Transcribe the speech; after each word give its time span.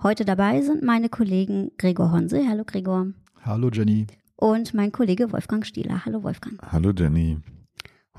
Heute 0.00 0.24
dabei 0.24 0.60
sind 0.62 0.84
meine 0.84 1.08
Kollegen 1.08 1.72
Gregor 1.76 2.12
Honse. 2.12 2.46
Hallo 2.48 2.62
Gregor. 2.64 3.08
Hallo 3.42 3.68
Jenny. 3.68 4.06
Und 4.36 4.72
mein 4.72 4.92
Kollege 4.92 5.32
Wolfgang 5.32 5.66
Stieler. 5.66 6.04
Hallo 6.04 6.22
Wolfgang. 6.22 6.56
Hallo 6.70 6.92
Jenny. 6.96 7.38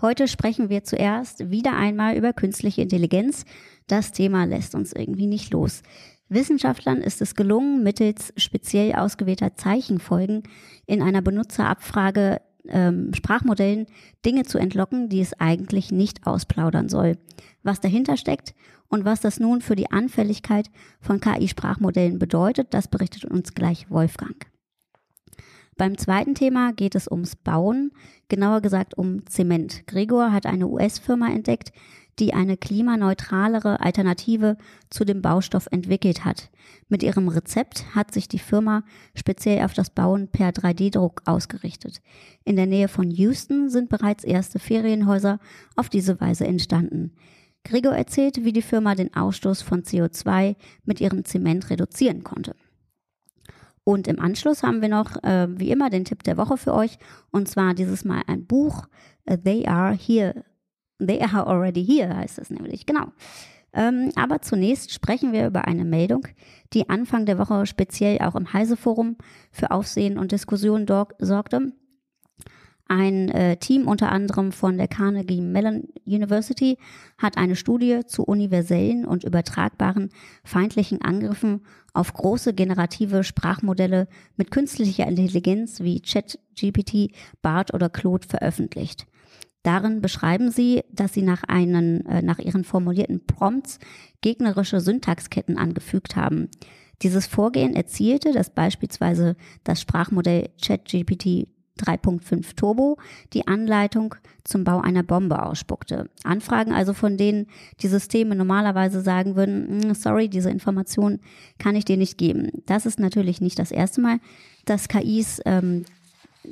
Heute 0.01 0.27
sprechen 0.27 0.67
wir 0.67 0.83
zuerst 0.83 1.51
wieder 1.51 1.77
einmal 1.77 2.17
über 2.17 2.33
künstliche 2.33 2.81
Intelligenz. 2.81 3.45
Das 3.87 4.11
Thema 4.11 4.43
lässt 4.43 4.75
uns 4.75 4.91
irgendwie 4.91 5.27
nicht 5.27 5.53
los. 5.53 5.81
Wissenschaftlern 6.27 6.97
ist 6.97 7.21
es 7.21 7.33
gelungen, 7.33 7.81
mittels 7.81 8.33
speziell 8.35 8.95
ausgewählter 8.95 9.55
Zeichenfolgen 9.55 10.43
in 10.85 11.01
einer 11.01 11.21
Benutzerabfrage 11.21 12.41
ähm, 12.67 13.13
Sprachmodellen 13.13 13.85
Dinge 14.25 14.43
zu 14.43 14.57
entlocken, 14.57 15.07
die 15.07 15.21
es 15.21 15.39
eigentlich 15.39 15.93
nicht 15.93 16.27
ausplaudern 16.27 16.89
soll. 16.89 17.17
Was 17.63 17.79
dahinter 17.79 18.17
steckt 18.17 18.53
und 18.89 19.05
was 19.05 19.21
das 19.21 19.39
nun 19.39 19.61
für 19.61 19.75
die 19.75 19.91
Anfälligkeit 19.91 20.69
von 20.99 21.21
KI-Sprachmodellen 21.21 22.19
bedeutet, 22.19 22.73
das 22.73 22.87
berichtet 22.87 23.25
uns 23.25 23.53
gleich 23.53 23.89
Wolfgang. 23.89 24.47
Beim 25.77 25.97
zweiten 25.97 26.35
Thema 26.35 26.73
geht 26.73 26.95
es 26.95 27.09
ums 27.09 27.37
Bauen, 27.37 27.91
genauer 28.27 28.59
gesagt 28.59 28.97
um 28.97 29.25
Zement. 29.27 29.87
Gregor 29.87 30.33
hat 30.33 30.45
eine 30.45 30.67
US-Firma 30.67 31.29
entdeckt, 31.29 31.71
die 32.19 32.33
eine 32.33 32.57
klimaneutralere 32.57 33.79
Alternative 33.79 34.57
zu 34.89 35.05
dem 35.05 35.21
Baustoff 35.21 35.67
entwickelt 35.71 36.25
hat. 36.25 36.49
Mit 36.89 37.01
ihrem 37.01 37.29
Rezept 37.29 37.95
hat 37.95 38.13
sich 38.13 38.27
die 38.27 38.39
Firma 38.39 38.83
speziell 39.15 39.63
auf 39.63 39.73
das 39.73 39.89
Bauen 39.89 40.27
per 40.27 40.49
3D-Druck 40.49 41.21
ausgerichtet. 41.25 42.01
In 42.43 42.57
der 42.57 42.65
Nähe 42.65 42.89
von 42.89 43.09
Houston 43.09 43.69
sind 43.69 43.87
bereits 43.87 44.25
erste 44.25 44.59
Ferienhäuser 44.59 45.39
auf 45.77 45.87
diese 45.87 46.19
Weise 46.19 46.45
entstanden. 46.45 47.13
Gregor 47.69 47.93
erzählt, 47.93 48.43
wie 48.43 48.53
die 48.53 48.61
Firma 48.61 48.95
den 48.95 49.13
Ausstoß 49.13 49.61
von 49.61 49.83
CO2 49.83 50.55
mit 50.83 50.99
ihrem 50.99 51.23
Zement 51.23 51.69
reduzieren 51.69 52.23
konnte. 52.23 52.55
Und 53.83 54.07
im 54.07 54.19
Anschluss 54.19 54.63
haben 54.63 54.81
wir 54.81 54.89
noch, 54.89 55.23
äh, 55.23 55.47
wie 55.59 55.71
immer, 55.71 55.89
den 55.89 56.05
Tipp 56.05 56.23
der 56.23 56.37
Woche 56.37 56.57
für 56.57 56.73
euch. 56.73 56.97
Und 57.31 57.47
zwar 57.47 57.73
dieses 57.73 58.05
Mal 58.05 58.21
ein 58.27 58.45
Buch, 58.45 58.87
uh, 59.29 59.37
They 59.37 59.67
Are 59.67 59.93
Here 59.93 60.43
They 60.99 61.21
are 61.21 61.47
already 61.47 61.83
here, 61.83 62.15
heißt 62.15 62.39
es 62.39 62.49
nämlich, 62.49 62.85
genau. 62.85 63.13
Ähm, 63.71 64.11
aber 64.15 64.41
zunächst 64.41 64.91
sprechen 64.91 65.31
wir 65.31 65.47
über 65.47 65.65
eine 65.65 65.85
Meldung, 65.85 66.27
die 66.73 66.89
Anfang 66.89 67.25
der 67.25 67.37
Woche 67.37 67.65
speziell 67.65 68.19
auch 68.19 68.35
im 68.35 68.51
Heise-Forum 68.51 69.17
für 69.51 69.71
Aufsehen 69.71 70.17
und 70.17 70.31
Diskussion 70.31 70.85
sorgte. 71.19 71.71
Ein 72.91 73.29
äh, 73.29 73.57
Team 73.57 73.87
unter 73.87 74.11
anderem 74.11 74.51
von 74.51 74.79
der 74.79 74.87
Carnegie 74.87 75.41
Mellon 75.41 75.89
University 76.07 76.79
hat 77.19 77.37
eine 77.37 77.55
Studie 77.55 77.99
zu 78.07 78.23
universellen 78.23 79.05
und 79.05 79.23
übertragbaren 79.23 80.09
feindlichen 80.43 80.99
Angriffen 81.03 81.61
auf 81.93 82.11
große 82.11 82.55
generative 82.55 83.23
Sprachmodelle 83.23 84.07
mit 84.37 84.49
künstlicher 84.49 85.05
Intelligenz 85.05 85.81
wie 85.81 86.01
ChatGPT, 86.01 87.11
BART 87.43 87.75
oder 87.75 87.89
Claude 87.89 88.27
veröffentlicht. 88.27 89.05
Darin 89.61 90.01
beschreiben 90.01 90.49
sie, 90.49 90.81
dass 90.91 91.13
sie 91.13 91.21
nach, 91.21 91.43
einen, 91.43 92.03
äh, 92.07 92.23
nach 92.23 92.39
ihren 92.39 92.63
formulierten 92.63 93.23
Prompts 93.23 93.77
gegnerische 94.21 94.81
Syntaxketten 94.81 95.59
angefügt 95.59 96.15
haben. 96.15 96.49
Dieses 97.03 97.27
Vorgehen 97.27 97.75
erzielte, 97.75 98.31
dass 98.31 98.49
beispielsweise 98.49 99.35
das 99.63 99.79
Sprachmodell 99.79 100.49
ChatGPT 100.59 101.49
3.5 101.79 102.55
Turbo 102.55 102.97
die 103.33 103.47
Anleitung 103.47 104.15
zum 104.43 104.63
Bau 104.63 104.79
einer 104.81 105.03
Bombe 105.03 105.43
ausspuckte. 105.43 106.09
Anfragen 106.23 106.73
also, 106.73 106.93
von 106.93 107.17
denen 107.17 107.47
die 107.81 107.87
Systeme 107.87 108.35
normalerweise 108.35 109.01
sagen 109.01 109.35
würden, 109.35 109.83
hm, 109.83 109.93
sorry, 109.93 110.27
diese 110.29 110.49
Information 110.49 111.19
kann 111.57 111.75
ich 111.75 111.85
dir 111.85 111.97
nicht 111.97 112.17
geben. 112.17 112.51
Das 112.65 112.85
ist 112.85 112.99
natürlich 112.99 113.41
nicht 113.41 113.59
das 113.59 113.71
erste 113.71 114.01
Mal, 114.01 114.19
dass 114.65 114.87
KIs 114.87 115.41
ähm, 115.45 115.85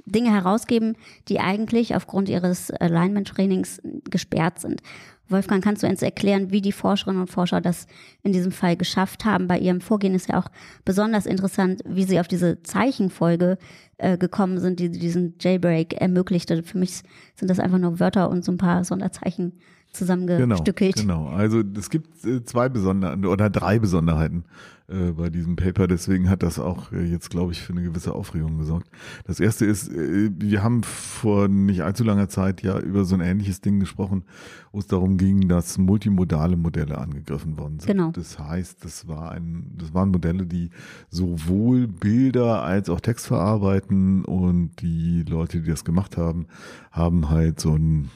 Dinge 0.06 0.32
herausgeben, 0.32 0.96
die 1.28 1.40
eigentlich 1.40 1.96
aufgrund 1.96 2.30
ihres 2.30 2.72
Alignment-Trainings 2.72 3.82
gesperrt 4.10 4.60
sind. 4.60 4.82
Wolfgang, 5.30 5.64
kannst 5.64 5.84
du 5.84 5.88
uns 5.88 6.02
erklären, 6.02 6.52
wie 6.52 6.62
die 6.62 6.72
Forscherinnen 6.72 7.22
und 7.22 7.30
Forscher 7.30 7.62
das 7.62 7.88
in 8.24 8.32
diesem 8.32 8.52
Fall 8.52 8.78
geschafft 8.78 9.26
haben? 9.26 9.48
Bei 9.48 9.58
ihrem 9.60 9.82
Vorgehen 9.82 10.16
ist 10.16 10.30
ja 10.30 10.40
auch 10.40 10.50
besonders 10.86 11.26
interessant, 11.26 11.82
wie 11.86 12.04
sie 12.04 12.20
auf 12.20 12.28
diese 12.28 12.62
Zeichenfolge 12.64 13.58
äh, 13.98 14.18
gekommen 14.18 14.60
sind, 14.60 14.80
die 14.80 14.90
diesen 14.90 15.36
Jailbreak 15.40 15.94
ermöglichte. 15.94 16.64
Für 16.64 16.78
mich 16.78 17.02
sind 17.36 17.50
das 17.50 17.60
einfach 17.60 17.80
nur 17.80 18.00
Wörter 18.00 18.30
und 18.30 18.46
so 18.46 18.52
ein 18.52 18.58
paar 18.58 18.84
Sonderzeichen 18.84 19.54
zusammengestückelt. 19.92 20.96
Genau, 20.96 21.26
genau. 21.26 21.36
Also 21.36 21.64
es 21.78 21.90
gibt 21.90 22.24
äh, 22.26 22.44
zwei 22.44 22.70
Besonderheiten 22.70 23.26
oder 23.26 23.50
drei 23.50 23.80
Besonderheiten 23.80 24.46
äh, 24.90 25.12
bei 25.12 25.30
diesem 25.30 25.58
Paper. 25.58 25.86
Deswegen 25.86 26.30
hat 26.30 26.44
das 26.44 26.60
auch 26.60 26.94
äh, 26.94 27.04
jetzt, 27.04 27.30
glaube 27.30 27.52
ich, 27.52 27.62
für 27.62 27.74
eine 27.74 27.84
gewisse 27.84 28.16
Aufregung 28.16 28.58
gesorgt. 28.58 28.90
Das 29.26 29.42
erste 29.42 29.66
ist, 29.66 29.92
äh, 29.92 30.30
wir 30.34 30.64
haben 30.64 30.82
vor 30.82 31.50
nicht 31.50 31.82
allzu 31.82 32.06
langer 32.06 32.30
Zeit 32.30 32.64
ja 32.64 32.80
über 32.80 33.04
so 33.04 33.16
ein 33.16 33.20
ähnliches 33.20 33.60
Ding 33.60 33.82
gesprochen, 33.82 34.24
wo 34.72 34.80
es 34.80 34.88
darum 34.88 35.18
ging, 35.18 35.50
dass 35.50 35.78
multimodale 35.78 36.56
Modelle 36.56 36.98
angegriffen 37.00 37.58
worden 37.58 37.82
sind. 37.82 37.88
Genau. 37.88 38.12
Das 38.12 38.40
heißt, 38.40 38.86
das 38.86 39.10
war 39.10 39.32
ein, 39.34 39.74
das 39.78 39.94
waren 39.94 40.10
Modelle, 40.10 40.46
die 40.46 40.70
sowohl 41.10 41.88
Bilder 41.88 42.64
als 42.64 42.90
auch 42.90 43.02
Text 43.02 43.28
verarbeiten 43.28 44.24
und 44.24 44.82
die 44.82 45.24
Leute, 45.24 45.60
die 45.62 45.70
das 45.70 45.84
gemacht 45.84 46.16
haben, 46.16 46.48
haben 46.92 47.30
halt 47.30 47.60
so 47.60 47.76
ein 47.76 48.10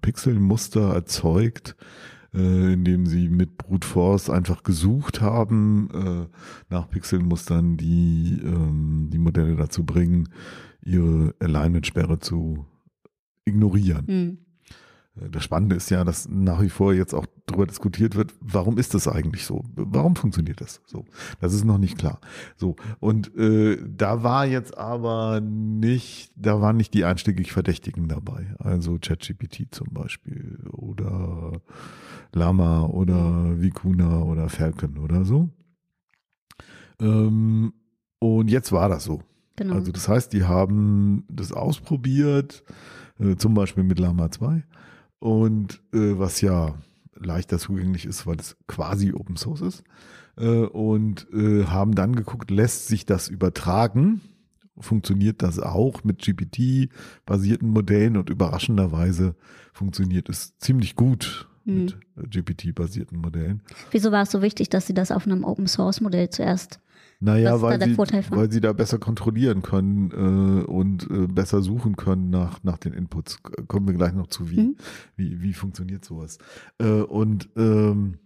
Pixelmuster 0.00 0.94
erzeugt, 0.94 1.76
äh, 2.38 2.72
indem 2.72 3.06
sie 3.06 3.28
mit 3.28 3.58
Brute 3.58 3.86
Force 3.86 4.30
einfach 4.30 4.62
gesucht 4.62 5.20
haben 5.20 5.88
äh, 5.92 6.26
nach 6.70 6.88
Pixelmustern, 6.88 7.76
die 7.76 8.40
ähm, 8.42 9.08
die 9.12 9.18
Modelle 9.18 9.56
dazu 9.56 9.84
bringen, 9.84 10.28
ihre 10.84 11.34
Alignment-Sperre 11.40 12.20
zu 12.20 12.64
ignorieren. 13.44 14.04
Mhm. 14.06 14.38
Das 15.30 15.42
Spannende 15.44 15.76
ist 15.76 15.90
ja, 15.90 16.04
dass 16.04 16.28
nach 16.28 16.60
wie 16.62 16.68
vor 16.68 16.94
jetzt 16.94 17.14
auch 17.14 17.26
darüber 17.46 17.66
diskutiert 17.66 18.14
wird, 18.14 18.34
warum 18.40 18.78
ist 18.78 18.94
das 18.94 19.08
eigentlich 19.08 19.44
so? 19.44 19.64
Warum 19.74 20.16
funktioniert 20.16 20.60
das 20.60 20.80
so? 20.86 21.04
Das 21.40 21.54
ist 21.54 21.64
noch 21.64 21.78
nicht 21.78 21.98
klar. 21.98 22.20
So 22.56 22.76
und 23.00 23.36
äh, 23.36 23.78
da 23.84 24.22
war 24.22 24.46
jetzt 24.46 24.76
aber 24.76 25.40
nicht, 25.40 26.32
da 26.36 26.60
waren 26.60 26.76
nicht 26.76 26.94
die 26.94 27.04
einstiegig 27.04 27.52
Verdächtigen 27.52 28.08
dabei, 28.08 28.54
also 28.58 28.98
ChatGPT 29.00 29.68
zum 29.70 29.88
Beispiel 29.92 30.58
oder 30.72 31.60
Lama 32.32 32.82
oder 32.82 33.60
Vicuna 33.60 34.22
oder 34.22 34.48
Falcon 34.48 34.98
oder 34.98 35.24
so. 35.24 35.48
Ähm, 37.00 37.72
und 38.18 38.50
jetzt 38.50 38.72
war 38.72 38.88
das 38.88 39.04
so. 39.04 39.22
Genau. 39.56 39.74
Also 39.74 39.92
das 39.92 40.08
heißt, 40.08 40.32
die 40.32 40.44
haben 40.44 41.24
das 41.28 41.52
ausprobiert, 41.52 42.62
äh, 43.18 43.36
zum 43.36 43.54
Beispiel 43.54 43.84
mit 43.84 43.98
Lama 43.98 44.30
2 44.30 44.64
und 45.18 45.80
äh, 45.92 46.18
was 46.18 46.40
ja 46.40 46.74
leichter 47.14 47.58
zugänglich 47.58 48.04
ist, 48.04 48.26
weil 48.26 48.36
es 48.38 48.56
quasi 48.66 49.12
Open 49.12 49.36
Source 49.36 49.60
ist. 49.60 49.84
Äh, 50.36 50.66
und 50.66 51.26
äh, 51.32 51.64
haben 51.64 51.94
dann 51.94 52.14
geguckt, 52.14 52.50
lässt 52.50 52.88
sich 52.88 53.06
das 53.06 53.28
übertragen? 53.28 54.20
Funktioniert 54.78 55.42
das 55.42 55.58
auch 55.58 56.04
mit 56.04 56.22
GPT-basierten 56.22 57.68
Modellen? 57.68 58.16
Und 58.16 58.30
überraschenderweise 58.30 59.34
funktioniert 59.72 60.28
es 60.28 60.56
ziemlich 60.58 60.94
gut 60.94 61.48
mhm. 61.64 61.74
mit 61.74 61.96
GPT-basierten 62.30 63.18
Modellen. 63.18 63.62
Wieso 63.90 64.12
war 64.12 64.22
es 64.22 64.30
so 64.30 64.40
wichtig, 64.40 64.68
dass 64.68 64.86
Sie 64.86 64.94
das 64.94 65.10
auf 65.10 65.26
einem 65.26 65.42
Open 65.42 65.66
Source 65.66 66.00
Modell 66.00 66.30
zuerst 66.30 66.80
naja, 67.20 67.60
weil 67.60 67.80
sie, 67.82 67.98
weil 68.30 68.50
sie 68.50 68.60
da 68.60 68.72
besser 68.72 68.98
kontrollieren 68.98 69.62
können 69.62 70.10
äh, 70.12 70.64
und 70.64 71.10
äh, 71.10 71.26
besser 71.26 71.62
suchen 71.62 71.96
können 71.96 72.30
nach, 72.30 72.62
nach 72.62 72.78
den 72.78 72.92
Inputs. 72.92 73.42
Kommen 73.66 73.88
wir 73.88 73.94
gleich 73.94 74.12
noch 74.12 74.28
zu, 74.28 74.50
wie, 74.50 74.60
mhm. 74.60 74.76
wie, 75.16 75.42
wie 75.42 75.52
funktioniert 75.52 76.04
sowas. 76.04 76.38
Äh, 76.78 76.86
und 76.86 77.48
ähm, 77.56 78.18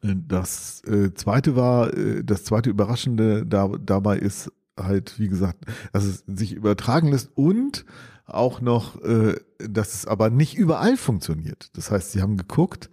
das 0.00 0.82
äh, 0.84 1.12
zweite 1.14 1.56
war, 1.56 1.92
äh, 1.92 2.22
das 2.22 2.44
zweite 2.44 2.70
Überraschende 2.70 3.44
da, 3.46 3.68
dabei 3.68 4.18
ist 4.18 4.52
halt, 4.78 5.18
wie 5.18 5.28
gesagt, 5.28 5.64
dass 5.92 6.04
es 6.04 6.24
sich 6.26 6.52
übertragen 6.52 7.08
lässt 7.08 7.30
und 7.36 7.84
auch 8.26 8.60
noch, 8.60 9.02
äh, 9.02 9.34
dass 9.58 9.94
es 9.94 10.06
aber 10.06 10.30
nicht 10.30 10.54
überall 10.54 10.96
funktioniert. 10.96 11.70
Das 11.76 11.90
heißt, 11.90 12.12
sie 12.12 12.22
haben 12.22 12.36
geguckt, 12.36 12.90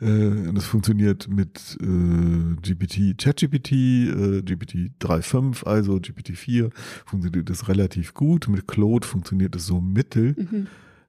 äh, 0.00 0.52
das 0.52 0.64
funktioniert 0.64 1.28
mit 1.28 1.78
äh, 1.80 2.56
GPT, 2.60 3.16
ChatGPT, 3.18 3.72
äh, 3.72 4.42
GPT 4.42 4.92
3.5, 5.00 5.64
also 5.64 5.94
GPT-4 5.94 6.70
funktioniert 7.06 7.48
das 7.48 7.68
relativ 7.68 8.14
gut. 8.14 8.48
Mit 8.48 8.66
Claude 8.66 9.06
funktioniert 9.06 9.54
es 9.54 9.66
so 9.66 9.80
mittel. 9.80 10.34
Mhm. 10.36 10.66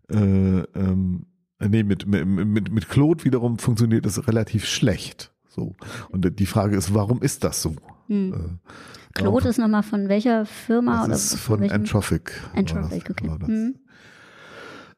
Äh, 0.10 0.80
ähm, 0.80 1.26
nee, 1.60 1.84
mit, 1.84 2.06
mit, 2.06 2.26
mit, 2.26 2.72
mit 2.72 2.90
Claude 2.90 3.24
wiederum 3.26 3.58
funktioniert 3.58 4.06
es 4.06 4.28
relativ 4.28 4.66
schlecht. 4.66 5.32
So. 5.48 5.76
Und 6.10 6.40
die 6.40 6.46
Frage 6.46 6.76
ist, 6.76 6.94
warum 6.94 7.22
ist 7.22 7.44
das 7.44 7.62
so? 7.62 7.76
Hm. 8.08 8.34
Äh, 8.34 8.72
Claude 9.14 9.50
ist 9.50 9.60
nochmal 9.60 9.84
von 9.84 10.10
welcher 10.10 10.46
Firma? 10.46 11.00
das 11.00 11.06
oder 11.06 11.16
ist 11.16 11.36
von? 11.36 11.64
Entrophic. 11.64 12.42
Entrophic, 12.56 13.10
okay. 13.10 13.28
war 13.28 13.40
das. 13.40 13.48
Hm. 13.48 13.76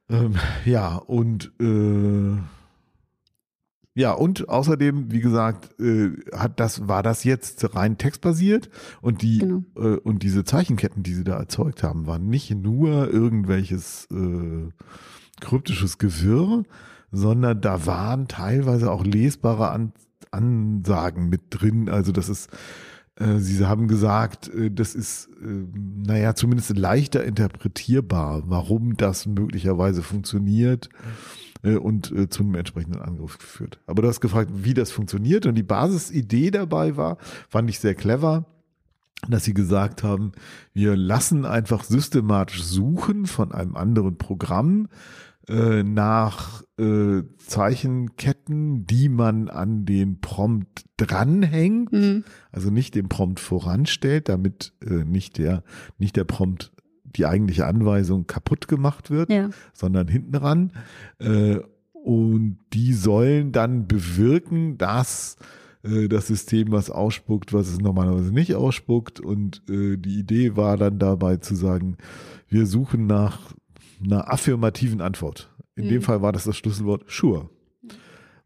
Ähm, 0.07 0.36
ja, 0.66 0.96
und 0.96 1.52
äh, 1.60 2.38
ja, 3.98 4.12
und 4.12 4.50
außerdem, 4.50 5.12
wie 5.12 5.22
gesagt, 5.22 5.80
äh, 5.80 6.12
hat 6.34 6.60
das, 6.60 6.88
war 6.90 7.02
das 7.02 7.24
jetzt 7.24 7.75
rein 7.75 7.98
textbasiert 7.98 8.69
und 9.02 9.22
die 9.22 9.38
Genau. 9.40 9.63
äh, 9.78 9.98
und 10.00 10.22
diese 10.22 10.44
Zeichenketten, 10.44 11.01
die 11.01 11.13
sie 11.13 11.24
da 11.24 11.38
erzeugt 11.38 11.81
haben, 11.81 12.06
waren 12.06 12.28
nicht 12.28 12.54
nur 12.54 13.10
irgendwelches 13.10 14.08
äh, 14.12 14.69
kryptisches 15.40 15.98
Gewirr, 15.98 16.63
sondern 17.12 17.62
da 17.62 17.86
waren 17.86 18.28
teilweise 18.28 18.92
auch 18.92 19.06
lesbare 19.06 19.69
An 19.69 19.94
Ansagen 20.31 21.30
mit 21.30 21.44
drin. 21.51 21.88
Also 21.88 22.12
das 22.12 22.28
ist 22.28 22.50
Sie 23.17 23.65
haben 23.65 23.88
gesagt, 23.88 24.53
äh, 24.53 24.69
das 24.69 24.94
ist, 24.94 25.29
äh, 25.41 25.65
naja, 26.06 26.35
zumindest 26.35 26.77
leichter 26.77 27.23
interpretierbar, 27.23 28.44
warum 28.47 28.97
das 28.97 29.25
möglicherweise 29.25 30.03
funktioniert 30.03 30.89
äh, 31.63 31.75
und 31.75 32.12
äh, 32.12 32.29
zu 32.29 32.44
einem 32.44 32.56
entsprechenden 32.56 33.01
Angriff 33.01 33.38
führt. 33.39 33.79
Aber 33.88 34.01
du 34.01 34.09
hast 34.09 34.19
gefragt, 34.19 34.51
wie 34.53 34.73
das 34.73 34.91
funktioniert 34.91 35.45
und 35.45 35.56
die 35.56 35.63
Basisidee 35.63 36.51
dabei 36.51 36.97
war, 36.97 37.17
fand 37.50 37.69
ich 37.69 37.79
sehr 37.79 37.95
clever 37.95 38.45
dass 39.29 39.44
sie 39.44 39.53
gesagt 39.53 40.03
haben, 40.03 40.33
wir 40.73 40.95
lassen 40.95 41.45
einfach 41.45 41.83
systematisch 41.83 42.63
suchen 42.63 43.25
von 43.25 43.51
einem 43.51 43.75
anderen 43.75 44.17
Programm 44.17 44.88
äh, 45.50 45.83
nach 45.83 46.63
äh, 46.80 47.21
Zeichenketten, 47.38 48.86
die 48.86 49.09
man 49.09 49.50
an 49.50 49.86
den 49.86 50.19
Prompt 50.21 50.86
dranhängt, 50.97 51.92
Hm. 51.92 52.24
also 52.51 52.69
nicht 52.71 52.95
den 52.95 53.09
Prompt 53.09 53.39
voranstellt, 53.39 54.30
damit 54.30 54.74
äh, 54.86 55.03
nicht 55.03 55.38
der 55.38 55.63
nicht 55.97 56.15
der 56.15 56.24
Prompt 56.24 56.71
die 57.03 57.25
eigentliche 57.25 57.65
Anweisung 57.65 58.27
kaputt 58.27 58.68
gemacht 58.68 59.09
wird, 59.09 59.30
Ja. 59.31 59.50
sondern 59.74 60.07
hinten 60.07 60.36
ran. 60.36 60.71
Äh, 61.19 61.59
und 61.94 62.57
die 62.74 62.94
sollen 62.94 63.51
dann 63.51 63.88
bewirken, 63.88 64.77
dass 64.77 65.38
äh, 65.83 66.07
das 66.07 66.27
System 66.27 66.71
was 66.71 66.89
ausspuckt, 66.91 67.53
was 67.53 67.69
es 67.69 67.80
normalerweise 67.80 68.31
nicht 68.33 68.53
ausspuckt. 68.56 69.19
Und 69.21 69.62
äh, 69.69 69.98
die 69.98 70.19
Idee 70.19 70.56
war 70.57 70.77
dann 70.77 71.00
dabei 71.00 71.38
zu 71.38 71.56
sagen, 71.56 71.98
wir 72.50 72.65
suchen 72.65 73.07
nach 73.07 73.53
einer 74.03 74.31
affirmativen 74.31 75.01
Antwort. 75.01 75.50
In 75.75 75.86
Mhm. 75.86 75.89
dem 75.89 76.01
Fall 76.01 76.21
war 76.21 76.31
das 76.31 76.45
das 76.45 76.57
Schlüsselwort 76.57 77.03
sure. 77.09 77.50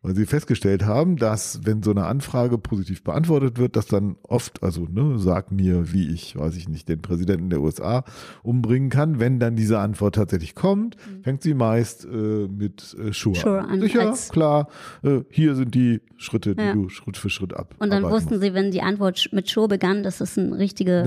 Weil 0.01 0.16
sie 0.16 0.25
festgestellt 0.25 0.86
haben, 0.86 1.18
dass 1.18 1.60
wenn 1.66 1.84
so 1.84 1.92
eine 1.92 2.06
Anfrage 2.06 2.57
positiv 2.57 3.04
beantwortet 3.04 3.57
wird, 3.57 3.75
dass 3.75 3.86
dann 3.88 4.16
oft, 4.24 4.63
also 4.63 4.88
ne, 4.90 5.19
sag 5.19 5.51
mir, 5.51 5.92
wie 5.92 6.07
ich, 6.07 6.38
weiß 6.38 6.56
ich 6.56 6.69
nicht, 6.69 6.88
den 6.88 7.01
Präsidenten 7.01 7.50
der 7.50 7.60
USA 7.60 8.06
umbringen 8.42 8.90
kann. 8.90 9.19
Wenn 9.19 9.40
dann 9.40 9.57
diese 9.57 9.80
Antwort 9.80 10.16
tatsächlich 10.16 10.56
kommt, 10.56 10.96
fängt 11.22 11.42
sie 11.44 11.54
meist 11.54 12.06
äh, 12.06 12.48
mit 12.48 12.96
äh, 12.98 13.12
Sure, 13.12 13.36
Mhm. 13.36 13.42
Sure 13.42 13.60
an. 13.68 13.81
Sicher, 13.81 14.13
klar, 14.30 14.68
äh, 15.04 15.19
hier 15.30 15.56
sind 15.56 15.75
die 15.75 16.00
Schritte, 16.16 16.56
die 16.56 16.62
Ja. 16.63 16.74
du 16.74 16.88
Schritt 16.88 17.18
für 17.18 17.30
Schritt 17.30 17.54
ab. 17.54 17.75
Und 17.80 17.92
dann 17.92 18.04
wussten 18.04 18.36
musst. 18.36 18.42
sie, 18.42 18.54
wenn 18.54 18.72
die 18.72 18.81
Antwort 18.81 19.30
mit 19.34 19.50
Show 19.50 19.68
begann, 19.68 20.04
dass 20.04 20.22
es 20.22 20.38
ein 20.38 20.54
richtige, 20.54 21.04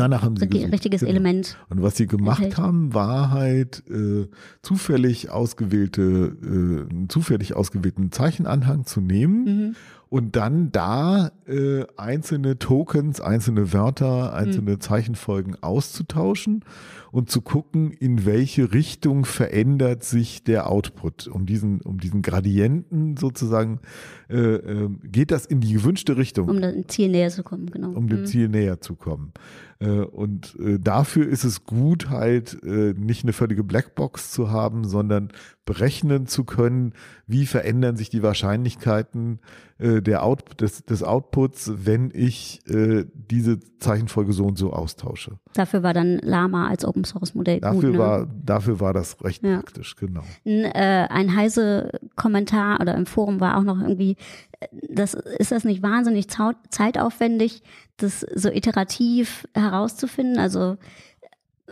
richtiges 0.70 1.00
genau. 1.00 1.10
Element. 1.10 1.56
Und 1.70 1.82
was 1.82 1.96
sie 1.96 2.06
gemacht 2.06 2.42
enthält. 2.42 2.58
haben, 2.58 2.92
war 2.92 3.30
halt 3.30 3.82
äh, 3.90 4.28
zufällig 4.60 5.30
ausgewählte, 5.30 6.36
äh, 6.42 6.90
einen 6.90 7.08
zufällig 7.08 7.54
ausgewählten 7.54 8.12
Zeichenanhang 8.12 8.81
zu 8.84 9.00
nehmen 9.00 9.44
Mhm. 9.44 9.75
und 10.08 10.37
dann 10.37 10.70
da 10.73 11.31
äh, 11.46 11.84
einzelne 11.96 12.58
Tokens, 12.58 13.20
einzelne 13.20 13.73
Wörter, 13.73 14.34
einzelne 14.34 14.79
Zeichenfolgen 14.79 15.56
auszutauschen 15.62 16.64
und 17.11 17.31
zu 17.31 17.40
gucken, 17.43 17.90
in 17.93 18.25
welche 18.25 18.73
Richtung 18.73 19.25
verändert 19.25 20.05
sich 20.05 20.44
der 20.44 20.70
Output. 20.70 21.29
Um 21.29 21.44
diesen, 21.46 21.81
um 21.82 21.99
diesen 21.99 22.23
Gradienten 22.23 23.17
sozusagen 23.17 23.81
äh, 24.31 24.37
äh, 24.38 24.88
geht 25.05 25.31
das 25.31 25.44
in 25.46 25.61
die 25.61 25.73
gewünschte 25.75 26.17
Richtung 26.17 26.49
Um 26.49 26.61
dem 26.61 26.88
Ziel 26.88 27.08
näher 27.11 27.31
zu 27.31 27.43
kommen, 27.43 27.67
genau. 27.67 27.90
um 27.90 28.08
dem 28.08 28.20
Mhm. 28.20 28.26
Ziel 28.26 28.49
näher 28.49 28.81
zu 28.81 28.94
kommen. 28.94 29.32
Äh, 29.82 30.02
Und 30.05 30.56
äh, 30.61 30.79
dafür 30.79 31.26
ist 31.29 31.44
es 31.44 31.64
gut, 31.64 32.08
halt 32.08 32.62
äh, 32.62 32.94
nicht 32.96 33.25
eine 33.25 33.32
völlige 33.32 33.64
Blackbox 33.64 34.31
zu 34.31 34.50
haben, 34.50 34.84
sondern 34.84 35.32
berechnen 35.64 36.26
zu 36.26 36.44
können, 36.44 36.93
wie 37.26 37.46
verändern 37.46 37.96
sich 37.96 38.08
die 38.11 38.23
Wahrscheinlichkeiten 38.23 39.38
der 39.79 40.23
Out 40.23 40.61
des, 40.61 40.84
des 40.84 41.02
Outputs, 41.02 41.73
wenn 41.75 42.11
ich 42.14 42.61
diese 42.67 43.58
Zeichenfolge 43.81 44.32
so 44.32 44.44
und 44.46 44.56
so 44.56 44.73
austausche. 44.73 45.38
Dafür 45.55 45.82
war 45.82 45.93
dann 45.93 46.19
Lama 46.19 46.69
als 46.69 46.84
Open 46.84 47.02
Source 47.05 47.34
Modell 47.34 47.58
Dafür, 47.61 47.81
gut. 47.81 47.93
Ne? 47.93 47.99
war, 47.99 48.26
dafür 48.44 48.79
war 48.81 48.93
das 48.93 49.23
recht 49.25 49.43
Ja. 49.44 49.56
praktisch, 49.56 49.96
genau. 49.96 50.23
Ein, 50.44 50.64
äh, 50.67 51.06
ein 51.11 51.34
heise 51.34 51.90
Kommentar 52.14 52.81
oder 52.81 52.94
im 52.96 53.06
Forum 53.06 53.40
war 53.40 53.56
auch 53.56 53.64
noch 53.64 53.81
irgendwie, 53.81 54.17
das, 54.70 55.14
ist 55.14 55.52
das 55.52 55.64
nicht 55.64 55.82
wahnsinnig 55.82 56.26
zeitaufwendig, 56.70 57.62
das 57.96 58.20
so 58.20 58.48
iterativ 58.50 59.46
herauszufinden? 59.54 60.38
Also 60.38 60.76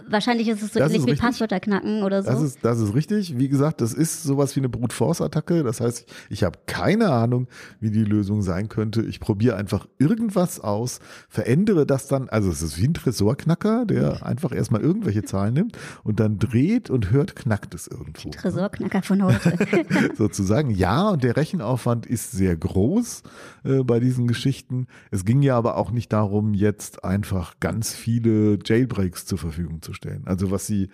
wahrscheinlich 0.08 0.48
ist 0.48 0.62
es 0.62 0.72
so 0.72 0.78
Das 0.78 0.88
ähnlich 0.90 1.06
wie 1.06 1.10
richtig. 1.10 1.26
Passwörter 1.26 1.60
knacken 1.60 2.02
oder 2.02 2.22
so. 2.22 2.30
Das 2.30 2.42
ist, 2.42 2.58
das 2.62 2.80
ist 2.80 2.94
richtig. 2.94 3.38
Wie 3.38 3.48
gesagt, 3.48 3.80
das 3.80 3.92
ist 3.92 4.22
sowas 4.22 4.56
wie 4.56 4.60
eine 4.60 4.68
Brute 4.68 4.94
Force 4.94 5.20
Attacke. 5.20 5.62
Das 5.62 5.80
heißt, 5.80 6.06
ich 6.28 6.44
habe 6.44 6.58
keine 6.66 7.10
Ahnung, 7.10 7.48
wie 7.80 7.90
die 7.90 8.04
Lösung 8.04 8.42
sein 8.42 8.68
könnte. 8.68 9.02
Ich 9.02 9.20
probiere 9.20 9.56
einfach 9.56 9.86
irgendwas 9.98 10.60
aus, 10.60 11.00
verändere 11.28 11.86
das 11.86 12.08
dann. 12.08 12.28
Also 12.28 12.50
es 12.50 12.62
ist 12.62 12.80
wie 12.80 12.86
ein 12.86 12.94
Tresorknacker, 12.94 13.84
der 13.86 14.24
einfach 14.24 14.52
erstmal 14.52 14.80
irgendwelche 14.80 15.22
Zahlen 15.22 15.54
nimmt 15.54 15.78
und 16.04 16.20
dann 16.20 16.38
dreht 16.38 16.90
und 16.90 17.10
hört, 17.10 17.36
knackt 17.36 17.74
es 17.74 17.86
irgendwo. 17.86 18.28
ne? 18.28 18.34
Tresorknacker 18.36 19.02
von 19.02 19.22
heute. 19.24 19.52
sozusagen. 20.16 20.70
Ja, 20.70 21.10
und 21.10 21.24
der 21.24 21.36
Rechenaufwand 21.36 22.06
ist 22.06 22.32
sehr 22.32 22.56
groß 22.56 23.22
äh, 23.64 23.82
bei 23.82 24.00
diesen 24.00 24.26
Geschichten. 24.26 24.86
Es 25.10 25.24
ging 25.24 25.42
ja 25.42 25.56
aber 25.56 25.76
auch 25.76 25.90
nicht 25.90 26.12
darum, 26.12 26.54
jetzt 26.54 27.04
einfach 27.04 27.54
ganz 27.60 27.94
viele 27.94 28.58
Jailbreaks 28.64 29.26
zur 29.26 29.38
Verfügung 29.38 29.82
zu 29.82 29.89
stellen. 29.92 30.22
Also 30.26 30.50
was 30.50 30.66
sie, 30.66 30.88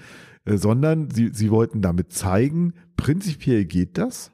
äh, 0.45 0.57
sondern 0.57 1.11
sie, 1.11 1.31
sie 1.33 1.51
wollten 1.51 1.83
damit 1.83 2.13
zeigen, 2.13 2.75
prinzipiell 2.97 3.65
geht 3.65 3.99
das. 3.99 4.33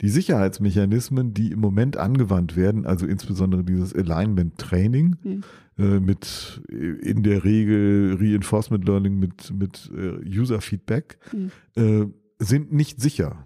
Die 0.00 0.08
Sicherheitsmechanismen, 0.08 1.34
die 1.34 1.52
im 1.52 1.60
Moment 1.60 1.96
angewandt 1.98 2.56
werden, 2.56 2.86
also 2.86 3.06
insbesondere 3.06 3.64
dieses 3.64 3.94
Alignment 3.94 4.56
Training, 4.56 5.16
Hm. 5.22 5.42
äh, 5.78 6.00
mit 6.00 6.62
äh, 6.70 6.74
in 6.74 7.22
der 7.22 7.44
Regel 7.44 8.16
Reinforcement 8.18 8.86
Learning 8.86 9.18
mit, 9.18 9.52
mit 9.52 9.90
äh, 9.94 10.26
User 10.26 10.60
Feedback, 10.62 11.18
Hm. 11.30 11.50
äh, 11.76 12.06
sind 12.38 12.72
nicht 12.72 13.00
sicher. 13.00 13.44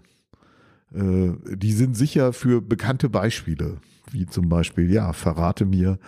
Äh, 0.95 1.55
die 1.55 1.71
sind 1.73 1.95
sicher 1.97 2.33
für 2.33 2.61
bekannte 2.61 3.09
Beispiele, 3.09 3.77
wie 4.11 4.25
zum 4.25 4.49
Beispiel, 4.49 4.91
ja, 4.91 5.11
verrate 5.13 5.65
mir, 5.65 5.99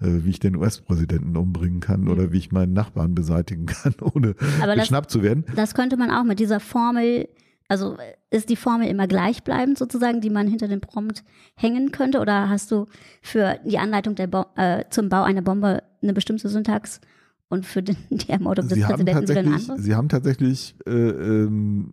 äh, 0.00 0.06
wie 0.24 0.30
ich 0.30 0.38
den 0.40 0.56
US-Präsidenten 0.56 1.36
umbringen 1.36 1.80
kann 1.80 2.08
oder 2.08 2.32
wie 2.32 2.38
ich 2.38 2.52
meinen 2.52 2.72
Nachbarn 2.72 3.14
beseitigen 3.14 3.66
kann, 3.66 3.94
ohne 4.00 4.34
Aber 4.60 4.74
das- 4.74 4.84
geschnappt 4.84 5.10
zu 5.10 5.22
werden. 5.22 5.44
Das 5.56 5.74
könnte 5.74 5.96
man 5.96 6.10
auch 6.10 6.24
mit 6.24 6.38
dieser 6.38 6.60
Formel, 6.60 7.28
also 7.68 7.96
ist 8.30 8.48
die 8.50 8.56
Formel 8.56 8.88
immer 8.88 9.06
gleichbleibend 9.08 9.78
sozusagen, 9.78 10.20
die 10.20 10.30
man 10.30 10.46
hinter 10.46 10.68
dem 10.68 10.80
Prompt 10.80 11.24
hängen 11.56 11.90
könnte? 11.90 12.20
Oder 12.20 12.48
hast 12.48 12.70
du 12.70 12.86
für 13.22 13.58
die 13.64 13.78
Anleitung 13.78 14.14
Bo 14.30 14.44
äh, 14.56 14.84
zum 14.90 15.08
Bau 15.08 15.22
einer 15.22 15.42
Bombe 15.42 15.82
eine 16.02 16.12
bestimmte 16.12 16.48
Syntax 16.48 17.00
und 17.48 17.64
für 17.66 17.82
den, 17.82 17.96
die 18.10 18.28
Ermordung 18.28 18.68
des 18.68 18.76
Sie 18.78 18.84
Präsidenten 18.84 19.16
eine 19.16 19.26
tatsächlich, 19.26 19.70
andere? 19.70 19.80
sie 19.82 19.94
haben 19.94 20.08
tatsächlich 20.08 20.76
äh, 20.86 20.90
ähm, 20.90 21.90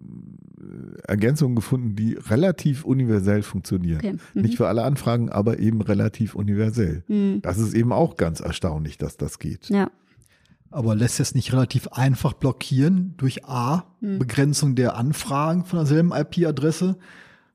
Ergänzungen 1.07 1.55
gefunden, 1.55 1.95
die 1.95 2.13
relativ 2.13 2.85
universell 2.85 3.43
funktionieren. 3.43 3.97
Okay. 3.99 4.15
Mhm. 4.33 4.41
Nicht 4.41 4.57
für 4.57 4.67
alle 4.67 4.83
Anfragen, 4.83 5.29
aber 5.29 5.59
eben 5.59 5.81
relativ 5.81 6.35
universell. 6.35 7.03
Mhm. 7.07 7.41
Das 7.41 7.57
ist 7.57 7.73
eben 7.73 7.91
auch 7.91 8.17
ganz 8.17 8.39
erstaunlich, 8.39 8.97
dass 8.97 9.17
das 9.17 9.39
geht. 9.39 9.69
Ja. 9.69 9.89
Aber 10.69 10.95
lässt 10.95 11.19
es 11.19 11.35
nicht 11.35 11.53
relativ 11.53 11.87
einfach 11.89 12.33
blockieren 12.33 13.13
durch 13.17 13.45
A, 13.45 13.83
Hm. 13.99 14.17
Begrenzung 14.17 14.73
der 14.75 14.95
Anfragen 14.97 15.65
von 15.65 15.77
derselben 15.77 16.11
IP-Adresse 16.11 16.97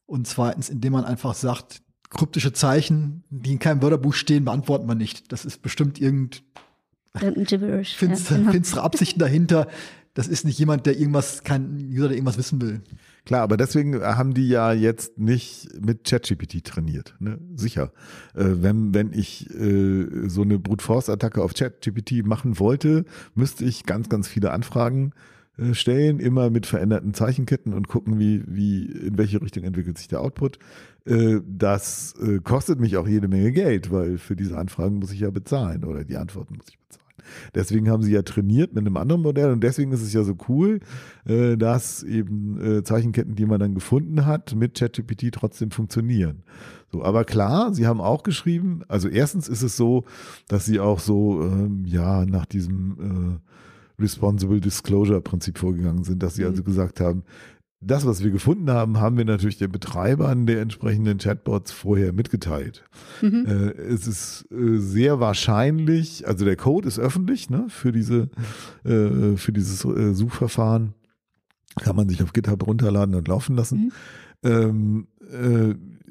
und 0.06 0.26
zweitens, 0.28 0.68
indem 0.68 0.92
man 0.92 1.04
einfach 1.04 1.34
sagt, 1.34 1.82
kryptische 2.10 2.52
Zeichen, 2.52 3.24
die 3.28 3.52
in 3.52 3.58
keinem 3.58 3.82
Wörterbuch 3.82 4.14
stehen, 4.14 4.44
beantworten 4.44 4.86
wir 4.88 4.94
nicht. 4.94 5.32
Das 5.32 5.44
ist 5.44 5.62
bestimmt 5.62 5.98
Gibberish. 5.98 7.96
finstere, 7.96 8.36
ja, 8.38 8.40
genau. 8.42 8.52
finstere 8.52 8.82
Absichten 8.82 9.18
dahinter. 9.18 9.66
Das 10.18 10.26
ist 10.26 10.44
nicht 10.44 10.58
jemand, 10.58 10.84
der 10.84 10.98
irgendwas, 10.98 11.44
kein 11.44 11.76
User, 11.92 12.08
der 12.08 12.16
irgendwas 12.16 12.38
wissen 12.38 12.60
will. 12.60 12.80
Klar, 13.24 13.42
aber 13.42 13.56
deswegen 13.56 14.02
haben 14.02 14.34
die 14.34 14.48
ja 14.48 14.72
jetzt 14.72 15.16
nicht 15.16 15.68
mit 15.80 16.02
ChatGPT 16.02 16.64
trainiert. 16.64 17.14
Ne? 17.20 17.38
Sicher. 17.54 17.92
Äh, 18.34 18.46
wenn, 18.56 18.92
wenn 18.94 19.12
ich 19.12 19.48
äh, 19.54 20.28
so 20.28 20.42
eine 20.42 20.58
Brute 20.58 20.84
Force 20.84 21.08
Attacke 21.08 21.40
auf 21.40 21.54
ChatGPT 21.54 22.26
machen 22.26 22.58
wollte, 22.58 23.04
müsste 23.36 23.64
ich 23.64 23.86
ganz, 23.86 24.08
ganz 24.08 24.26
viele 24.26 24.50
Anfragen 24.50 25.12
äh, 25.56 25.72
stellen, 25.74 26.18
immer 26.18 26.50
mit 26.50 26.66
veränderten 26.66 27.14
Zeichenketten 27.14 27.72
und 27.72 27.86
gucken, 27.86 28.18
wie, 28.18 28.42
wie, 28.48 28.86
in 28.86 29.18
welche 29.18 29.40
Richtung 29.40 29.62
entwickelt 29.62 29.98
sich 29.98 30.08
der 30.08 30.20
Output. 30.20 30.58
Äh, 31.04 31.42
das 31.46 32.16
äh, 32.20 32.40
kostet 32.40 32.80
mich 32.80 32.96
auch 32.96 33.06
jede 33.06 33.28
Menge 33.28 33.52
Geld, 33.52 33.92
weil 33.92 34.18
für 34.18 34.34
diese 34.34 34.58
Anfragen 34.58 34.96
muss 34.96 35.12
ich 35.12 35.20
ja 35.20 35.30
bezahlen 35.30 35.84
oder 35.84 36.02
die 36.02 36.16
Antworten 36.16 36.56
muss 36.56 36.66
ich 36.70 36.78
bezahlen. 36.80 37.07
Deswegen 37.54 37.88
haben 37.88 38.02
sie 38.02 38.12
ja 38.12 38.22
trainiert 38.22 38.74
mit 38.74 38.86
einem 38.86 38.96
anderen 38.96 39.22
Modell 39.22 39.50
und 39.52 39.62
deswegen 39.62 39.92
ist 39.92 40.02
es 40.02 40.12
ja 40.12 40.22
so 40.24 40.36
cool, 40.48 40.80
äh, 41.26 41.56
dass 41.56 42.02
eben 42.02 42.60
äh, 42.60 42.82
Zeichenketten, 42.82 43.34
die 43.34 43.46
man 43.46 43.60
dann 43.60 43.74
gefunden 43.74 44.26
hat, 44.26 44.54
mit 44.54 44.78
ChatGPT 44.78 45.32
trotzdem 45.32 45.70
funktionieren. 45.70 46.42
So, 46.90 47.04
aber 47.04 47.24
klar, 47.24 47.74
sie 47.74 47.86
haben 47.86 48.00
auch 48.00 48.22
geschrieben, 48.22 48.82
also 48.88 49.08
erstens 49.08 49.48
ist 49.48 49.62
es 49.62 49.76
so, 49.76 50.04
dass 50.48 50.64
sie 50.64 50.80
auch 50.80 51.00
so, 51.00 51.42
ähm, 51.42 51.84
ja, 51.84 52.24
nach 52.24 52.46
diesem 52.46 53.40
äh, 53.98 54.02
Responsible 54.02 54.60
Disclosure 54.60 55.20
Prinzip 55.20 55.58
vorgegangen 55.58 56.04
sind, 56.04 56.22
dass 56.22 56.36
sie 56.36 56.44
also 56.44 56.62
gesagt 56.62 57.00
haben, 57.00 57.24
das, 57.80 58.04
was 58.06 58.24
wir 58.24 58.30
gefunden 58.30 58.70
haben, 58.70 58.98
haben 58.98 59.16
wir 59.16 59.24
natürlich 59.24 59.58
den 59.58 59.70
Betreibern 59.70 60.46
der 60.46 60.60
entsprechenden 60.60 61.18
Chatbots 61.18 61.70
vorher 61.70 62.12
mitgeteilt. 62.12 62.84
Mhm. 63.22 63.46
Äh, 63.46 63.70
es 63.82 64.06
ist 64.06 64.46
äh, 64.50 64.78
sehr 64.78 65.20
wahrscheinlich, 65.20 66.26
also 66.26 66.44
der 66.44 66.56
Code 66.56 66.88
ist 66.88 66.98
öffentlich 66.98 67.50
ne, 67.50 67.66
für 67.68 67.92
diese 67.92 68.30
äh, 68.84 69.36
für 69.36 69.52
dieses 69.52 69.80
Suchverfahren, 69.80 70.94
kann 71.80 71.94
man 71.94 72.08
sich 72.08 72.22
auf 72.22 72.32
GitHub 72.32 72.66
runterladen 72.66 73.14
und 73.14 73.28
laufen 73.28 73.54
lassen. 73.54 73.92
Mhm. 74.42 74.48
Ähm, 74.50 75.06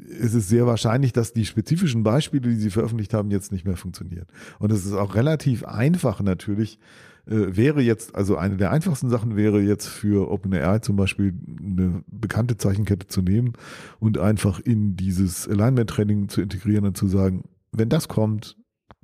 äh, 0.07 0.11
es 0.11 0.33
ist 0.33 0.49
sehr 0.49 0.65
wahrscheinlich, 0.65 1.13
dass 1.13 1.33
die 1.33 1.45
spezifischen 1.45 2.03
Beispiele, 2.03 2.49
die 2.49 2.55
sie 2.55 2.69
veröffentlicht 2.69 3.13
haben, 3.13 3.31
jetzt 3.31 3.51
nicht 3.51 3.65
mehr 3.65 3.77
funktionieren. 3.77 4.25
Und 4.59 4.71
es 4.71 4.85
ist 4.85 4.93
auch 4.93 5.15
relativ 5.15 5.63
einfach 5.65 6.21
natürlich, 6.21 6.79
äh, 7.27 7.55
wäre 7.55 7.81
jetzt, 7.81 8.15
also 8.15 8.37
eine 8.37 8.57
der 8.57 8.71
einfachsten 8.71 9.09
Sachen 9.09 9.35
wäre 9.35 9.61
jetzt 9.61 9.87
für 9.87 10.31
OpenAI 10.31 10.79
zum 10.79 10.95
Beispiel 10.95 11.33
eine 11.59 12.03
bekannte 12.07 12.57
Zeichenkette 12.57 13.07
zu 13.07 13.21
nehmen 13.21 13.53
und 13.99 14.17
einfach 14.17 14.59
in 14.59 14.95
dieses 14.95 15.47
Alignment-Training 15.47 16.29
zu 16.29 16.41
integrieren 16.41 16.85
und 16.85 16.97
zu 16.97 17.07
sagen, 17.07 17.43
wenn 17.71 17.89
das 17.89 18.07
kommt, 18.07 18.57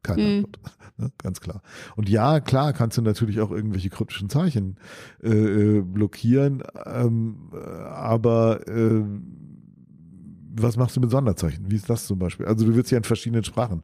keine 0.04 0.22
mhm. 0.22 0.46
Antwort. 0.46 0.60
Ne, 0.96 1.12
ganz 1.18 1.42
klar. 1.42 1.64
Und 1.96 2.08
ja, 2.08 2.40
klar 2.40 2.72
kannst 2.72 3.00
du 3.00 3.02
natürlich 3.02 3.42
auch 3.42 3.50
irgendwelche 3.50 3.90
kryptischen 3.90 4.30
Zeichen 4.30 4.78
äh, 5.24 5.30
äh 5.32 5.82
blockieren, 5.82 6.62
ähm, 6.86 7.50
aber 7.52 8.68
äh, 8.68 9.04
was 10.56 10.78
machst 10.78 10.96
du 10.96 11.02
mit 11.02 11.12
Sonderzeichen? 11.12 11.70
Wie 11.70 11.76
ist 11.76 11.90
das 11.90 12.06
zum 12.06 12.20
Beispiel? 12.20 12.46
Also 12.46 12.66
du 12.66 12.76
willst 12.76 12.92
ja 12.92 12.98
in 12.98 13.04
verschiedenen 13.04 13.44
Sprachen 13.44 13.84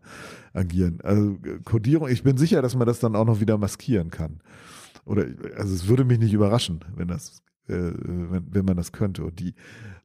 agieren. 0.54 1.00
Also 1.04 1.38
Codierung, 1.66 2.10
ich 2.10 2.24
bin 2.24 2.38
sicher, 2.38 2.62
dass 2.62 2.76
man 2.76 2.88
das 2.88 3.00
dann 3.00 3.16
auch 3.16 3.26
noch 3.26 3.40
wieder 3.40 3.58
maskieren 3.58 4.12
kann. 4.12 4.40
Oder 5.06 5.26
also 5.58 5.74
es 5.74 5.88
würde 5.88 6.06
mich 6.06 6.20
nicht 6.20 6.34
überraschen, 6.34 6.86
wenn 6.96 7.08
das, 7.08 7.42
äh, 7.68 7.74
wenn, 7.74 8.46
wenn 8.52 8.66
man 8.66 8.78
das 8.78 8.92
könnte. 8.92 9.24
Und 9.24 9.40
die 9.40 9.56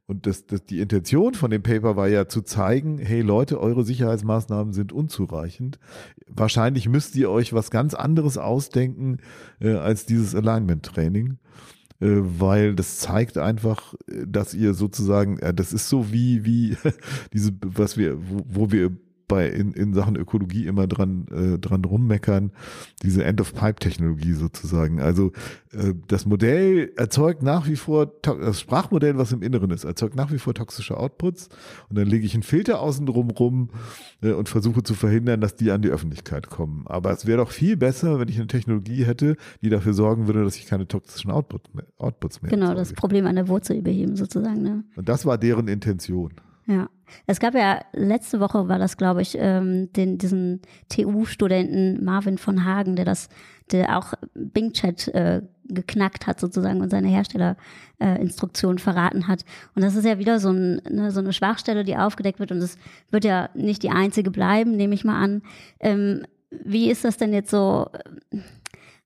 und 0.07 0.27
das, 0.27 0.47
das, 0.47 0.65
die 0.67 0.81
Intention 0.81 1.33
von 1.33 1.51
dem 1.51 1.63
Paper 1.63 1.97
war 1.97 2.09
ja 2.09 2.29
zu 2.29 2.43
zeigen, 2.43 2.99
hey 2.99 3.23
Leute, 3.23 3.59
eure 3.59 3.85
Sicherheitsmaßnahmen 3.85 4.75
sind 4.75 4.93
unzureichend. 4.93 5.79
Wahrscheinlich 6.27 6.89
müsst 6.91 7.17
ihr 7.17 7.31
euch 7.31 7.55
was 7.55 7.71
ganz 7.71 7.95
anderes 7.95 8.37
ausdenken 8.37 9.19
äh, 9.61 9.73
als 9.75 10.05
dieses 10.05 10.35
Alignment-Training. 10.35 11.39
Äh, 12.05 12.21
weil 12.39 12.75
das 12.75 12.99
zeigt 12.99 13.39
einfach, 13.39 13.95
äh, 14.07 14.27
dass 14.27 14.53
ihr 14.53 14.75
sozusagen, 14.75 15.39
das 15.55 15.73
ist 15.73 15.89
so 15.89 16.13
wie, 16.13 16.45
wie 16.45 16.77
diese, 17.33 17.53
was 17.63 17.97
wir, 17.97 18.19
wo, 18.29 18.45
wo 18.47 18.73
wir 18.73 18.91
bei 19.35 19.49
in, 19.49 19.73
in 19.73 19.95
Sachen 19.95 20.15
Ökologie 20.15 20.67
immer 20.67 20.87
dran 20.87 21.27
äh, 21.33 21.59
dran 21.59 21.85
rummeckern, 21.85 22.53
diese 23.03 23.25
End-of-Pipe-Technologie 23.25 24.35
sozusagen. 24.35 25.01
Also 25.01 25.33
äh, 25.73 25.93
das 26.07 26.25
Modell 26.25 26.93
erzeugt 26.97 27.43
nach 27.43 27.67
wie 27.67 27.75
vor, 27.75 28.07
das 28.23 28.61
Sprachmodell, 28.61 29.19
was 29.19 29.33
im 29.33 29.43
Inneren 29.43 29.71
ist, 29.71 29.83
erzeugt 29.83 30.15
nach 30.15 30.31
wie 30.31 30.39
vor 30.39 30.55
toxische 30.55 30.97
Outputs 30.97 31.49
und 31.89 31.99
dann 31.99 32.07
lege 32.07 32.25
ich 32.25 32.35
einen 32.35 32.45
Filter 32.45 32.81
außen 32.81 33.07
drum 33.07 33.31
rum 33.31 33.71
äh, 34.23 34.31
und 34.31 34.49
versuche 34.49 34.85
zu 34.85 34.95
verhindern, 34.95 35.41
dass 35.41 35.57
die 35.57 35.73
an 35.73 35.83
die 35.83 35.89
Öffentlichkeit 35.91 36.49
kommen. 36.49 36.85
Aber 36.87 37.11
es 37.11 37.27
wäre 37.27 37.39
doch 37.39 37.51
viel 37.51 37.77
besser, 37.77 38.21
wenn 38.21 38.29
ich 38.29 38.37
eine 38.37 38.47
Technologie 38.47 39.05
hätte, 39.05 39.37
die 39.63 39.69
dafür 39.69 39.95
sorgen 39.95 40.29
würde, 40.29 40.45
dass 40.45 40.55
ich 40.55 40.67
keine 40.67 40.87
toxischen 40.87 41.33
Output 41.33 41.75
mehr, 41.75 41.87
Outputs 41.99 42.41
mehr 42.41 42.51
Genau, 42.51 42.73
das 42.73 42.93
Problem 42.93 43.27
an 43.27 43.35
der 43.35 43.49
Wurzel 43.49 43.83
beheben 43.83 44.15
sozusagen. 44.15 44.63
Ne? 44.63 44.85
Und 44.95 45.09
das 45.09 45.27
war 45.27 45.39
deren 45.39 45.67
Intention. 45.67 46.35
Ja. 46.67 46.89
Es 47.27 47.41
gab 47.41 47.55
ja, 47.55 47.81
letzte 47.93 48.41
Woche 48.41 48.69
war 48.69 48.79
das, 48.79 48.97
glaube 48.97 49.23
ich, 49.23 49.37
ähm, 49.39 49.93
den, 49.93 50.19
diesen 50.19 50.63
TU-Studenten 50.89 52.03
Marvin 52.03 52.39
von 52.39 52.65
Hagen, 52.65 52.97
der 52.97 53.05
das, 53.05 53.29
der 53.71 53.99
auch 53.99 54.15
Bing 54.35 54.73
Chat 54.73 55.09
äh, 55.09 55.43
geknackt 55.67 56.27
hat 56.27 56.41
sozusagen 56.41 56.81
und 56.81 56.91
seine 56.91 57.09
Herstellerinstruktion 57.09 58.77
äh, 58.77 58.81
verraten 58.81 59.29
hat. 59.29 59.45
Und 59.75 59.83
das 59.83 59.97
ist 59.97 60.05
ja 60.05 60.19
wieder 60.19 60.39
so, 60.39 60.51
ein, 60.51 60.81
ne, 60.89 61.11
so 61.11 61.21
eine 61.21 61.33
Schwachstelle, 61.33 61.85
die 61.85 61.97
aufgedeckt 61.97 62.39
wird 62.39 62.53
und 62.53 62.59
es 62.59 62.79
wird 63.11 63.25
ja 63.25 63.51
nicht 63.55 63.83
die 63.83 63.91
einzige 63.91 64.31
bleiben, 64.31 64.77
nehme 64.77 64.95
ich 64.95 65.05
mal 65.05 65.23
an. 65.23 65.43
Ähm, 65.81 66.27
wie 66.51 66.91
ist 66.91 67.05
das 67.05 67.17
denn 67.17 67.33
jetzt 67.33 67.51
so? 67.51 67.91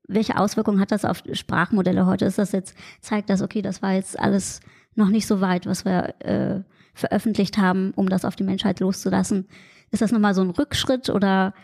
Welche 0.06 0.38
Auswirkungen 0.38 0.80
hat 0.80 0.90
das 0.90 1.04
auf 1.04 1.22
Sprachmodelle 1.32 2.06
heute? 2.06 2.24
Ist 2.24 2.38
das 2.38 2.52
jetzt, 2.52 2.74
zeigt 3.00 3.30
das, 3.30 3.42
okay, 3.42 3.62
das 3.62 3.82
war 3.82 3.92
jetzt 3.92 4.18
alles 4.18 4.60
noch 4.94 5.08
nicht 5.08 5.26
so 5.26 5.40
weit, 5.40 5.66
was 5.66 5.84
wir 5.84 6.14
äh, 6.20 6.60
veröffentlicht 6.98 7.58
haben, 7.58 7.92
um 7.94 8.08
das 8.08 8.24
auf 8.24 8.36
die 8.36 8.44
Menschheit 8.44 8.80
loszulassen. 8.80 9.46
Ist 9.90 10.02
das 10.02 10.12
nochmal 10.12 10.34
so 10.34 10.42
ein 10.42 10.50
Rückschritt 10.50 11.08
oder 11.08 11.54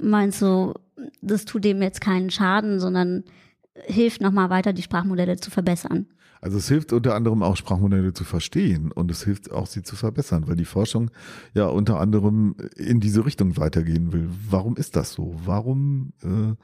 meinst 0.00 0.42
du, 0.42 0.74
das 1.20 1.44
tut 1.44 1.64
dem 1.64 1.80
jetzt 1.82 2.00
keinen 2.00 2.30
Schaden, 2.30 2.80
sondern 2.80 3.24
hilft 3.74 4.20
nochmal 4.20 4.50
weiter, 4.50 4.72
die 4.72 4.82
Sprachmodelle 4.82 5.36
zu 5.36 5.50
verbessern? 5.50 6.06
Also 6.40 6.58
es 6.58 6.68
hilft 6.68 6.92
unter 6.92 7.14
anderem 7.14 7.44
auch 7.44 7.56
Sprachmodelle 7.56 8.12
zu 8.12 8.24
verstehen 8.24 8.90
und 8.90 9.12
es 9.12 9.22
hilft 9.22 9.52
auch 9.52 9.66
sie 9.66 9.84
zu 9.84 9.94
verbessern, 9.94 10.48
weil 10.48 10.56
die 10.56 10.64
Forschung 10.64 11.12
ja 11.54 11.66
unter 11.66 12.00
anderem 12.00 12.56
in 12.76 12.98
diese 12.98 13.24
Richtung 13.24 13.56
weitergehen 13.56 14.12
will. 14.12 14.28
Warum 14.50 14.76
ist 14.76 14.96
das 14.96 15.12
so? 15.12 15.36
Warum 15.44 16.12
äh, 16.24 16.54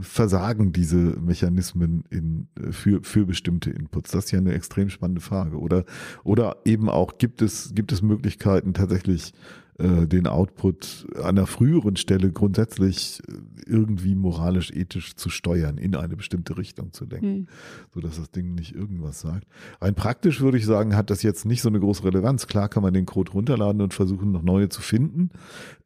versagen 0.00 0.72
diese 0.72 0.96
Mechanismen 0.96 2.04
in, 2.10 2.48
äh, 2.58 2.72
für, 2.72 3.02
für 3.02 3.26
bestimmte 3.26 3.70
Inputs? 3.70 4.10
Das 4.10 4.26
ist 4.26 4.30
ja 4.30 4.38
eine 4.38 4.54
extrem 4.54 4.90
spannende 4.90 5.20
Frage. 5.20 5.58
Oder, 5.58 5.84
oder 6.24 6.56
eben 6.64 6.88
auch, 6.88 7.18
gibt 7.18 7.42
es, 7.42 7.72
gibt 7.74 7.92
es 7.92 8.02
Möglichkeiten 8.02 8.74
tatsächlich 8.74 9.32
äh, 9.78 10.08
den 10.08 10.26
Output 10.26 11.06
an 11.16 11.38
einer 11.38 11.46
früheren 11.46 11.94
Stelle 11.94 12.32
grundsätzlich 12.32 13.22
äh, 13.28 13.32
irgendwie 13.70 14.16
moralisch, 14.16 14.72
ethisch 14.72 15.14
zu 15.14 15.30
steuern, 15.30 15.78
in 15.78 15.94
eine 15.94 16.16
bestimmte 16.16 16.58
Richtung 16.58 16.92
zu 16.92 17.04
lenken, 17.04 17.32
mhm. 17.32 17.46
so 17.94 18.00
dass 18.00 18.16
das 18.16 18.32
Ding 18.32 18.54
nicht 18.54 18.74
irgendwas 18.74 19.20
sagt. 19.20 19.46
Rein 19.80 19.94
praktisch 19.94 20.40
würde 20.40 20.58
ich 20.58 20.66
sagen, 20.66 20.96
hat 20.96 21.10
das 21.10 21.22
jetzt 21.22 21.44
nicht 21.44 21.62
so 21.62 21.68
eine 21.68 21.78
große 21.78 22.02
Relevanz. 22.02 22.48
Klar 22.48 22.68
kann 22.68 22.82
man 22.82 22.92
den 22.92 23.06
Code 23.06 23.30
runterladen 23.30 23.80
und 23.80 23.94
versuchen, 23.94 24.32
noch 24.32 24.42
neue 24.42 24.68
zu 24.68 24.80
finden. 24.80 25.30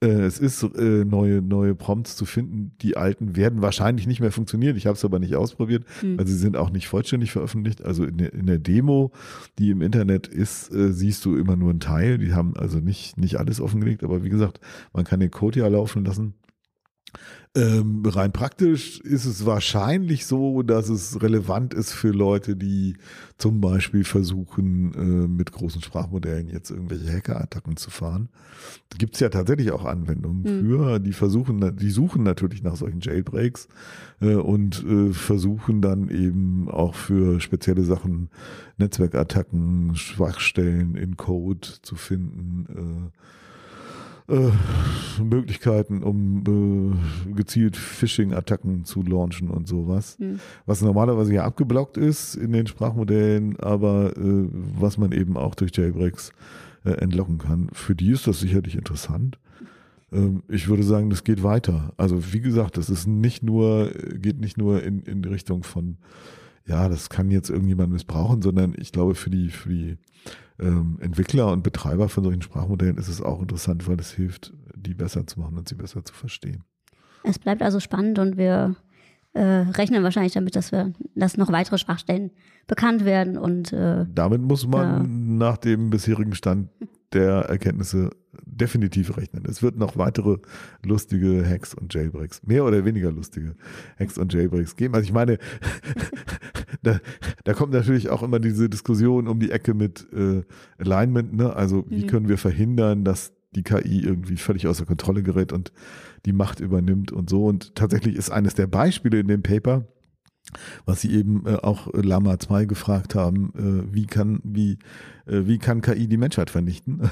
Äh, 0.00 0.22
es 0.22 0.38
ist 0.38 0.62
äh, 0.62 1.04
neue, 1.04 1.42
neue 1.42 1.74
Prompts 1.74 2.16
zu 2.16 2.24
finden. 2.24 2.72
Die 2.80 2.96
alten 2.96 3.36
werden 3.36 3.60
wahrscheinlich 3.60 4.06
nicht 4.06 4.20
mehr 4.20 4.32
funktionieren. 4.32 4.76
Ich 4.76 4.86
habe 4.86 4.96
es 4.96 5.04
aber 5.04 5.18
nicht 5.18 5.36
ausprobiert, 5.36 5.84
mhm. 6.02 6.16
weil 6.16 6.26
sie 6.26 6.36
sind 6.36 6.56
auch 6.56 6.70
nicht 6.70 6.88
vollständig 6.88 7.32
veröffentlicht. 7.32 7.84
Also 7.84 8.04
in 8.04 8.16
der, 8.16 8.32
in 8.32 8.46
der 8.46 8.58
Demo, 8.58 9.12
die 9.58 9.70
im 9.70 9.82
Internet 9.82 10.28
ist, 10.28 10.72
äh, 10.72 10.92
siehst 10.92 11.26
du 11.26 11.36
immer 11.36 11.56
nur 11.56 11.68
einen 11.68 11.80
Teil. 11.80 12.16
Die 12.16 12.32
haben 12.32 12.56
also 12.56 12.78
nicht, 12.78 13.18
nicht 13.18 13.36
alles 13.36 13.60
offen 13.60 13.81
angelegt, 13.82 14.04
aber 14.04 14.24
wie 14.24 14.30
gesagt, 14.30 14.60
man 14.92 15.04
kann 15.04 15.20
den 15.20 15.30
Code 15.30 15.60
ja 15.60 15.68
laufen 15.68 16.04
lassen. 16.04 16.34
Ähm, 17.54 18.02
rein 18.06 18.32
praktisch 18.32 19.00
ist 19.00 19.26
es 19.26 19.44
wahrscheinlich 19.44 20.24
so, 20.24 20.62
dass 20.62 20.88
es 20.88 21.20
relevant 21.20 21.74
ist 21.74 21.92
für 21.92 22.08
Leute, 22.08 22.56
die 22.56 22.96
zum 23.36 23.60
Beispiel 23.60 24.04
versuchen, 24.04 24.94
äh, 24.94 25.28
mit 25.28 25.52
großen 25.52 25.82
Sprachmodellen 25.82 26.48
jetzt 26.48 26.70
irgendwelche 26.70 27.12
Hackerattacken 27.12 27.76
zu 27.76 27.90
fahren. 27.90 28.30
Da 28.88 28.96
gibt 28.96 29.14
es 29.14 29.20
ja 29.20 29.28
tatsächlich 29.28 29.70
auch 29.70 29.84
Anwendungen 29.84 30.44
mhm. 30.44 30.66
für, 30.66 30.98
die 30.98 31.12
versuchen, 31.12 31.76
die 31.76 31.90
suchen 31.90 32.22
natürlich 32.22 32.62
nach 32.62 32.76
solchen 32.76 33.00
Jailbreaks 33.00 33.68
äh, 34.22 34.36
und 34.36 34.82
äh, 34.82 35.12
versuchen 35.12 35.82
dann 35.82 36.08
eben 36.08 36.70
auch 36.70 36.94
für 36.94 37.38
spezielle 37.40 37.82
Sachen 37.82 38.30
Netzwerkattacken, 38.78 39.94
Schwachstellen 39.94 40.94
in 40.94 41.18
Code 41.18 41.68
zu 41.82 41.96
finden. 41.96 43.12
Äh, 44.32 44.50
äh, 45.18 45.22
Möglichkeiten, 45.22 46.02
um 46.02 46.96
äh, 47.28 47.32
gezielt 47.34 47.76
Phishing-Attacken 47.76 48.84
zu 48.84 49.02
launchen 49.02 49.50
und 49.50 49.68
sowas. 49.68 50.18
Mhm. 50.18 50.40
Was 50.64 50.80
normalerweise 50.80 51.34
ja 51.34 51.44
abgeblockt 51.44 51.96
ist 51.98 52.34
in 52.34 52.52
den 52.52 52.66
Sprachmodellen, 52.66 53.58
aber 53.60 54.16
äh, 54.16 54.48
was 54.78 54.96
man 54.96 55.12
eben 55.12 55.36
auch 55.36 55.54
durch 55.54 55.76
Jailbreaks 55.76 56.32
äh, 56.84 56.92
entlocken 56.92 57.38
kann. 57.38 57.68
Für 57.72 57.94
die 57.94 58.10
ist 58.10 58.26
das 58.26 58.40
sicherlich 58.40 58.74
interessant. 58.74 59.38
Ähm, 60.12 60.42
ich 60.48 60.68
würde 60.68 60.82
sagen, 60.82 61.10
das 61.10 61.24
geht 61.24 61.42
weiter. 61.42 61.92
Also 61.98 62.32
wie 62.32 62.40
gesagt, 62.40 62.78
das 62.78 62.88
ist 62.88 63.06
nicht 63.06 63.42
nur, 63.42 63.90
geht 64.14 64.40
nicht 64.40 64.56
nur 64.56 64.82
in, 64.82 65.02
in 65.02 65.24
Richtung 65.24 65.62
von 65.62 65.98
ja, 66.66 66.88
das 66.88 67.10
kann 67.10 67.30
jetzt 67.30 67.50
irgendjemand 67.50 67.92
missbrauchen, 67.92 68.42
sondern 68.42 68.74
ich 68.78 68.92
glaube, 68.92 69.14
für 69.14 69.30
die, 69.30 69.50
für 69.50 69.68
die 69.68 69.98
ähm, 70.60 70.98
Entwickler 71.00 71.50
und 71.50 71.62
Betreiber 71.62 72.08
von 72.08 72.24
solchen 72.24 72.42
Sprachmodellen 72.42 72.98
ist 72.98 73.08
es 73.08 73.20
auch 73.20 73.40
interessant, 73.40 73.86
weil 73.88 73.98
es 73.98 74.12
hilft, 74.12 74.52
die 74.74 74.94
besser 74.94 75.26
zu 75.26 75.40
machen 75.40 75.58
und 75.58 75.68
sie 75.68 75.74
besser 75.74 76.04
zu 76.04 76.14
verstehen. 76.14 76.64
Es 77.24 77.38
bleibt 77.38 77.62
also 77.62 77.80
spannend 77.80 78.18
und 78.18 78.36
wir 78.36 78.76
äh, 79.32 79.40
rechnen 79.42 80.02
wahrscheinlich 80.02 80.34
damit, 80.34 80.56
dass 80.56 80.72
wir, 80.72 80.92
dass 81.14 81.36
noch 81.36 81.50
weitere 81.52 81.78
Schwachstellen 81.78 82.30
bekannt 82.66 83.04
werden 83.04 83.38
und 83.38 83.72
äh, 83.72 84.06
damit 84.12 84.42
muss 84.42 84.66
man 84.66 84.86
ja. 84.86 85.46
nach 85.46 85.56
dem 85.56 85.90
bisherigen 85.90 86.34
Stand 86.34 86.68
der 87.12 87.42
Erkenntnisse 87.42 88.10
definitiv 88.44 89.16
rechnen. 89.16 89.44
Es 89.46 89.62
wird 89.62 89.76
noch 89.76 89.96
weitere 89.96 90.38
lustige 90.84 91.46
Hacks 91.46 91.74
und 91.74 91.92
Jailbreaks, 91.92 92.42
mehr 92.46 92.64
oder 92.64 92.84
weniger 92.84 93.10
lustige 93.10 93.54
Hacks 93.98 94.18
und 94.18 94.32
Jailbreaks 94.32 94.76
geben. 94.76 94.94
Also 94.94 95.04
ich 95.04 95.12
meine, 95.12 95.38
da, 96.82 97.00
da 97.44 97.52
kommt 97.54 97.72
natürlich 97.72 98.08
auch 98.10 98.22
immer 98.22 98.38
diese 98.38 98.68
Diskussion 98.68 99.28
um 99.28 99.38
die 99.40 99.50
Ecke 99.50 99.74
mit 99.74 100.06
äh, 100.12 100.42
Alignment. 100.78 101.34
Ne? 101.34 101.54
Also 101.54 101.84
wie 101.88 102.02
Mhm. 102.04 102.06
können 102.06 102.28
wir 102.28 102.38
verhindern, 102.38 103.04
dass 103.04 103.32
die 103.54 103.62
KI 103.62 104.00
irgendwie 104.02 104.36
völlig 104.38 104.66
außer 104.66 104.86
Kontrolle 104.86 105.22
gerät 105.22 105.52
und 105.52 105.72
die 106.24 106.32
Macht 106.32 106.60
übernimmt 106.60 107.12
und 107.12 107.28
so. 107.28 107.44
Und 107.46 107.74
tatsächlich 107.74 108.16
ist 108.16 108.30
eines 108.30 108.54
der 108.54 108.66
Beispiele 108.66 109.20
in 109.20 109.28
dem 109.28 109.42
Paper, 109.42 109.86
was 110.86 111.02
sie 111.02 111.12
eben 111.14 111.46
äh, 111.46 111.56
auch 111.56 111.92
äh, 111.92 112.00
Lama 112.00 112.38
2 112.38 112.64
gefragt 112.64 113.14
haben, 113.14 113.52
äh, 113.90 113.94
wie 113.94 114.06
kann, 114.06 114.40
wie, 114.42 114.78
äh, 115.26 115.42
wie 115.46 115.58
kann 115.58 115.82
KI 115.82 116.08
die 116.08 116.16
Menschheit 116.16 116.48
vernichten? 116.50 117.02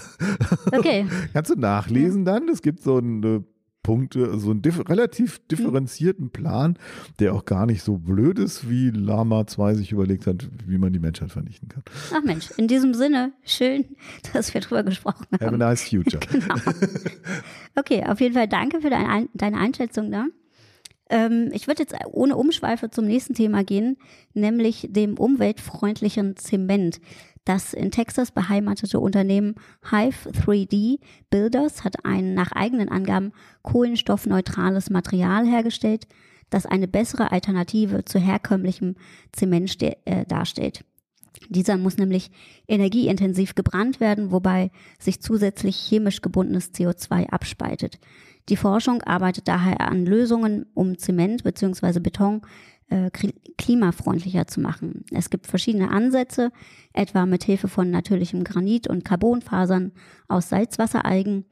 okay. 0.73 1.07
Kannst 1.33 1.51
du 1.51 1.57
nachlesen 1.57 2.25
dann? 2.25 2.49
Es 2.49 2.63
gibt 2.63 2.83
so 2.83 2.97
einen 2.97 3.45
Punkte, 3.83 4.39
so 4.39 4.51
einen 4.51 4.61
dif 4.63 4.89
relativ 4.89 5.39
differenzierten 5.49 6.31
Plan, 6.31 6.79
der 7.19 7.35
auch 7.35 7.45
gar 7.47 7.65
nicht 7.67 7.83
so 7.83 7.97
blöd 7.99 8.39
ist, 8.39 8.69
wie 8.69 8.91
Lama 8.91 9.47
2 9.47 9.75
sich 9.75 9.93
überlegt 9.93 10.27
hat, 10.27 10.49
wie 10.67 10.77
man 10.79 10.93
die 10.93 10.99
Menschheit 10.99 11.31
vernichten 11.33 11.69
kann. 11.69 11.83
Ach 12.15 12.23
Mensch, 12.23 12.51
in 12.59 12.69
diesem 12.69 12.93
Sinne, 12.95 13.33
schön, 13.45 13.85
dass 14.35 14.53
wir 14.53 14.61
drüber 14.61 14.83
gesprochen 14.83 15.27
Have 15.33 15.45
a 15.45 15.47
haben. 15.49 15.59
nice 15.59 15.89
future. 15.89 16.21
Genau. 16.31 16.55
Okay, 17.75 18.05
auf 18.07 18.21
jeden 18.21 18.35
Fall 18.35 18.49
danke 18.49 18.81
für 18.81 18.91
deine, 18.91 19.09
Ein- 19.09 19.29
deine 19.35 19.59
Einschätzung 19.59 20.11
da. 20.11 20.27
Ähm, 21.09 21.51
ich 21.53 21.67
würde 21.67 21.83
jetzt 21.83 21.95
ohne 22.07 22.37
Umschweife 22.37 22.91
zum 22.91 23.07
nächsten 23.07 23.35
Thema 23.35 23.65
gehen, 23.65 23.97
nämlich 24.35 24.89
dem 24.91 25.19
umweltfreundlichen 25.19 26.37
Zement. 26.37 27.01
Das 27.45 27.73
in 27.73 27.91
Texas 27.91 28.33
beheimatete 28.33 29.01
Unternehmen 29.01 29.55
Hive 29.91 30.31
3D 30.31 30.99
Builders 31.31 31.85
hat 31.85 32.05
ein 32.05 32.35
nach 32.35 32.53
eigenen 32.53 32.89
Angaben 32.89 33.33
kohlenstoffneutrales 33.63 34.91
Material 34.91 35.47
hergestellt, 35.47 36.07
das 36.51 36.67
eine 36.67 36.89
bessere 36.89 37.33
Alternative 37.33 38.05
zu 38.05 38.19
herkömmlichem 38.19 38.97
Zement 39.33 39.83
äh, 39.83 40.27
darstellt. 40.27 40.85
Dieser 41.49 41.77
muss 41.79 41.97
nämlich 41.97 42.31
energieintensiv 42.69 43.55
gebrannt 43.55 44.01
werden, 44.01 44.31
wobei 44.31 44.71
sich 44.99 45.23
zusätzlich 45.23 45.77
chemisch 45.77 46.21
gebundenes 46.21 46.75
CO2 46.75 47.31
abspaltet. 47.31 47.99
Die 48.49 48.57
Forschung 48.57 49.03
arbeitet 49.03 49.49
daher 49.49 49.81
an 49.81 50.05
Lösungen, 50.05 50.67
um 50.75 50.99
Zement 50.99 51.45
bzw. 51.45 52.01
Beton 52.01 52.43
äh, 52.91 53.07
kli- 53.07 53.35
klimafreundlicher 53.57 54.47
zu 54.47 54.61
machen. 54.61 55.05
Es 55.11 55.31
gibt 55.31 55.47
verschiedene 55.47 55.91
Ansätze, 55.91 56.53
etwa 56.93 57.27
mit 57.27 57.45
Hilfe 57.45 57.69
von 57.69 57.91
natürlichem 57.91 58.45
Granit 58.45 58.87
und 58.89 59.05
Carbonfasern 59.05 59.93
aus 60.29 60.49
Salzwasseralgen. 60.51 61.45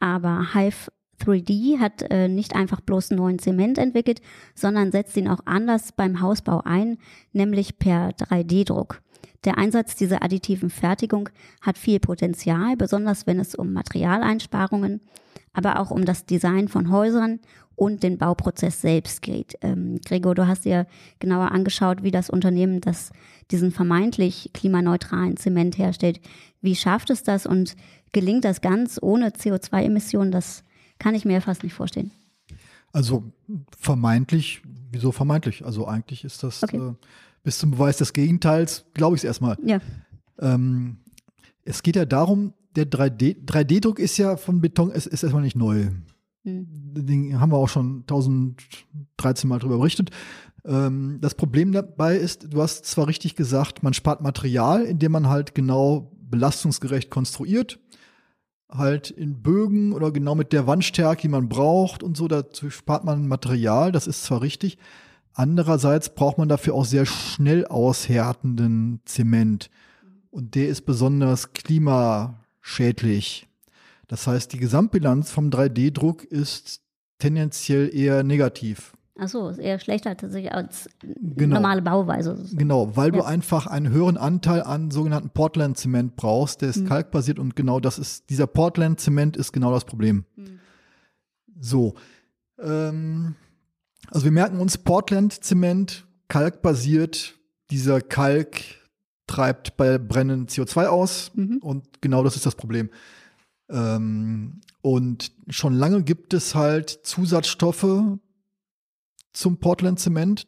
Aber 0.00 0.54
Hive 0.54 0.90
3D 1.20 1.78
hat 1.78 2.02
äh, 2.10 2.28
nicht 2.28 2.54
einfach 2.54 2.80
bloß 2.80 3.10
neuen 3.10 3.38
Zement 3.38 3.78
entwickelt, 3.78 4.20
sondern 4.54 4.92
setzt 4.92 5.16
ihn 5.16 5.28
auch 5.28 5.40
anders 5.44 5.92
beim 5.92 6.20
Hausbau 6.20 6.62
ein, 6.64 6.98
nämlich 7.32 7.78
per 7.78 8.10
3D-Druck. 8.10 9.00
Der 9.44 9.58
Einsatz 9.58 9.94
dieser 9.94 10.22
additiven 10.22 10.70
Fertigung 10.70 11.28
hat 11.60 11.76
viel 11.78 12.00
Potenzial, 12.00 12.76
besonders 12.76 13.26
wenn 13.26 13.38
es 13.38 13.54
um 13.54 13.72
Materialeinsparungen, 13.72 15.00
aber 15.54 15.80
auch 15.80 15.90
um 15.90 16.04
das 16.04 16.26
Design 16.26 16.68
von 16.68 16.90
Häusern 16.90 17.40
und 17.76 18.02
den 18.02 18.18
Bauprozess 18.18 18.80
selbst 18.80 19.22
geht. 19.22 19.56
Ähm, 19.62 20.00
Gregor, 20.04 20.34
du 20.34 20.46
hast 20.46 20.64
dir 20.64 20.86
genauer 21.18 21.50
angeschaut, 21.52 22.02
wie 22.02 22.10
das 22.10 22.28
Unternehmen 22.30 22.80
das, 22.80 23.10
diesen 23.50 23.72
vermeintlich 23.72 24.50
klimaneutralen 24.52 25.36
Zement 25.36 25.78
herstellt. 25.78 26.20
Wie 26.60 26.76
schafft 26.76 27.10
es 27.10 27.22
das 27.22 27.46
und 27.46 27.74
gelingt 28.12 28.44
das 28.44 28.60
ganz 28.60 28.98
ohne 29.02 29.30
CO2-Emissionen? 29.30 30.30
Das 30.30 30.62
kann 30.98 31.14
ich 31.14 31.24
mir 31.24 31.40
fast 31.40 31.64
nicht 31.64 31.74
vorstellen. 31.74 32.12
Also 32.92 33.24
vermeintlich, 33.78 34.62
wieso 34.92 35.10
vermeintlich? 35.10 35.64
Also 35.64 35.86
eigentlich 35.88 36.24
ist 36.24 36.42
das 36.44 36.62
Okay. 36.62 36.76
äh, 36.76 36.94
bis 37.42 37.58
zum 37.58 37.72
Beweis 37.72 37.96
des 37.96 38.12
Gegenteils, 38.12 38.84
glaube 38.94 39.16
ich 39.16 39.20
es 39.20 39.24
erstmal. 39.24 39.58
Ja. 39.64 39.80
Ähm, 40.38 40.98
es 41.64 41.82
geht 41.82 41.96
ja 41.96 42.04
darum, 42.04 42.52
der 42.76 42.90
3D, 42.90 43.44
3D-Druck 43.44 43.98
ist 43.98 44.16
ja 44.18 44.36
von 44.36 44.60
Beton, 44.60 44.90
es 44.90 45.06
ist 45.06 45.22
erstmal 45.22 45.42
nicht 45.42 45.56
neu. 45.56 45.88
Hm. 46.44 46.66
Den 46.94 47.40
haben 47.40 47.52
wir 47.52 47.56
auch 47.56 47.68
schon 47.68 48.00
1013 48.02 49.48
Mal 49.48 49.58
drüber 49.58 49.78
berichtet. 49.78 50.10
Ähm, 50.64 51.18
das 51.20 51.34
Problem 51.34 51.72
dabei 51.72 52.16
ist, 52.16 52.52
du 52.52 52.62
hast 52.62 52.86
zwar 52.86 53.06
richtig 53.06 53.36
gesagt, 53.36 53.82
man 53.82 53.94
spart 53.94 54.20
Material, 54.20 54.82
indem 54.84 55.12
man 55.12 55.28
halt 55.28 55.54
genau 55.54 56.12
belastungsgerecht 56.20 57.10
konstruiert. 57.10 57.78
Halt 58.70 59.10
in 59.10 59.42
Bögen 59.42 59.92
oder 59.92 60.10
genau 60.10 60.34
mit 60.34 60.52
der 60.52 60.66
Wandstärke, 60.66 61.22
die 61.22 61.28
man 61.28 61.48
braucht 61.48 62.02
und 62.02 62.16
so, 62.16 62.28
dazu 62.28 62.70
spart 62.70 63.04
man 63.04 63.28
Material, 63.28 63.92
das 63.92 64.06
ist 64.06 64.24
zwar 64.24 64.42
richtig. 64.42 64.78
Andererseits 65.32 66.14
braucht 66.14 66.38
man 66.38 66.48
dafür 66.48 66.74
auch 66.74 66.84
sehr 66.84 67.06
schnell 67.06 67.66
aushärtenden 67.66 69.00
Zement. 69.04 69.70
Und 70.30 70.54
der 70.54 70.68
ist 70.68 70.82
besonders 70.82 71.52
klimaschädlich. 72.64 73.46
Das 74.08 74.26
heißt, 74.26 74.52
die 74.52 74.58
Gesamtbilanz 74.58 75.30
vom 75.30 75.50
3D-Druck 75.50 76.24
ist 76.24 76.80
tendenziell 77.18 77.94
eher 77.94 78.22
negativ. 78.22 78.92
Ach 79.16 79.28
so, 79.28 79.48
ist 79.48 79.58
eher 79.58 79.78
schlechter 79.78 80.16
tatsächlich 80.16 80.52
als 80.52 80.88
Genau. 81.00 81.54
normale 81.54 81.82
Bauweise. 81.82 82.36
Genau, 82.52 82.96
weil 82.96 83.12
du 83.12 83.18
Ja. 83.18 83.26
einfach 83.26 83.66
einen 83.68 83.90
höheren 83.90 84.16
Anteil 84.16 84.62
an 84.62 84.90
sogenannten 84.90 85.30
Portland-Zement 85.30 86.16
brauchst, 86.16 86.62
der 86.62 86.70
ist 86.70 86.78
Mhm. 86.82 86.86
kalkbasiert 86.88 87.38
und 87.38 87.54
genau 87.54 87.78
das 87.78 87.98
ist, 87.98 88.28
dieser 88.28 88.48
Portland-Zement 88.48 89.36
ist 89.36 89.52
genau 89.52 89.70
das 89.72 89.84
Problem. 89.84 90.24
Mhm. 90.34 90.58
So, 91.60 91.94
ähm, 92.60 93.36
also 94.10 94.24
wir 94.24 94.32
merken 94.32 94.58
uns 94.58 94.78
Portland-Zement, 94.78 96.06
kalkbasiert, 96.26 97.38
dieser 97.70 98.00
Kalk 98.00 98.56
treibt 99.26 99.76
bei 99.76 99.98
Brennen 99.98 100.46
CO2 100.46 100.86
aus 100.86 101.30
Mhm. 101.34 101.58
und 101.62 102.02
genau 102.02 102.22
das 102.22 102.36
ist 102.36 102.46
das 102.46 102.54
Problem. 102.56 102.90
Ähm, 103.68 104.60
und 104.82 105.32
schon 105.48 105.74
lange 105.74 106.02
gibt 106.02 106.34
es 106.34 106.54
halt 106.54 106.90
Zusatzstoffe 106.90 108.18
zum 109.32 109.56
Portland-Zement. 109.58 110.46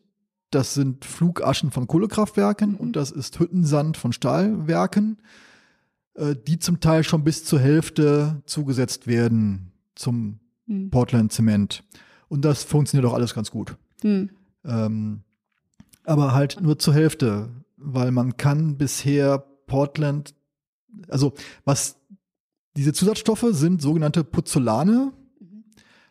Das 0.51 0.75
sind 0.75 1.05
Flugaschen 1.05 1.71
von 1.71 1.87
Kohlekraftwerken 1.87 2.73
Mhm. 2.73 2.77
und 2.77 2.97
das 2.97 3.11
ist 3.11 3.39
Hüttensand 3.41 3.97
von 3.97 4.12
Stahlwerken, 4.12 5.19
äh, 6.15 6.37
die 6.47 6.59
zum 6.59 6.81
Teil 6.81 7.03
schon 7.05 7.25
bis 7.25 7.45
zur 7.45 7.59
Hälfte 7.61 8.43
zugesetzt 8.47 9.07
werden 9.07 9.73
zum 9.95 10.39
Hm. 10.69 10.91
Portland-Zement. 10.91 11.83
Und 12.29 12.45
das 12.45 12.65
funktioniert 12.65 13.09
auch 13.11 13.15
alles 13.15 13.35
ganz 13.35 13.51
gut. 13.51 13.77
Hm. 14.03 14.31
Ähm, 14.65 15.21
aber 16.05 16.35
halt 16.35 16.61
nur 16.61 16.79
zur 16.79 16.93
Hälfte, 16.95 17.49
weil 17.87 18.11
man 18.11 18.37
kann 18.37 18.77
bisher 18.77 19.38
Portland, 19.66 20.35
also 21.09 21.33
was 21.64 21.96
diese 22.77 22.92
Zusatzstoffe 22.92 23.46
sind 23.51 23.81
sogenannte 23.81 24.25
Puzzolane. 24.25 25.12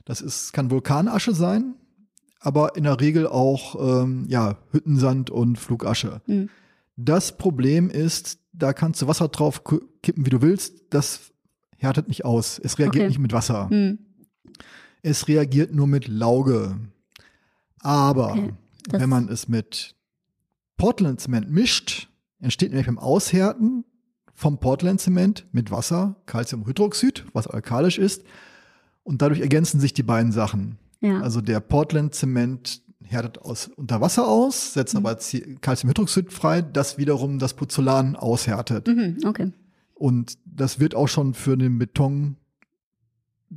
Das 0.05 0.21
ist, 0.21 0.53
kann 0.53 0.71
Vulkanasche 0.71 1.33
sein, 1.33 1.75
aber 2.39 2.75
in 2.75 2.83
der 2.85 2.99
Regel 2.99 3.27
auch 3.27 4.03
ähm, 4.03 4.25
ja, 4.29 4.57
Hüttensand 4.71 5.29
und 5.29 5.57
Flugasche. 5.57 6.21
Hm. 6.25 6.49
Das 6.95 7.38
Problem 7.38 7.89
ist, 7.89 8.39
da 8.53 8.71
kannst 8.73 9.01
du 9.01 9.07
Wasser 9.07 9.27
drauf 9.27 9.63
kippen, 10.01 10.25
wie 10.25 10.29
du 10.29 10.41
willst. 10.41 10.85
Das 10.91 11.31
härtet 11.77 12.07
nicht 12.07 12.23
aus. 12.23 12.57
Es 12.57 12.79
reagiert 12.79 13.03
Okay. 13.03 13.07
nicht 13.09 13.19
mit 13.19 13.33
Wasser. 13.33 13.69
Hm. 13.69 13.99
Es 15.01 15.27
reagiert 15.27 15.73
nur 15.73 15.88
mit 15.88 16.07
Lauge. 16.07 16.77
Aber 17.79 18.31
Okay, 18.31 18.53
wenn 18.91 19.09
man 19.09 19.27
es 19.27 19.47
mit 19.47 19.94
Portland-Zement 20.77 21.49
mischt, 21.49 22.09
entsteht 22.39 22.69
nämlich 22.71 22.88
beim 22.88 22.99
Aushärten 22.99 23.85
vom 24.33 24.59
Portland-Zement 24.59 25.47
mit 25.51 25.71
Wasser 25.71 26.15
Calciumhydroxid, 26.25 27.25
was 27.33 27.47
alkalisch 27.47 27.97
ist. 27.97 28.23
Und 29.03 29.21
dadurch 29.21 29.39
ergänzen 29.39 29.79
sich 29.79 29.93
die 29.93 30.03
beiden 30.03 30.31
Sachen. 30.31 30.77
Ja. 30.99 31.21
Also 31.21 31.39
der 31.41 31.59
Portland-Zement 31.59 32.81
härtet 33.03 33.38
aus, 33.39 33.67
unter 33.67 34.01
Wasser 34.01 34.27
aus, 34.27 34.73
setzt 34.73 34.93
Mhm. 34.95 35.05
aber 35.05 35.19
Calciumhydroxid 35.61 36.33
frei, 36.33 36.61
das 36.61 36.97
wiederum 36.97 37.39
das 37.39 37.53
Pozzolan 37.53 38.15
aushärtet. 38.15 38.88
mhm. 38.88 39.17
Okay. 39.25 39.51
Und 39.93 40.38
das 40.45 40.79
wird 40.79 40.95
auch 40.95 41.07
schon 41.07 41.33
für 41.33 41.55
den 41.55 41.77
Beton 41.77 42.35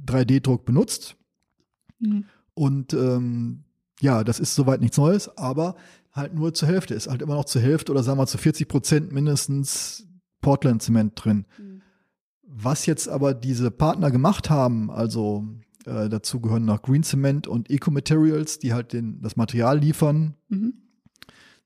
3D-Druck 0.06 0.64
benutzt. 0.64 1.16
Mhm. 1.98 2.24
Und 2.54 2.92
ähm, 2.92 3.64
ja, 4.00 4.24
das 4.24 4.40
ist 4.40 4.54
soweit 4.54 4.80
nichts 4.80 4.96
Neues, 4.96 5.36
aber 5.36 5.76
halt 6.12 6.34
nur 6.34 6.54
zur 6.54 6.68
Hälfte. 6.68 6.94
Ist 6.94 7.08
halt 7.08 7.22
immer 7.22 7.34
noch 7.34 7.44
zur 7.44 7.62
Hälfte 7.62 7.92
oder 7.92 8.02
sagen 8.02 8.18
wir 8.18 8.26
zu 8.26 8.38
40 8.38 8.68
Prozent 8.68 9.12
mindestens 9.12 10.06
Portland-Zement 10.40 11.12
drin. 11.14 11.46
Mhm. 11.58 11.82
Was 12.42 12.86
jetzt 12.86 13.08
aber 13.08 13.34
diese 13.34 13.70
Partner 13.70 14.10
gemacht 14.10 14.50
haben, 14.50 14.90
also 14.90 15.46
äh, 15.84 16.08
dazu 16.08 16.40
gehören 16.40 16.64
noch 16.64 16.82
Green 16.82 17.02
Cement 17.02 17.46
und 17.46 17.70
Eco 17.70 17.90
Materials, 17.90 18.58
die 18.58 18.72
halt 18.72 18.92
den, 18.92 19.20
das 19.20 19.36
Material 19.36 19.78
liefern. 19.78 20.34
Mhm. 20.48 20.74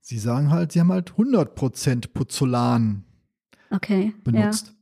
Sie 0.00 0.18
sagen 0.18 0.50
halt, 0.50 0.72
sie 0.72 0.80
haben 0.80 0.92
halt 0.92 1.12
100% 1.12 2.12
Pozzolan 2.12 3.04
Okay. 3.70 4.12
benutzt. 4.24 4.74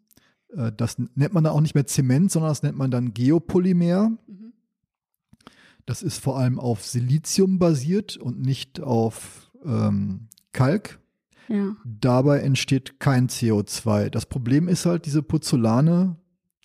Äh, 0.56 0.72
das 0.76 0.98
nennt 0.98 1.32
man 1.34 1.44
dann 1.44 1.52
auch 1.52 1.60
nicht 1.60 1.74
mehr 1.74 1.86
Zement, 1.86 2.30
sondern 2.30 2.50
das 2.50 2.62
nennt 2.62 2.76
man 2.76 2.90
dann 2.90 3.12
Geopolymer. 3.12 3.84
Ja. 3.84 4.08
Mhm. 4.08 4.39
Das 5.90 6.03
ist 6.03 6.18
vor 6.22 6.38
allem 6.38 6.61
auf 6.61 6.85
Silizium 6.87 7.59
basiert 7.59 8.16
und 8.16 8.40
nicht 8.40 8.79
auf 8.81 9.50
ähm, 9.66 10.29
Kalk. 10.53 11.00
ja. 11.48 11.74
Dabei 11.85 12.38
entsteht 12.42 13.00
kein 13.00 13.29
CO2. 13.29 14.09
Das 14.09 14.24
Problem 14.26 14.68
ist 14.68 14.87
halt, 14.87 15.05
diese 15.05 15.20
Pozzolane, 15.20 16.14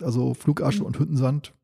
also 0.00 0.32
Flugasche 0.32 0.78
Mhm. 0.82 0.86
und 0.86 0.98
Hüttensand, 1.00 1.54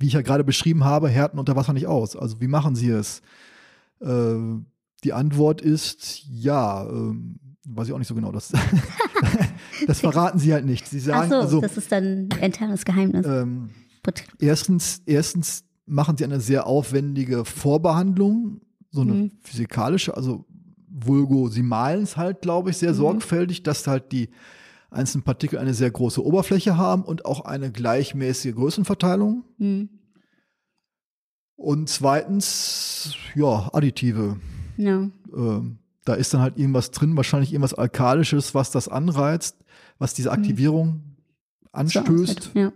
wie 0.00 0.08
ich 0.08 0.14
ja 0.14 0.22
gerade 0.22 0.42
beschrieben 0.42 0.82
habe, 0.82 1.08
härten 1.08 1.38
unter 1.38 1.54
Wasser 1.54 1.72
nicht 1.72 1.86
aus. 1.86 2.16
Also 2.16 2.40
wie 2.40 2.48
machen 2.48 2.74
sie 2.74 2.90
es? 2.90 3.22
Äh, 4.00 4.34
die 5.04 5.12
Antwort 5.12 5.60
ist 5.60 6.24
ja, 6.28 6.84
ähm, 6.88 7.38
weiß 7.64 7.86
ich 7.86 7.92
auch 7.94 7.98
nicht 7.98 8.08
so 8.08 8.16
genau. 8.16 8.32
Das, 8.32 8.50
das 9.86 10.00
verraten 10.00 10.40
sie 10.40 10.52
halt 10.52 10.64
nicht. 10.66 10.88
Sie 10.88 10.98
Ach 10.98 11.04
sagen, 11.04 11.30
so, 11.30 11.36
also 11.36 11.60
das 11.60 11.76
ist 11.76 11.92
dann 11.92 12.28
ein 12.32 12.38
internes 12.42 12.84
Geheimnis. 12.84 13.24
ähm, 13.24 13.70
erstens, 14.40 15.00
erstens 15.06 15.62
machen 15.86 16.16
sie 16.16 16.24
eine 16.24 16.40
sehr 16.40 16.66
aufwendige 16.66 17.44
Vorbehandlung, 17.44 18.60
so 18.90 19.00
eine 19.02 19.14
Mhm. 19.14 19.32
physikalische, 19.40 20.16
also 20.16 20.44
Vulgo, 20.88 21.48
sie 21.48 21.62
malen 21.62 22.02
es 22.02 22.16
halt, 22.16 22.42
glaube 22.42 22.70
ich, 22.70 22.76
sehr 22.76 22.92
Mhm. 22.92 22.96
sorgfältig, 22.96 23.62
dass 23.62 23.86
halt 23.86 24.12
die 24.12 24.28
einzelnen 24.90 25.24
Partikel 25.24 25.58
eine 25.58 25.72
sehr 25.74 25.90
große 25.90 26.22
Oberfläche 26.24 26.76
haben 26.76 27.02
und 27.02 27.24
auch 27.24 27.44
eine 27.46 27.72
gleichmäßige 27.72 28.54
Größenverteilung. 28.54 29.44
Mhm. 29.58 29.88
Und 31.56 31.88
zweitens, 31.88 33.14
ja, 33.34 33.70
Additive. 33.72 34.36
Ja. 34.76 35.08
Ähm, 35.34 35.78
da 36.04 36.14
ist 36.14 36.34
dann 36.34 36.40
halt 36.40 36.58
irgendwas 36.58 36.90
drin, 36.90 37.16
wahrscheinlich 37.16 37.52
irgendwas 37.52 37.74
Alkalisches, 37.74 38.54
was 38.54 38.70
das 38.70 38.88
anreizt, 38.88 39.56
was 39.98 40.14
diese 40.14 40.32
Aktivierung 40.32 40.86
Mhm. 40.88 41.00
So 41.62 41.68
anstößt. 41.72 42.50
Ja. 42.54 42.72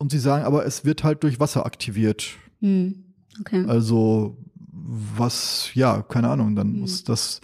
Und 0.00 0.10
sie 0.10 0.18
sagen 0.18 0.44
aber, 0.44 0.64
es 0.64 0.86
wird 0.86 1.04
halt 1.04 1.22
durch 1.22 1.40
Wasser 1.40 1.66
aktiviert. 1.66 2.30
Mhm. 2.60 3.04
Okay. 3.40 3.66
Also, 3.68 4.38
was, 4.72 5.70
ja, 5.74 6.00
keine 6.02 6.30
Ahnung, 6.30 6.56
dann 6.56 6.72
Mhm. 6.72 6.80
muss 6.80 7.04
das, 7.04 7.42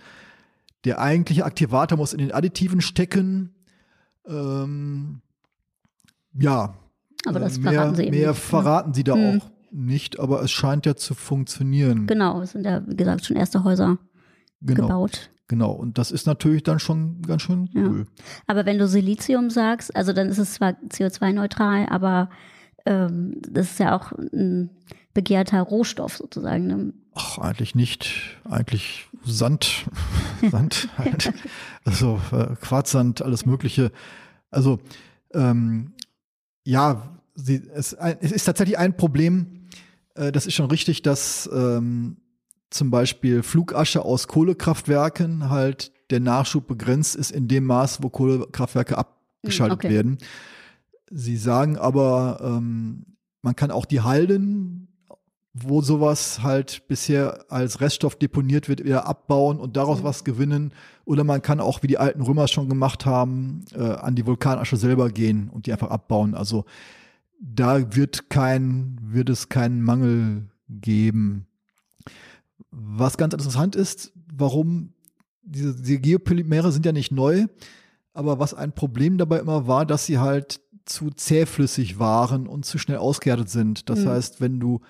der 0.84 0.98
eigentliche 1.00 1.44
Aktivator 1.44 1.98
muss 1.98 2.14
in 2.14 2.18
den 2.18 2.32
Additiven 2.32 2.80
stecken. 2.80 3.54
Ähm, 4.26 5.20
ja, 6.32 6.74
Aber 7.26 7.40
das 7.40 7.58
äh, 7.58 7.60
verraten 7.60 7.88
mehr, 7.90 7.94
sie 7.96 8.02
eben 8.04 8.16
mehr 8.16 8.28
nicht, 8.30 8.38
ne? 8.38 8.48
verraten 8.48 8.94
sie 8.94 9.04
da 9.04 9.16
Mhm. 9.16 9.40
auch 9.42 9.50
nicht, 9.70 10.18
aber 10.18 10.42
es 10.42 10.50
scheint 10.50 10.86
ja 10.86 10.96
zu 10.96 11.14
funktionieren. 11.14 12.06
Genau, 12.06 12.40
es 12.40 12.52
sind 12.52 12.64
ja, 12.64 12.82
wie 12.88 12.96
gesagt, 12.96 13.26
schon 13.26 13.36
erste 13.36 13.64
Häuser 13.64 13.98
Genau, 14.62 14.82
gebaut. 14.86 15.30
Genau. 15.48 15.72
Und 15.72 15.98
das 15.98 16.10
ist 16.10 16.26
natürlich 16.26 16.62
dann 16.62 16.78
schon 16.78 17.22
ganz 17.22 17.42
schön 17.42 17.68
Ja. 17.72 17.82
cool. 17.82 18.06
Aber 18.46 18.66
wenn 18.66 18.78
du 18.78 18.86
Silizium 18.88 19.50
sagst, 19.50 19.94
also 19.94 20.12
dann 20.12 20.28
ist 20.28 20.38
es 20.38 20.54
zwar 20.54 20.72
CO2-neutral, 20.88 21.86
aber 21.88 22.30
ähm, 22.84 23.34
das 23.48 23.72
ist 23.72 23.78
ja 23.80 23.96
auch 23.96 24.12
ein 24.12 24.70
begehrter 25.14 25.60
Rohstoff 25.62 26.16
sozusagen. 26.16 26.66
Ne? 26.66 26.92
Ach, 27.14 27.38
eigentlich 27.38 27.74
nicht. 27.74 28.38
Eigentlich 28.48 29.06
Sand. 29.24 29.86
Sand 30.50 30.88
halt. 30.98 31.32
Also 31.84 32.20
äh, 32.32 32.56
Quarzsand, 32.60 33.22
alles 33.22 33.46
Mögliche. 33.46 33.92
Also, 34.50 34.80
ähm, 35.34 35.92
ja, 36.64 37.16
sie, 37.36 37.62
es, 37.72 37.92
es 37.92 38.32
ist 38.32 38.44
tatsächlich 38.44 38.76
ein 38.76 38.96
Problem. 38.96 39.68
Äh, 40.16 40.32
das 40.32 40.46
ist 40.46 40.54
schon 40.54 40.68
richtig, 40.68 41.02
dass 41.02 41.48
ähm, 41.52 42.16
zum 42.70 42.90
Beispiel 42.90 43.42
Flugasche 43.42 44.04
aus 44.04 44.28
Kohlekraftwerken 44.28 45.50
halt 45.50 45.92
der 46.10 46.20
Nachschub 46.20 46.66
begrenzt 46.66 47.16
ist 47.16 47.32
in 47.32 47.48
dem 47.48 47.64
Maß, 47.64 48.02
wo 48.02 48.08
Kohlekraftwerke 48.08 48.96
abgeschaltet 48.96 49.78
okay. 49.78 49.90
werden. 49.90 50.18
Sie 51.10 51.36
sagen 51.36 51.76
aber, 51.76 52.40
ähm, 52.42 53.06
man 53.42 53.56
kann 53.56 53.70
auch 53.70 53.84
die 53.84 54.00
Halden, 54.00 54.88
wo 55.52 55.80
sowas 55.80 56.42
halt 56.42 56.86
bisher 56.86 57.46
als 57.48 57.80
Reststoff 57.80 58.16
deponiert 58.16 58.68
wird, 58.68 58.84
wieder 58.84 59.06
abbauen 59.06 59.58
und 59.58 59.76
daraus 59.76 60.00
Mhm. 60.00 60.04
was 60.04 60.24
gewinnen. 60.24 60.72
Oder 61.04 61.24
man 61.24 61.40
kann 61.40 61.60
auch, 61.60 61.82
wie 61.82 61.86
die 61.86 61.98
alten 61.98 62.20
Römer 62.20 62.44
es 62.44 62.50
schon 62.50 62.68
gemacht 62.68 63.06
haben, 63.06 63.64
äh, 63.74 63.82
an 63.82 64.14
die 64.14 64.26
Vulkanasche 64.26 64.76
selber 64.76 65.08
gehen 65.10 65.48
und 65.48 65.66
die 65.66 65.72
einfach 65.72 65.90
abbauen. 65.90 66.34
Also 66.34 66.66
da 67.40 67.94
wird 67.94 68.28
kein, 68.28 68.98
wird 69.00 69.30
es 69.30 69.48
keinen 69.48 69.82
Mangel 69.82 70.48
geben. 70.68 71.46
Was 72.78 73.16
ganz 73.16 73.32
interessant 73.32 73.74
ist, 73.74 74.12
warum 74.34 74.92
diese, 75.42 75.74
diese 75.74 75.98
Geopolymere 75.98 76.72
sind 76.72 76.84
ja 76.84 76.92
nicht 76.92 77.10
neu, 77.10 77.46
aber 78.12 78.38
was 78.38 78.52
ein 78.52 78.74
Problem 78.74 79.16
dabei 79.16 79.38
immer 79.38 79.66
war, 79.66 79.86
dass 79.86 80.04
sie 80.04 80.18
halt 80.18 80.60
zu 80.84 81.10
zähflüssig 81.10 81.98
waren 81.98 82.46
und 82.46 82.66
zu 82.66 82.76
schnell 82.78 82.98
ausgehärtet 82.98 83.48
sind. 83.48 83.88
Das 83.88 84.00
Mhm. 84.00 84.08
heißt, 84.08 84.40
wenn 84.42 84.60
du 84.60 84.80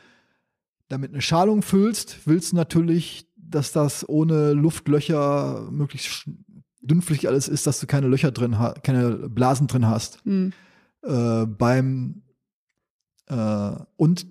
damit 0.89 1.13
eine 1.13 1.23
Schalung 1.23 1.63
füllst, 1.63 2.27
willst 2.27 2.53
du 2.53 2.57
natürlich, 2.57 3.29
dass 3.37 3.71
das 3.73 4.09
ohne 4.09 4.53
Luftlöcher 4.53 5.69
möglichst 5.71 6.29
dünnflüssig 6.81 7.29
alles 7.29 7.47
ist, 7.49 7.67
dass 7.67 7.81
du 7.81 7.87
keine 7.87 8.09
Löcher 8.09 8.33
drin 8.33 8.59
hast, 8.59 8.83
keine 8.83 9.29
Blasen 9.29 9.69
drin 9.69 9.87
hast. 9.87 10.25
Hm. 10.25 10.53
Äh, 11.03 11.47
beim 11.47 12.23
äh, 13.29 13.77
und 13.97 14.27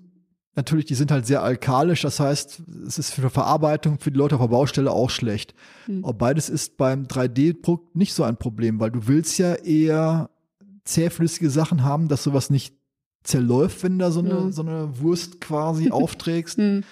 natürlich, 0.56 0.86
die 0.86 0.94
sind 0.94 1.10
halt 1.10 1.26
sehr 1.26 1.42
alkalisch, 1.42 2.02
das 2.02 2.18
heißt, 2.18 2.62
es 2.86 2.98
ist 2.98 3.12
für 3.12 3.20
die 3.20 3.30
Verarbeitung 3.30 3.98
für 3.98 4.10
die 4.10 4.18
Leute 4.18 4.36
auf 4.36 4.40
der 4.40 4.48
Baustelle 4.48 4.90
auch 4.90 5.10
schlecht. 5.10 5.54
Hm. 5.84 6.04
Aber 6.04 6.14
beides 6.14 6.48
ist 6.48 6.76
beim 6.76 7.04
3D-Druck 7.04 7.94
nicht 7.94 8.14
so 8.14 8.24
ein 8.24 8.36
Problem, 8.36 8.80
weil 8.80 8.90
du 8.90 9.06
willst 9.06 9.38
ja 9.38 9.54
eher 9.54 10.30
zähflüssige 10.84 11.50
Sachen 11.50 11.84
haben, 11.84 12.08
dass 12.08 12.22
sowas 12.22 12.50
nicht 12.50 12.74
zerläuft, 13.22 13.82
wenn 13.82 13.98
da 13.98 14.10
so 14.10 14.20
eine, 14.20 14.30
Ja. 14.30 14.50
so 14.50 14.62
eine 14.62 14.98
Wurst 15.00 15.40
quasi 15.40 15.90
aufträgst. 15.90 16.58
Hm. 16.58 16.84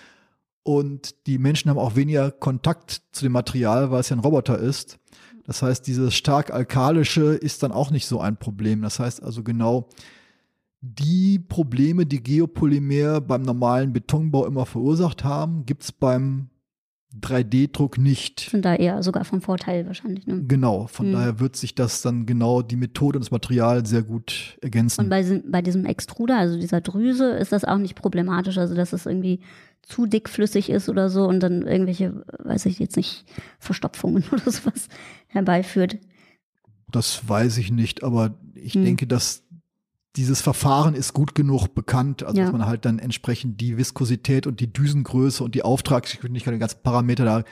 Und 0.63 1.27
die 1.27 1.39
Menschen 1.39 1.71
haben 1.71 1.79
auch 1.79 1.95
weniger 1.97 2.31
Kontakt 2.31 3.03
zu 3.13 3.25
dem 3.25 3.33
Material, 3.33 3.91
weil 3.91 4.01
es 4.01 4.09
ja 4.09 4.17
ein 4.17 4.21
Roboter 4.21 4.59
ist. 4.59 4.99
Das 5.47 5.61
heißt, 5.63 5.87
dieses 5.87 6.15
stark 6.15 6.51
alkalische 6.53 7.35
ist 7.35 7.63
dann 7.63 7.71
auch 7.71 7.91
nicht 7.91 8.07
so 8.07 8.19
ein 8.21 8.39
Problem. 8.39 8.81
Das 8.81 8.99
heißt 8.99 9.23
also 9.23 9.43
genau 9.43 9.89
die 10.87 11.39
Probleme, 11.39 12.05
die 12.05 12.23
Geopolymer 12.23 13.21
beim 13.21 13.43
normalen 13.43 13.93
Betonbau 13.93 14.45
immer 14.47 14.67
verursacht 14.67 15.25
haben, 15.25 15.65
gibt 15.65 15.83
es 15.85 15.93
beim 15.93 16.49
3D-Druck 17.21 17.97
nicht. 17.97 18.49
Sind 18.51 18.65
da 18.65 18.75
eher 18.75 19.03
sogar 19.03 19.25
vom 19.25 19.41
Vorteil 19.41 19.87
wahrscheinlich. 19.87 20.27
Ne? 20.27 20.43
Genau, 20.47 20.87
von 20.89 21.07
Hm. 21.07 21.13
daher 21.13 21.41
wird 21.41 21.57
sich 21.57 21.75
das 21.75 22.03
dann 22.03 22.27
genau 22.27 22.61
die 22.61 22.77
Methode 22.77 23.19
und 23.19 23.25
das 23.25 23.31
Material 23.31 23.87
sehr 23.87 24.03
gut 24.03 24.59
ergänzen. 24.61 25.03
Und 25.03 25.09
bei, 25.11 25.23
diesem- 25.23 25.51
bei 25.51 25.63
diesem 25.63 25.87
Extruder, 25.87 26.37
also 26.39 26.59
dieser 26.59 26.81
Drüse, 26.81 27.31
ist 27.31 27.53
das 27.53 27.65
auch 27.65 27.79
nicht 27.79 27.95
problematisch, 27.95 28.59
also 28.59 28.75
dass 28.75 28.93
es 28.93 29.07
irgendwie 29.07 29.41
zu 29.83 30.07
dickflüssig 30.07 30.71
ist 30.71 30.89
oder 30.89 31.09
so 31.09 31.25
und 31.29 31.41
dann 31.41 31.63
irgendwelche, 31.63 32.25
weiß 32.43 32.67
ich 32.67 32.79
jetzt 32.81 32.97
nicht, 32.97 33.25
Verstopfungen 33.59 34.25
oder 34.33 34.51
sowas 34.51 34.89
herbeiführt. 35.29 35.99
Das 36.91 37.29
weiß 37.29 37.59
ich 37.59 37.71
nicht, 37.71 38.03
aber 38.03 38.35
ich 38.55 38.75
Hm. 38.75 38.85
denke, 38.85 39.07
dass 39.07 39.44
dieses 40.17 40.41
Verfahren 40.41 40.95
ist 40.95 41.13
gut 41.13 41.35
genug 41.35 41.69
bekannt, 41.75 42.23
also 42.23 42.37
Ja. 42.39 42.45
dass 42.45 42.53
man 42.53 42.67
halt 42.67 42.85
dann 42.85 42.99
entsprechend 42.99 43.61
die 43.61 43.77
Viskosität 43.77 44.47
und 44.47 44.61
die 44.61 44.73
Düsengröße 44.73 45.43
und 45.43 45.55
die 45.55 45.63
Auftragsgeschwindigkeit, 45.65 46.55
die 46.55 46.59
ganzen 46.59 46.83
Parameter 46.83 47.25
da 47.25 47.43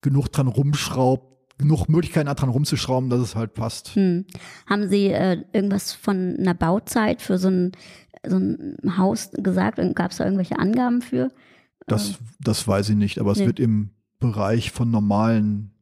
genug 0.00 0.28
dran 0.28 0.46
rumschraubt, 0.48 1.58
genug 1.58 1.88
Möglichkeiten 1.88 2.34
dran 2.34 2.48
rumzuschrauben, 2.48 3.10
dass 3.10 3.20
es 3.20 3.36
halt 3.36 3.54
passt. 3.54 3.88
Hm. 3.94 4.24
Haben 4.66 4.88
Sie 4.88 5.08
äh, 5.08 5.44
irgendwas 5.52 5.92
von 5.92 6.36
einer 6.38 6.54
Bauzeit 6.54 7.20
für 7.20 7.36
so 7.38 7.48
ein, 7.48 7.72
so 8.26 8.36
ein 8.38 8.78
Haus 8.96 9.30
gesagt? 9.32 9.78
Gab 9.94 10.10
es 10.12 10.16
da 10.16 10.24
irgendwelche 10.24 10.58
Angaben 10.58 11.02
für? 11.02 11.30
Das, 11.86 12.14
das 12.40 12.66
weiß 12.66 12.88
ich 12.90 12.96
nicht, 12.96 13.18
aber 13.18 13.32
es 13.32 13.38
Nee. 13.38 13.46
wird 13.46 13.60
im 13.60 13.90
Bereich 14.18 14.70
von 14.70 14.90
normalen 14.90 15.72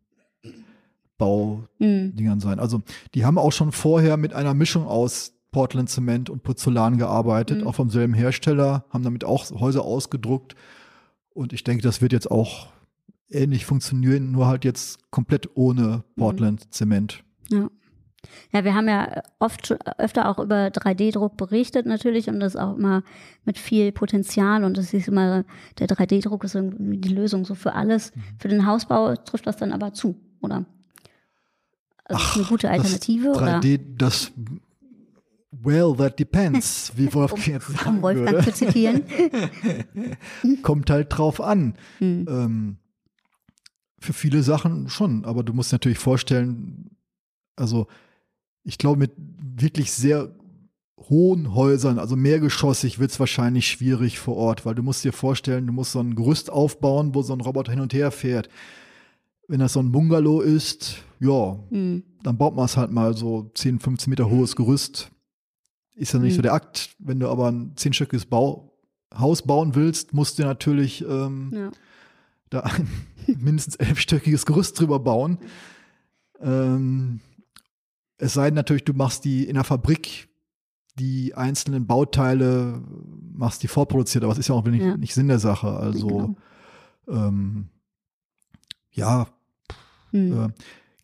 Baudingern 1.18 2.14
Hm. 2.34 2.40
sein. 2.40 2.58
Also 2.58 2.82
die 3.14 3.24
haben 3.24 3.38
auch 3.38 3.52
schon 3.52 3.72
vorher 3.72 4.16
mit 4.16 4.32
einer 4.32 4.54
Mischung 4.54 4.86
aus 4.86 5.34
Portland 5.52 5.90
Zement 5.90 6.30
und 6.30 6.42
Pozzolan 6.42 6.98
gearbeitet, 6.98 7.60
Mhm. 7.60 7.66
auch 7.66 7.74
vom 7.74 7.90
selben 7.90 8.14
Hersteller, 8.14 8.84
haben 8.90 9.04
damit 9.04 9.24
auch 9.24 9.50
Häuser 9.50 9.84
ausgedruckt. 9.84 10.54
Und 11.34 11.52
ich 11.52 11.64
denke, 11.64 11.82
das 11.82 12.00
wird 12.00 12.12
jetzt 12.12 12.30
auch 12.30 12.68
ähnlich 13.30 13.64
funktionieren, 13.66 14.32
nur 14.32 14.46
halt 14.46 14.64
jetzt 14.64 15.10
komplett 15.10 15.50
ohne 15.54 16.04
Portland 16.16 16.72
Zement. 16.72 17.22
Ja. 17.50 17.68
Ja, 18.52 18.64
wir 18.64 18.74
haben 18.74 18.86
ja 18.86 19.22
oft 19.38 19.74
öfter 19.96 20.28
auch 20.28 20.38
über 20.38 20.66
3D-Druck 20.66 21.38
berichtet 21.38 21.86
natürlich 21.86 22.28
und 22.28 22.38
das 22.40 22.54
auch 22.54 22.76
immer 22.76 23.02
mit 23.46 23.56
viel 23.56 23.92
Potenzial 23.92 24.62
und 24.62 24.76
das 24.76 24.92
ist 24.92 25.08
immer, 25.08 25.44
der 25.78 25.88
3D-Druck 25.88 26.44
ist 26.44 26.54
irgendwie 26.54 26.98
die 26.98 27.08
Lösung 27.14 27.46
so 27.46 27.54
für 27.54 27.72
alles. 27.72 28.14
Mhm. 28.14 28.22
Für 28.38 28.48
den 28.48 28.66
Hausbau 28.66 29.16
trifft 29.16 29.46
das 29.46 29.56
dann 29.56 29.72
aber 29.72 29.94
zu, 29.94 30.16
oder? 30.42 30.66
Also 32.04 32.22
Ach, 32.22 32.36
eine 32.36 32.44
gute 32.44 32.70
Alternative, 32.70 33.28
das 33.28 33.38
3D, 33.38 33.74
oder? 33.78 33.84
Das 33.96 34.32
Well, 35.52 35.94
that 35.96 36.18
depends, 36.18 36.92
wie 36.96 37.12
Wolfgang 37.14 37.46
jetzt 37.46 37.66
sagen 37.66 37.96
Um 37.96 38.02
Wolfgang 38.02 38.32
würde. 38.32 38.52
zu 38.52 38.66
zitieren. 38.66 39.02
Kommt 40.62 40.90
halt 40.90 41.08
drauf 41.10 41.40
an. 41.40 41.74
Hm. 41.98 42.26
Ähm, 42.28 42.76
für 43.98 44.12
viele 44.12 44.42
Sachen 44.42 44.88
schon, 44.88 45.24
aber 45.24 45.42
du 45.42 45.52
musst 45.52 45.72
natürlich 45.72 45.98
vorstellen, 45.98 46.96
also 47.56 47.86
ich 48.62 48.78
glaube, 48.78 48.98
mit 48.98 49.12
wirklich 49.16 49.92
sehr 49.92 50.34
hohen 51.08 51.54
Häusern, 51.54 51.98
also 51.98 52.16
mehrgeschossig, 52.16 52.98
wird 52.98 53.10
es 53.10 53.20
wahrscheinlich 53.20 53.66
schwierig 53.66 54.18
vor 54.18 54.36
Ort, 54.36 54.64
weil 54.64 54.74
du 54.74 54.82
musst 54.82 55.04
dir 55.04 55.12
vorstellen, 55.12 55.66
du 55.66 55.72
musst 55.72 55.92
so 55.92 56.00
ein 56.00 56.14
Gerüst 56.14 56.50
aufbauen, 56.50 57.14
wo 57.14 57.22
so 57.22 57.32
ein 57.32 57.40
Roboter 57.40 57.72
hin 57.72 57.80
und 57.80 57.92
her 57.92 58.10
fährt. 58.10 58.48
Wenn 59.48 59.60
das 59.60 59.72
so 59.72 59.80
ein 59.80 59.92
Bungalow 59.92 60.40
ist, 60.40 61.02
ja, 61.18 61.58
mhm. 61.70 62.04
dann 62.22 62.38
baut 62.38 62.54
man 62.54 62.66
es 62.66 62.76
halt 62.76 62.92
mal 62.92 63.16
so 63.16 63.50
10, 63.54 63.80
15 63.80 64.10
Meter 64.10 64.30
hohes 64.30 64.54
Gerüst. 64.54 65.10
Ist 66.00 66.14
ja 66.14 66.18
nicht 66.18 66.32
mhm. 66.32 66.36
so 66.36 66.42
der 66.42 66.54
Akt. 66.54 66.96
Wenn 66.98 67.20
du 67.20 67.28
aber 67.28 67.52
ein 67.52 67.76
zehnstöckiges 67.76 68.24
Bau, 68.24 68.72
Haus 69.14 69.42
bauen 69.42 69.74
willst, 69.74 70.14
musst 70.14 70.38
du 70.38 70.44
natürlich 70.44 71.04
ähm, 71.06 71.50
ja. 71.52 71.70
da 72.48 72.60
ein 72.60 72.88
mindestens 73.38 73.76
elfstöckiges 73.76 74.46
Gerüst 74.46 74.80
drüber 74.80 74.98
bauen. 74.98 75.36
Ähm, 76.40 77.20
es 78.16 78.32
sei 78.32 78.46
denn 78.46 78.54
natürlich, 78.54 78.84
du 78.84 78.94
machst 78.94 79.26
die 79.26 79.44
in 79.44 79.56
der 79.56 79.64
Fabrik 79.64 80.28
die 80.98 81.34
einzelnen 81.34 81.86
Bauteile, 81.86 82.82
machst 83.34 83.62
die 83.62 83.68
vorproduziert, 83.68 84.24
aber 84.24 84.32
es 84.32 84.38
ist 84.38 84.48
ja 84.48 84.54
auch 84.54 84.64
nicht, 84.64 84.82
ja. 84.82 84.96
nicht 84.96 85.12
Sinn 85.12 85.28
der 85.28 85.38
Sache. 85.38 85.68
Also 85.68 86.06
genau. 86.06 86.36
ähm, 87.08 87.68
ja, 88.90 89.26
hm. 90.12 90.44
äh, 90.44 90.48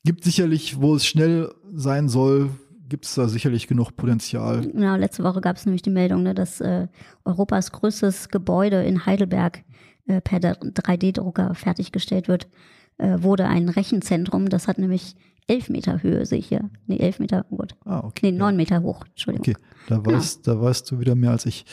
gibt 0.05 0.25
sicherlich, 0.25 0.81
wo 0.81 0.95
es 0.95 1.07
schnell 1.07 1.55
sein 1.75 2.09
soll, 2.09 2.51
gibt 2.89 3.05
es 3.05 3.15
da 3.15 3.29
sicherlich 3.29 3.67
genug 3.67 3.97
Potenzial. 3.97 4.63
Genau, 4.63 4.97
letzte 4.97 5.25
Woche 5.25 5.41
gab 5.41 5.57
es 5.57 5.67
nämlich 5.67 5.83
die 5.83 5.91
Meldung, 5.91 6.23
ne, 6.23 6.35
dass 6.35 6.61
äh, 6.61 6.89
Europas 7.25 7.73
größtes 7.73 8.29
Gebäude 8.29 8.85
in 8.85 9.07
Heidelberg 9.07 9.63
äh, 10.07 10.21
per 10.21 10.39
3D-Drucker 10.39 11.55
fertiggestellt 11.55 12.29
wird, 12.29 12.49
äh, 12.99 13.23
wurde 13.23 13.47
ein 13.47 13.69
Rechenzentrum. 13.69 14.49
Das 14.49 14.69
hat 14.69 14.79
nämlich 14.79 15.17
elf 15.47 15.69
Meter 15.69 16.03
Höhe, 16.03 16.27
sehe 16.27 16.39
ich 16.39 16.49
hier. 16.49 16.71
Nee, 16.87 16.99
elf 16.99 17.19
Meter, 17.19 17.47
oh 17.51 17.57
Gott. 17.57 17.75
Ah, 17.85 18.01
okay. 18.01 18.31
Nee, 18.31 18.39
neun 18.39 18.55
ja. 18.55 18.59
Meter 18.59 18.83
hoch, 18.83 19.05
Entschuldigung. 19.07 19.55
Okay, 19.55 19.67
da 19.89 20.05
weißt, 20.05 20.45
genau. 20.45 20.57
da 20.57 20.63
weißt 20.63 20.91
du 20.91 21.01
wieder 21.01 21.15
mehr 21.15 21.31
als 21.31 21.47
ich. 21.47 21.65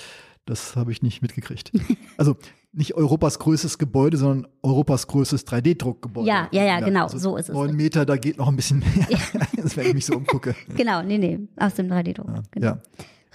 Das 0.46 0.76
habe 0.76 0.92
ich 0.92 1.02
nicht 1.02 1.22
mitgekriegt. 1.22 1.72
also 2.18 2.36
nicht 2.74 2.96
Europas 2.96 3.40
größtes 3.40 3.78
Gebäude, 3.78 4.18
sondern 4.18 4.52
Europas 4.64 5.08
größtes 5.08 5.48
3D-Druckgebäude. 5.48 6.28
Ja, 6.28 6.48
ja, 6.52 6.64
ja, 6.64 6.80
genau, 6.80 7.04
also 7.04 7.18
so 7.18 7.38
ist 7.38 7.50
es. 7.50 7.54
Neun 7.54 7.76
Meter, 7.76 8.06
da 8.06 8.18
geht 8.18 8.38
noch 8.38 8.48
ein 8.48 8.56
bisschen 8.56 8.80
mehr, 8.80 9.08
ja. 9.10 9.20
wenn 9.76 9.88
ich 9.88 9.94
mich 9.94 10.06
so 10.06 10.16
umgucke. 10.16 10.56
Genau, 10.76 11.04
nee, 11.04 11.18
nee, 11.18 11.40
aus 11.58 11.76
dem 11.76 11.88
3D-Druck. 11.88 12.28
Ja. 12.28 12.44
Genau. 12.52 12.68
ja. 12.68 12.82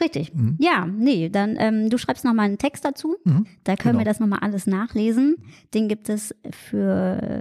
Richtig. 0.00 0.34
Mhm. 0.34 0.56
Ja, 0.60 0.86
nee, 0.86 1.28
dann 1.28 1.56
ähm, 1.58 1.90
du 1.90 1.98
schreibst 1.98 2.24
nochmal 2.24 2.46
einen 2.46 2.58
Text 2.58 2.84
dazu. 2.84 3.16
Mhm. 3.24 3.46
Da 3.64 3.76
können 3.76 3.94
genau. 3.94 4.00
wir 4.00 4.04
das 4.04 4.20
nochmal 4.20 4.40
alles 4.40 4.66
nachlesen. 4.66 5.36
Den 5.74 5.88
gibt 5.88 6.08
es 6.08 6.34
für 6.50 7.40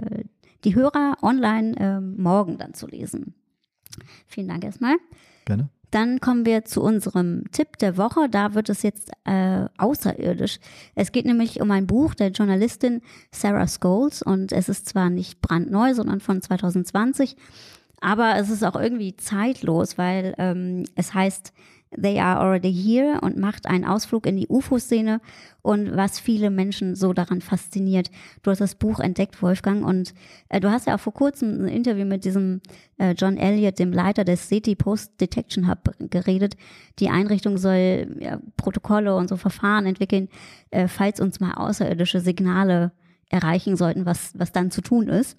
die 0.64 0.74
Hörer 0.74 1.18
online 1.22 1.74
ähm, 1.78 2.16
morgen 2.20 2.58
dann 2.58 2.74
zu 2.74 2.86
lesen. 2.86 3.34
Vielen 4.26 4.48
Dank 4.48 4.64
erstmal. 4.64 4.96
Gerne. 5.44 5.70
Dann 5.90 6.20
kommen 6.20 6.44
wir 6.44 6.64
zu 6.64 6.82
unserem 6.82 7.44
Tipp 7.52 7.78
der 7.78 7.96
Woche. 7.96 8.28
Da 8.28 8.54
wird 8.54 8.68
es 8.68 8.82
jetzt 8.82 9.10
äh, 9.24 9.66
außerirdisch. 9.78 10.58
Es 10.94 11.12
geht 11.12 11.24
nämlich 11.24 11.60
um 11.60 11.70
ein 11.70 11.86
Buch 11.86 12.14
der 12.14 12.28
Journalistin 12.28 13.00
Sarah 13.30 13.66
Scholes 13.66 14.22
und 14.22 14.52
es 14.52 14.68
ist 14.68 14.86
zwar 14.86 15.10
nicht 15.10 15.40
brandneu, 15.40 15.94
sondern 15.94 16.20
von 16.20 16.42
2020, 16.42 17.36
aber 18.00 18.36
es 18.36 18.50
ist 18.50 18.64
auch 18.64 18.76
irgendwie 18.76 19.16
zeitlos, 19.16 19.98
weil 19.98 20.34
ähm, 20.38 20.84
es 20.94 21.14
heißt 21.14 21.52
They 21.90 22.20
Are 22.20 22.40
Already 22.40 22.72
Here 22.72 23.20
und 23.22 23.38
macht 23.38 23.66
einen 23.66 23.84
Ausflug 23.84 24.26
in 24.26 24.36
die 24.36 24.48
UFO-Szene 24.48 25.20
und 25.62 25.96
was 25.96 26.20
viele 26.20 26.50
Menschen 26.50 26.94
so 26.94 27.12
daran 27.12 27.40
fasziniert. 27.40 28.10
Du 28.42 28.50
hast 28.50 28.60
das 28.60 28.74
Buch 28.74 29.00
entdeckt, 29.00 29.42
Wolfgang, 29.42 29.84
und 29.84 30.12
äh, 30.48 30.60
du 30.60 30.70
hast 30.70 30.86
ja 30.86 30.96
auch 30.96 31.00
vor 31.00 31.14
kurzem 31.14 31.64
ein 31.64 31.68
Interview 31.68 32.04
mit 32.04 32.24
diesem 32.24 32.60
äh, 32.98 33.12
John 33.12 33.36
Elliott, 33.36 33.78
dem 33.78 33.92
Leiter 33.92 34.24
des 34.24 34.48
SETI 34.48 34.74
Post 34.74 35.20
Detection 35.20 35.68
Hub, 35.68 35.94
geredet. 35.98 36.56
Die 36.98 37.08
Einrichtung 37.08 37.56
soll 37.56 38.16
ja, 38.20 38.38
Protokolle 38.56 39.16
und 39.16 39.28
so 39.28 39.36
Verfahren 39.36 39.86
entwickeln, 39.86 40.28
äh, 40.70 40.88
falls 40.88 41.20
uns 41.20 41.40
mal 41.40 41.54
außerirdische 41.54 42.20
Signale 42.20 42.92
erreichen 43.30 43.76
sollten, 43.76 44.06
was, 44.06 44.32
was 44.38 44.52
dann 44.52 44.70
zu 44.70 44.82
tun 44.82 45.08
ist. 45.08 45.38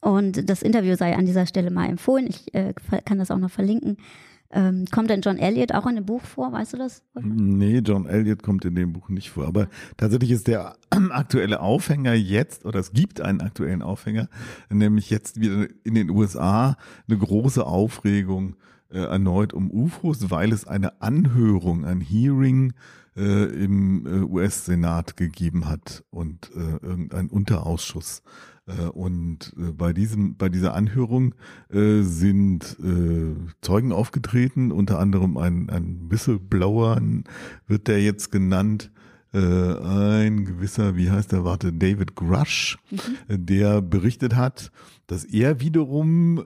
Und 0.00 0.48
das 0.48 0.62
Interview 0.62 0.94
sei 0.96 1.16
an 1.16 1.26
dieser 1.26 1.46
Stelle 1.46 1.70
mal 1.70 1.88
empfohlen. 1.88 2.26
Ich 2.28 2.54
äh, 2.54 2.72
kann 3.04 3.18
das 3.18 3.30
auch 3.30 3.38
noch 3.38 3.50
verlinken. 3.50 3.96
Ähm, 4.50 4.86
kommt 4.90 5.10
denn 5.10 5.20
John 5.20 5.36
Elliott 5.36 5.74
auch 5.74 5.86
in 5.86 5.96
dem 5.96 6.06
Buch 6.06 6.22
vor, 6.22 6.52
weißt 6.52 6.72
du 6.72 6.78
das? 6.78 7.02
Nee, 7.20 7.78
John 7.78 8.06
Elliott 8.06 8.42
kommt 8.42 8.64
in 8.64 8.74
dem 8.74 8.94
Buch 8.94 9.10
nicht 9.10 9.30
vor. 9.30 9.46
Aber 9.46 9.68
tatsächlich 9.98 10.30
ist 10.30 10.46
der 10.46 10.76
aktuelle 11.10 11.60
Aufhänger 11.60 12.14
jetzt, 12.14 12.64
oder 12.64 12.80
es 12.80 12.92
gibt 12.92 13.20
einen 13.20 13.42
aktuellen 13.42 13.82
Aufhänger, 13.82 14.28
nämlich 14.70 15.10
jetzt 15.10 15.38
wieder 15.40 15.68
in 15.84 15.94
den 15.94 16.08
USA 16.08 16.78
eine 17.06 17.18
große 17.18 17.66
Aufregung 17.66 18.56
äh, 18.90 19.00
erneut 19.00 19.52
um 19.52 19.70
UFOs, 19.70 20.30
weil 20.30 20.52
es 20.52 20.66
eine 20.66 21.02
Anhörung, 21.02 21.84
ein 21.84 22.00
Hearing 22.00 22.72
äh, 23.18 23.44
im 23.62 24.06
äh, 24.06 24.20
US-Senat 24.20 25.18
gegeben 25.18 25.68
hat 25.68 26.04
und 26.08 26.50
äh, 26.54 26.86
irgendein 26.86 27.28
Unterausschuss 27.28 28.22
und 28.92 29.54
äh, 29.58 29.72
bei 29.72 29.92
diesem, 29.92 30.36
bei 30.36 30.48
dieser 30.48 30.74
Anhörung 30.74 31.34
äh, 31.70 32.02
sind 32.02 32.76
Zeugen 33.60 33.92
aufgetreten, 33.92 34.72
unter 34.72 34.98
anderem 34.98 35.36
ein, 35.36 35.70
ein 35.70 36.10
Whistleblower, 36.10 37.00
wird 37.66 37.88
der 37.88 38.02
jetzt 38.02 38.30
genannt, 38.30 38.90
ein 39.30 40.46
gewisser, 40.46 40.96
wie 40.96 41.10
heißt 41.10 41.32
der, 41.32 41.44
warte, 41.44 41.70
David 41.70 42.14
Grush, 42.14 42.78
mhm. 42.90 43.46
der 43.46 43.82
berichtet 43.82 44.34
hat, 44.34 44.72
dass 45.06 45.24
er 45.24 45.60
wiederum 45.60 46.42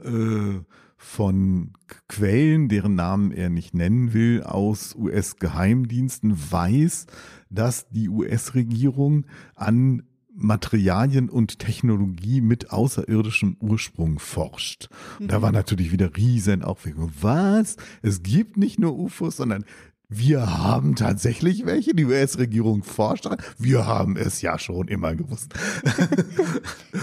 von 1.03 1.73
Quellen, 2.09 2.69
deren 2.69 2.95
Namen 2.95 3.33
er 3.33 3.51
nicht 3.51 3.75
nennen 3.75 4.15
will, 4.15 4.43
aus 4.45 4.95
US-Geheimdiensten 4.95 6.37
weiß, 6.51 7.07
dass 7.51 7.89
die 7.89 8.09
US-Regierung 8.09 9.27
an 9.57 10.05
Materialien 10.35 11.29
und 11.29 11.59
Technologie 11.59 12.41
mit 12.41 12.71
außerirdischem 12.71 13.57
Ursprung 13.61 14.19
forscht. 14.19 14.89
Und 15.21 15.31
da 15.31 15.43
war 15.43 15.51
mhm. 15.51 15.57
natürlich 15.57 15.93
wieder 15.93 16.17
riesen 16.17 16.63
Aufregung. 16.63 17.13
Was? 17.21 17.77
Es 18.03 18.23
gibt 18.23 18.57
nicht 18.57 18.79
nur 18.79 18.99
UFOs, 18.99 19.37
sondern 19.37 19.65
wir 20.09 20.59
haben 20.59 20.95
tatsächlich 20.95 21.65
welche. 21.65 21.95
Die 21.95 22.05
US-Regierung 22.05 22.83
forscht. 22.83 23.27
Wir 23.59 23.87
haben 23.87 24.17
es 24.17 24.43
ja 24.43 24.59
schon 24.59 24.89
immer 24.89 25.15
gewusst. 25.15 25.55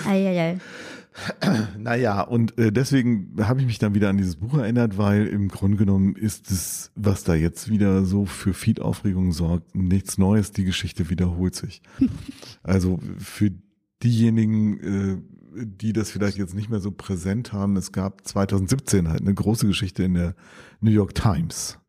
Eieiei. 0.08 0.60
Naja, 1.78 2.22
und 2.22 2.58
äh, 2.58 2.72
deswegen 2.72 3.36
habe 3.40 3.60
ich 3.60 3.66
mich 3.66 3.80
dann 3.80 3.96
wieder 3.96 4.10
an 4.10 4.18
dieses 4.18 4.38
Buch 4.38 4.58
erinnert, 4.58 4.98
weil 4.98 5.28
im 5.28 5.48
Grunde 5.48 5.78
genommen 5.78 6.16
ist 6.16 6.52
es, 6.52 6.92
was 6.96 7.24
da 7.24 7.36
jetzt 7.36 7.70
wieder 7.70 8.06
so 8.06 8.26
für 8.26 8.54
viel 8.54 8.82
Aufregung 8.82 9.32
sorgt, 9.32 9.76
nichts 9.76 10.18
Neues, 10.18 10.52
die 10.52 10.66
Geschichte 10.66 11.10
wiederholt 11.10 11.56
sich. 11.56 11.82
also 12.64 13.00
für 13.18 13.52
diejenigen, 14.04 14.80
äh, 14.80 15.66
die 15.66 15.94
das 15.94 16.12
vielleicht 16.12 16.38
jetzt 16.38 16.54
nicht 16.54 16.70
mehr 16.70 16.80
so 16.80 16.92
präsent 16.92 17.54
haben, 17.54 17.76
es 17.76 17.92
gab 17.92 18.26
2017 18.26 19.10
halt 19.10 19.22
eine 19.22 19.34
große 19.34 19.68
Geschichte 19.68 20.04
in 20.04 20.14
der 20.14 20.36
New 20.80 20.92
York 20.92 21.16
Times 21.16 21.80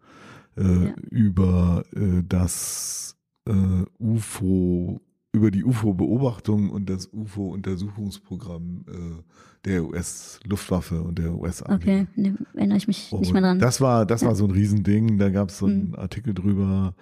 äh, 0.56 0.62
ja. 0.86 0.94
über 1.10 1.84
äh, 1.94 2.22
das 2.26 3.16
äh, 3.46 3.84
UFO 3.98 5.00
über 5.32 5.50
die 5.50 5.64
UFO-Beobachtung 5.64 6.70
und 6.70 6.90
das 6.90 7.08
UFO-Untersuchungsprogramm 7.12 8.84
äh, 8.88 9.22
der 9.64 9.84
US-Luftwaffe 9.84 11.02
und 11.02 11.18
der 11.18 11.34
US-Armee. 11.34 11.74
Okay, 11.74 12.06
ne, 12.16 12.36
erinnere 12.54 12.78
ich 12.78 12.88
mich 12.88 13.12
und 13.12 13.20
nicht 13.20 13.32
mehr 13.32 13.42
dran. 13.42 13.58
Das 13.58 13.80
war, 13.80 14.06
das 14.06 14.22
ja. 14.22 14.28
war 14.28 14.34
so 14.34 14.44
ein 14.44 14.50
Riesending. 14.50 15.18
Da 15.18 15.30
gab 15.30 15.50
es 15.50 15.58
so 15.58 15.66
einen 15.66 15.88
mhm. 15.88 15.94
Artikel 15.96 16.34
drüber, 16.34 16.94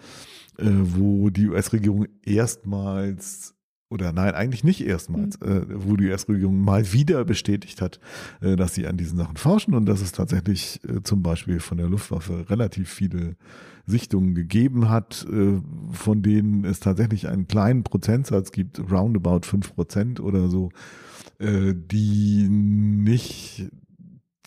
äh, 0.58 0.66
wo 0.66 1.30
die 1.30 1.48
US-Regierung 1.48 2.06
erstmals 2.22 3.54
oder 3.90 4.12
nein, 4.12 4.34
eigentlich 4.34 4.64
nicht 4.64 4.86
erstmals, 4.86 5.40
mhm. 5.40 5.46
äh, 5.46 5.86
wo 5.86 5.96
die 5.96 6.08
US-Regierung 6.08 6.60
mal 6.60 6.92
wieder 6.92 7.24
bestätigt 7.24 7.80
hat, 7.80 8.00
äh, 8.40 8.56
dass 8.56 8.74
sie 8.74 8.86
an 8.86 8.96
diesen 8.96 9.18
Sachen 9.18 9.36
forschen 9.36 9.74
und 9.74 9.86
dass 9.86 10.00
es 10.02 10.12
tatsächlich 10.12 10.80
äh, 10.84 11.02
zum 11.02 11.22
Beispiel 11.22 11.60
von 11.60 11.78
der 11.78 11.88
Luftwaffe 11.88 12.50
relativ 12.50 12.90
viele 12.90 13.36
Sichtungen 13.86 14.34
gegeben 14.34 14.90
hat, 14.90 15.26
äh, 15.30 15.60
von 15.92 16.22
denen 16.22 16.64
es 16.64 16.80
tatsächlich 16.80 17.28
einen 17.28 17.48
kleinen 17.48 17.82
Prozentsatz 17.82 18.52
gibt, 18.52 18.78
roundabout 18.90 19.46
fünf 19.46 19.74
Prozent 19.74 20.20
oder 20.20 20.48
so, 20.48 20.70
äh, 21.38 21.74
die 21.74 22.46
nicht 22.48 23.70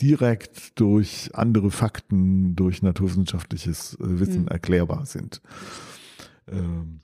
direkt 0.01 0.79
durch 0.79 1.31
andere 1.33 1.71
Fakten, 1.71 2.55
durch 2.55 2.81
naturwissenschaftliches 2.81 3.95
äh, 3.95 4.19
Wissen 4.19 4.43
Mhm. 4.43 4.47
erklärbar 4.49 5.05
sind. 5.05 5.41
Ähm, 6.51 6.99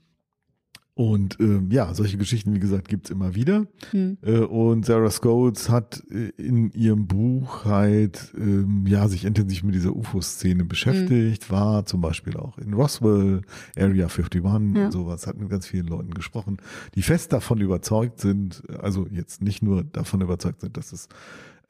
und 0.97 1.37
ähm, 1.39 1.69
ja, 1.71 1.93
solche 1.93 2.17
Geschichten, 2.17 2.55
wie 2.55 2.59
gesagt, 2.59 2.87
gibt's 2.87 3.11
immer 3.11 3.35
wieder. 3.35 3.67
Hm. 3.91 4.17
Äh, 4.23 4.39
Und 4.39 4.85
Sarah 4.85 5.11
Scholes 5.11 5.69
hat 5.69 6.03
äh, 6.09 6.29
in 6.37 6.71
ihrem 6.71 7.05
Buch 7.05 7.65
halt 7.65 8.33
ähm, 8.35 8.85
ja 8.87 9.07
sich 9.07 9.23
intensiv 9.23 9.61
mit 9.63 9.75
dieser 9.75 9.95
UFO-Szene 9.95 10.65
beschäftigt, 10.65 11.51
war 11.51 11.85
zum 11.85 12.01
Beispiel 12.01 12.35
auch 12.35 12.57
in 12.57 12.73
Roswell, 12.73 13.41
Area 13.77 14.07
51 14.07 14.43
Ja. 14.43 14.55
und 14.85 14.91
sowas, 14.91 15.27
hat 15.27 15.37
mit 15.37 15.49
ganz 15.49 15.67
vielen 15.67 15.85
Leuten 15.87 16.15
gesprochen, 16.15 16.57
die 16.95 17.03
fest 17.03 17.31
davon 17.31 17.61
überzeugt 17.61 18.19
sind, 18.19 18.63
also 18.79 19.05
jetzt 19.11 19.43
nicht 19.43 19.61
nur 19.61 19.83
davon 19.83 20.21
überzeugt 20.21 20.61
sind, 20.61 20.77
dass 20.77 20.91
es 20.93 21.09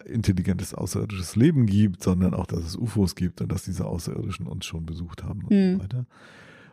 intelligentes 0.06 0.74
außerirdisches 0.74 1.36
Leben 1.36 1.66
gibt, 1.66 2.02
sondern 2.02 2.34
auch, 2.34 2.46
dass 2.46 2.63
es 2.63 2.78
UFOs 2.78 3.16
gibt 3.16 3.42
und 3.42 3.52
dass 3.52 3.63
diese 3.66 3.86
Außerirdischen 3.86 4.48
uns 4.48 4.66
schon 4.66 4.86
besucht 4.86 5.24
haben 5.24 5.42
und 5.44 5.50
Hm. 5.50 5.74
so 5.78 5.84
weiter. 5.84 6.06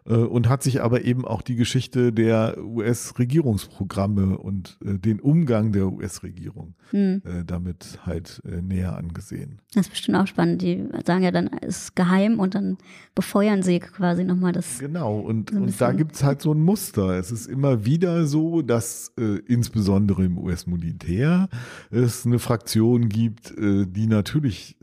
Äh, 0.07 0.15
Und 0.17 0.49
hat 0.51 0.63
sich 0.63 0.83
aber 0.83 1.05
eben 1.05 1.25
auch 1.25 1.41
die 1.43 1.57
Geschichte 1.57 2.13
der 2.13 2.57
US-Regierungsprogramme 2.63 4.39
und 4.39 4.79
äh, 4.85 4.99
den 4.99 5.21
Umgang 5.21 5.73
der 5.73 5.91
US-Regierung 5.93 6.75
Hm. 6.91 7.23
äh, 7.25 7.45
damit 7.45 8.01
halt 8.05 8.41
äh, 8.45 8.61
näher 8.61 8.97
angesehen. 8.97 9.61
Das 9.75 9.87
ist 9.87 9.91
bestimmt 9.91 10.19
auch 10.19 10.27
spannend. 10.27 10.63
Die 10.63 10.85
sagen 11.05 11.23
ja 11.25 11.31
dann, 11.31 11.49
es 11.63 11.85
ist 11.85 11.97
geheim 11.97 12.39
und 12.39 12.55
dann 12.55 12.77
befeuern 13.15 13.63
sie 13.63 13.81
quasi 13.81 14.23
nochmal 14.25 14.53
das. 14.53 14.79
Genau, 14.79 15.19
und, 15.19 15.51
So 15.51 15.57
und 15.57 15.63
da 15.67 15.87
bisschen- 15.89 15.97
gibt's 15.97 16.23
halt 16.23 16.43
so 16.43 16.53
ein 16.53 16.61
Muster. 16.61 17.19
Es 17.19 17.33
ist 17.33 17.47
immer 17.47 17.85
wieder 17.85 18.27
so, 18.27 18.63
dass 18.63 19.13
äh, 19.19 19.39
insbesondere 19.47 20.25
im 20.25 20.39
US-Militär 20.39 21.49
es 21.91 22.27
eine 22.27 22.39
Fraktion 22.39 23.09
gibt, 23.09 23.57
äh, 23.59 23.87
die 23.87 24.07
natürlich 24.07 24.77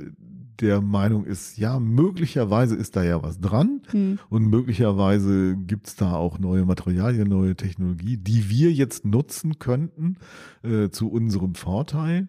der 0.62 0.82
Meinung 0.82 1.26
ist, 1.26 1.58
ja, 1.58 1.80
möglicherweise 1.80 2.76
ist 2.76 2.96
da 2.96 3.04
ja 3.04 3.22
was 3.24 3.40
dran 3.40 3.82
Hm. 3.92 4.20
und 4.30 4.48
möglicherweise 4.50 5.58
gibt's 5.58 5.96
da 5.96 6.14
auch 6.14 6.40
neue 6.40 6.66
Materialien, 6.66 7.28
neue 7.28 7.56
Technologie, 7.56 8.18
die 8.18 8.50
wir 8.50 8.72
jetzt 8.72 9.06
nutzen 9.06 9.60
könnten 9.60 10.18
äh, 10.64 10.90
zu 10.90 11.10
unserem 11.12 11.56
Vorteil. 11.56 12.28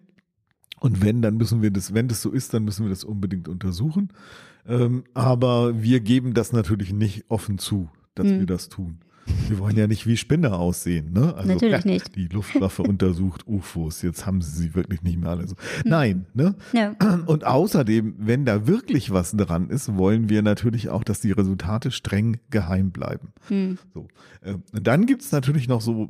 Und 0.79 1.01
wenn, 1.01 1.21
dann 1.21 1.37
müssen 1.37 1.61
wir 1.61 1.71
das, 1.71 1.93
wenn 1.93 2.07
das 2.09 2.21
so 2.21 2.29
ist, 2.31 2.53
dann 2.53 2.65
müssen 2.65 2.83
wir 2.83 2.89
das 2.89 3.03
unbedingt 3.05 3.47
untersuchen. 3.47 4.09
Ähm, 4.67 5.03
aber 5.13 5.81
wir 5.81 5.99
geben 6.01 6.33
das 6.33 6.51
natürlich 6.51 6.91
nicht 6.93 7.25
offen 7.29 7.57
zu, 7.57 7.89
dass 8.15 8.27
Hm. 8.27 8.39
wir 8.39 8.45
das 8.45 8.69
tun. 8.69 8.99
Wir 9.47 9.59
wollen 9.59 9.77
ja 9.77 9.87
nicht 9.87 10.05
wie 10.07 10.17
Spinner 10.17 10.59
aussehen, 10.59 11.13
ne? 11.13 11.33
Also, 11.35 11.53
Natürlich 11.53 11.85
nicht. 11.85 12.15
Die 12.15 12.27
Luftwaffe 12.27 12.81
untersucht 12.83 13.47
UFOs. 13.47 14.01
Jetzt 14.01 14.25
haben 14.25 14.41
sie 14.41 14.51
sie 14.51 14.75
wirklich 14.75 15.01
nicht 15.01 15.17
mehr 15.17 15.29
alle 15.29 15.47
so. 15.47 15.55
Nein, 15.85 16.25
ne? 16.33 16.55
Ja. 16.73 16.95
Und 17.25 17.45
außerdem, 17.45 18.15
wenn 18.17 18.45
da 18.45 18.67
wirklich 18.67 19.11
was 19.11 19.31
dran 19.31 19.69
ist, 19.69 19.95
wollen 19.95 20.29
wir 20.29 20.41
natürlich 20.41 20.89
auch, 20.89 21.03
dass 21.03 21.21
die 21.21 21.31
Resultate 21.31 21.91
streng 21.91 22.39
geheim 22.49 22.91
bleiben. 22.91 23.29
Hm. 23.47 23.77
So. 23.93 24.07
Äh, 24.41 24.55
dann 24.71 25.05
gibt's 25.05 25.31
natürlich 25.31 25.67
noch 25.67 25.81
so 25.81 26.09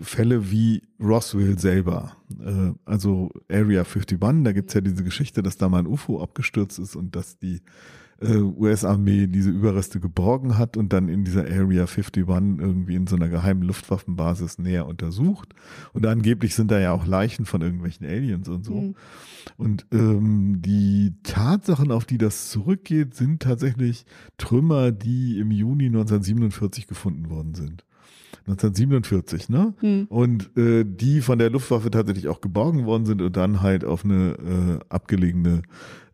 Fälle 0.00 0.50
wie 0.50 0.82
Roswell 1.00 1.58
selber. 1.58 2.16
Äh, 2.40 2.72
also 2.84 3.30
Area 3.50 3.84
51, 3.84 4.18
da 4.44 4.52
gibt's 4.52 4.74
ja 4.74 4.80
diese 4.80 5.04
Geschichte, 5.04 5.42
dass 5.42 5.56
da 5.56 5.68
mal 5.68 5.80
ein 5.80 5.86
UFO 5.86 6.20
abgestürzt 6.20 6.78
ist 6.78 6.96
und 6.96 7.14
dass 7.14 7.38
die 7.38 7.60
äh, 8.20 8.36
US-Armee 8.36 9.26
diese 9.26 9.50
Überreste 9.50 10.00
geborgen 10.00 10.58
hat 10.58 10.76
und 10.76 10.92
dann 10.92 11.08
in 11.08 11.24
dieser 11.24 11.42
Area 11.42 11.82
51 11.82 12.26
irgendwie 12.26 12.96
in 12.96 13.06
so 13.06 13.16
einer 13.16 13.28
geheimen 13.28 13.62
Luftwaffenbasis 13.62 14.58
näher 14.58 14.86
untersucht. 14.86 15.54
Und 15.92 16.06
angeblich 16.06 16.54
sind 16.54 16.70
da 16.70 16.80
ja 16.80 16.92
auch 16.92 17.06
Leichen 17.06 17.46
von 17.46 17.62
irgendwelchen 17.62 18.06
Aliens 18.06 18.48
und 18.48 18.64
so. 18.64 18.74
Hm. 18.74 18.94
Und 19.56 19.86
ähm, 19.92 20.60
die 20.60 21.14
Tatsachen, 21.22 21.92
auf 21.92 22.04
die 22.04 22.18
das 22.18 22.50
zurückgeht, 22.50 23.14
sind 23.14 23.42
tatsächlich 23.42 24.04
Trümmer, 24.36 24.90
die 24.90 25.38
im 25.38 25.50
Juni 25.50 25.86
1947 25.86 26.86
gefunden 26.86 27.30
worden 27.30 27.54
sind. 27.54 27.84
1947, 28.48 29.48
ne? 29.50 29.74
Hm. 29.80 30.06
Und 30.08 30.56
äh, 30.56 30.84
die 30.84 31.20
von 31.20 31.38
der 31.38 31.50
Luftwaffe 31.50 31.90
tatsächlich 31.90 32.28
auch 32.28 32.40
geborgen 32.40 32.86
worden 32.86 33.04
sind 33.04 33.20
und 33.20 33.36
dann 33.36 33.60
halt 33.60 33.84
auf 33.84 34.04
eine 34.04 34.32
äh, 34.32 34.84
abgelegene 34.88 35.62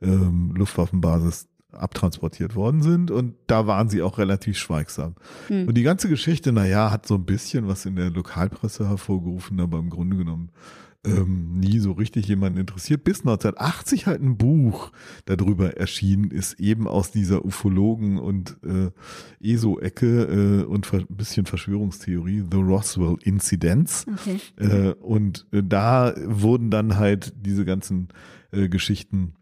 ähm, 0.02 0.52
Luftwaffenbasis 0.56 1.48
abtransportiert 1.76 2.54
worden 2.54 2.82
sind 2.82 3.10
und 3.10 3.34
da 3.46 3.66
waren 3.66 3.88
sie 3.88 4.02
auch 4.02 4.18
relativ 4.18 4.58
schweigsam. 4.58 5.14
Hm. 5.48 5.68
Und 5.68 5.74
die 5.74 5.82
ganze 5.82 6.08
Geschichte, 6.08 6.52
naja, 6.52 6.90
hat 6.90 7.06
so 7.06 7.14
ein 7.14 7.24
bisschen 7.24 7.68
was 7.68 7.86
in 7.86 7.96
der 7.96 8.10
Lokalpresse 8.10 8.88
hervorgerufen, 8.88 9.60
aber 9.60 9.78
im 9.78 9.90
Grunde 9.90 10.16
genommen 10.16 10.50
ähm, 11.06 11.58
nie 11.60 11.78
so 11.78 11.92
richtig 11.92 12.26
jemanden 12.28 12.58
interessiert. 12.58 13.04
Bis 13.04 13.20
1980 13.20 14.06
halt 14.06 14.22
ein 14.22 14.36
Buch 14.36 14.90
darüber 15.26 15.76
erschienen 15.76 16.30
ist, 16.30 16.58
eben 16.60 16.88
aus 16.88 17.10
dieser 17.10 17.44
Ufologen- 17.44 18.18
und 18.18 18.56
äh, 18.64 18.90
ESO-Ecke 19.40 20.62
äh, 20.62 20.64
und 20.64 20.92
ein 20.92 21.06
bisschen 21.10 21.46
Verschwörungstheorie, 21.46 22.44
The 22.50 22.58
Roswell 22.58 23.16
Incidents. 23.22 24.06
Okay. 24.12 24.40
Äh, 24.56 24.92
und 24.94 25.46
äh, 25.52 25.62
da 25.62 26.14
wurden 26.24 26.70
dann 26.70 26.96
halt 26.96 27.34
diese 27.36 27.64
ganzen 27.64 28.08
äh, 28.52 28.68
Geschichten 28.68 29.34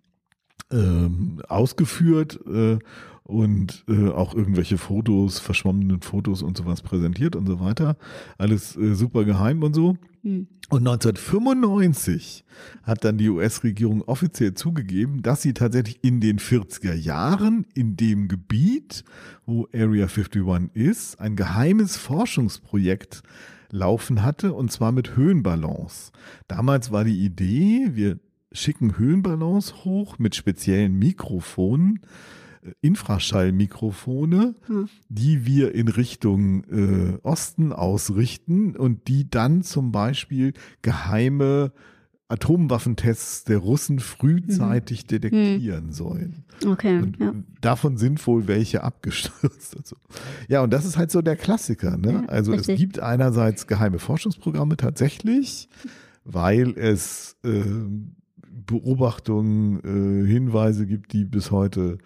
ähm, 0.73 1.43
ausgeführt 1.49 2.41
äh, 2.47 2.79
und 3.25 3.85
äh, 3.89 4.09
auch 4.09 4.35
irgendwelche 4.35 4.79
Fotos, 4.79 5.39
verschwommenen 5.39 6.01
Fotos 6.01 6.43
und 6.43 6.57
sowas 6.57 6.83
präsentiert 6.83 7.37
und 7.37 7.47
so 7.47 7.61
weiter. 7.61 7.97
Alles 8.39 8.77
äh, 8.77 8.95
super 8.95 9.25
geheim 9.25 9.63
und 9.63 9.75
so. 9.75 9.97
Hm. 10.23 10.49
Und 10.69 10.89
1995 10.89 12.45
hat 12.83 13.05
dann 13.05 13.19
die 13.19 13.29
US-Regierung 13.29 14.03
offiziell 14.03 14.55
zugegeben, 14.55 15.23
dass 15.23 15.43
sie 15.43 15.53
tatsächlich 15.53 15.99
in 16.03 16.21
den 16.21 16.39
40er 16.39 16.95
Jahren 16.95 17.67
in 17.75 17.97
dem 17.97 18.29
Gebiet, 18.29 19.05
wo 19.45 19.69
Area 19.75 20.07
51 20.07 20.71
ist, 20.75 21.21
ein 21.21 21.37
geheimes 21.37 21.97
Forschungsprojekt 21.97 23.23
laufen 23.71 24.23
hatte, 24.23 24.55
und 24.55 24.73
zwar 24.73 24.93
mit 24.93 25.17
Höhenballons. 25.17 26.13
Damals 26.49 26.91
war 26.91 27.05
die 27.05 27.25
Idee, 27.25 27.91
wir 27.93 28.19
schicken 28.53 28.99
Höhenballons 28.99 29.85
hoch 29.85 30.19
mit 30.19 30.35
speziellen 30.35 30.99
Mikrofonen, 30.99 32.01
äh, 32.63 32.71
Infraschallmikrofone, 32.81 34.55
Hm. 34.67 34.89
die 35.09 35.47
wir 35.47 35.75
in 35.75 35.89
Richtung 35.89 36.65
äh, 36.65 37.19
Osten 37.23 37.73
ausrichten 37.73 38.77
und 38.77 39.09
die 39.09 39.29
dann 39.29 39.63
zum 39.63 39.93
Beispiel 39.93 40.53
geheime 40.83 41.73
Atomwaffentests 42.29 43.45
der 43.45 43.59
Russen 43.59 43.99
frühzeitig 43.99 45.07
detektieren 45.07 45.93
sollen. 45.93 46.45
Okay. 46.67 46.99
Und 46.99 47.19
Ja. 47.21 47.35
davon 47.61 47.99
sind 47.99 48.27
wohl 48.27 48.49
welche 48.49 48.83
abgestürzt. 48.85 49.77
Und 49.77 49.87
so. 49.87 49.97
Ja, 50.49 50.63
und 50.63 50.73
das 50.73 50.87
ist 50.87 50.97
halt 50.97 51.11
so 51.11 51.21
der 51.21 51.37
Klassiker. 51.37 51.99
Ne? 51.99 52.13
Ja, 52.13 52.25
also 52.29 52.53
richtig. 52.53 52.75
es 52.75 52.81
gibt 52.81 53.01
einerseits 53.01 53.67
geheime 53.67 53.99
Forschungsprogramme 53.99 54.79
tatsächlich, 54.79 55.69
weil 56.25 56.71
es 56.79 57.37
äh, 57.45 57.63
Beobachtungen, 58.67 59.81
äh, 59.81 60.27
Hinweise 60.27 60.87
gibt, 60.87 61.13
die 61.13 61.25
bis 61.25 61.51
heute 61.51 61.99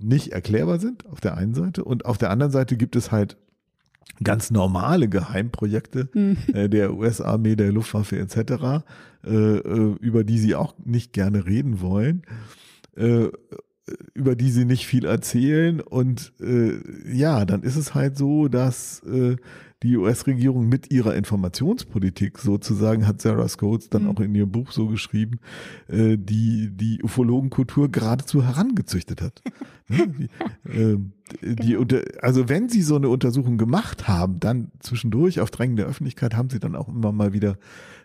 nicht 0.00 0.32
erklärbar 0.32 0.78
sind, 0.78 1.06
auf 1.06 1.20
der 1.20 1.36
einen 1.36 1.54
Seite. 1.54 1.84
Und 1.84 2.06
auf 2.06 2.18
der 2.18 2.30
anderen 2.30 2.52
Seite 2.52 2.76
gibt 2.76 2.96
es 2.96 3.10
halt 3.10 3.36
ganz 4.22 4.50
normale 4.50 5.08
Geheimprojekte 5.08 6.08
Hm. 6.12 6.36
äh, 6.52 6.68
der 6.68 6.94
US-Armee, 6.94 7.56
der 7.56 7.72
Luftwaffe 7.72 8.18
etc., 8.18 8.84
äh, 9.24 9.30
äh, 9.30 9.96
über 10.00 10.24
die 10.24 10.38
sie 10.38 10.54
auch 10.54 10.74
nicht 10.84 11.12
gerne 11.12 11.46
reden 11.46 11.80
wollen, 11.80 12.22
äh, 12.96 13.28
über 14.14 14.36
die 14.36 14.50
sie 14.50 14.64
nicht 14.64 14.86
viel 14.86 15.04
erzählen. 15.04 15.80
Und 15.80 16.32
äh, 16.40 16.78
ja, 17.10 17.44
dann 17.44 17.62
ist 17.62 17.76
es 17.76 17.94
halt 17.94 18.16
so, 18.16 18.48
dass 18.48 19.00
äh, 19.04 19.36
die 19.82 19.96
US-Regierung 19.96 20.68
mit 20.68 20.90
ihrer 20.90 21.14
Informationspolitik 21.14 22.38
sozusagen, 22.38 23.06
hat 23.06 23.20
Sarah 23.22 23.48
Scholes 23.48 23.88
dann 23.88 24.04
Mhm. 24.04 24.08
auch 24.10 24.20
in 24.20 24.34
ihrem 24.34 24.50
Buch 24.50 24.72
so 24.72 24.88
geschrieben, 24.88 25.38
äh, 25.88 26.16
die 26.18 26.70
die 26.72 27.00
Ufologenkultur 27.02 27.88
geradezu 27.90 28.44
herangezüchtet 28.44 29.22
hat. 29.22 29.42
Ne? 29.90 30.06
die, 30.06 30.28
ähm, 30.70 31.12
die 31.40 31.54
Genau. 31.68 31.80
unter, 31.80 32.02
also 32.20 32.50
wenn 32.50 32.68
sie 32.68 32.82
so 32.82 32.96
eine 32.96 33.08
Untersuchung 33.08 33.56
gemacht 33.56 34.06
haben, 34.06 34.38
dann 34.38 34.70
zwischendurch 34.80 35.40
auf 35.40 35.50
Drängen 35.50 35.76
der 35.76 35.86
Öffentlichkeit 35.86 36.36
haben 36.36 36.50
sie 36.50 36.58
dann 36.58 36.76
auch 36.76 36.88
immer 36.88 37.10
mal 37.10 37.32
wieder 37.32 37.56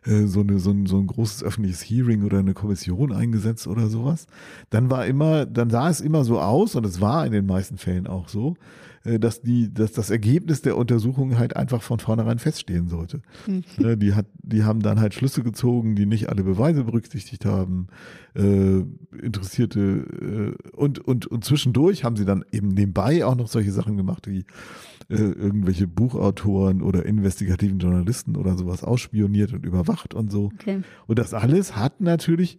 äh, 0.05 0.25
so, 0.27 0.39
eine, 0.39 0.59
so, 0.59 0.71
ein, 0.71 0.85
so 0.85 0.97
ein 0.97 1.07
großes 1.07 1.43
öffentliches 1.43 1.81
Hearing 1.81 2.23
oder 2.23 2.39
eine 2.39 2.53
Kommission 2.53 3.11
eingesetzt 3.11 3.67
oder 3.67 3.87
sowas. 3.89 4.27
Dann 4.69 4.89
war 4.89 5.05
immer, 5.05 5.45
dann 5.45 5.69
sah 5.69 5.89
es 5.89 5.99
immer 5.99 6.23
so 6.23 6.39
aus 6.39 6.75
und 6.75 6.85
es 6.85 7.01
war 7.01 7.25
in 7.25 7.33
den 7.33 7.45
meisten 7.47 7.77
Fällen 7.77 8.07
auch 8.07 8.29
so, 8.29 8.51
äh, 8.51 8.55
dass 9.03 9.41
die, 9.41 9.73
dass 9.73 9.91
das 9.91 10.09
Ergebnis 10.09 10.61
der 10.61 10.77
Untersuchung 10.77 11.37
halt 11.37 11.55
einfach 11.57 11.81
von 11.81 11.99
vornherein 11.99 12.39
feststehen 12.39 12.87
sollte. 12.87 13.21
Mhm. 13.47 13.63
Ne, 13.77 13.97
Die 13.97 14.13
hat, 14.13 14.27
die 14.41 14.63
haben 14.63 14.81
dann 14.81 14.99
halt 14.99 15.13
Schlüsse 15.13 15.43
gezogen, 15.43 15.95
die 15.95 16.05
nicht 16.05 16.29
alle 16.29 16.43
Beweise 16.43 16.85
berücksichtigt 16.85 17.45
haben, 17.45 17.87
äh, 18.35 18.83
Interessierte 19.21 19.79
äh, 19.79 20.75
und, 20.75 20.99
und, 20.99 21.27
und 21.27 21.43
zwischendurch 21.43 22.03
haben 22.03 22.15
sie 22.15 22.25
dann 22.25 22.45
eben 22.51 22.69
nebenbei 22.69 23.25
auch 23.25 23.35
noch 23.35 23.47
solche 23.47 23.71
Sachen 23.71 23.97
gemacht, 23.97 24.27
wie 24.27 24.45
äh, 25.09 25.15
irgendwelche 25.15 25.87
Buchautoren 25.87 26.81
oder 26.81 27.05
investigativen 27.05 27.79
Journalisten 27.79 28.35
oder 28.35 28.57
sowas 28.57 28.83
ausspioniert 28.83 29.53
und 29.53 29.65
überwacht 29.65 30.13
und 30.13 30.31
so. 30.31 30.51
Okay. 30.59 30.81
Und 31.07 31.19
das 31.19 31.33
alles 31.33 31.75
hat 31.75 32.01
natürlich 32.01 32.57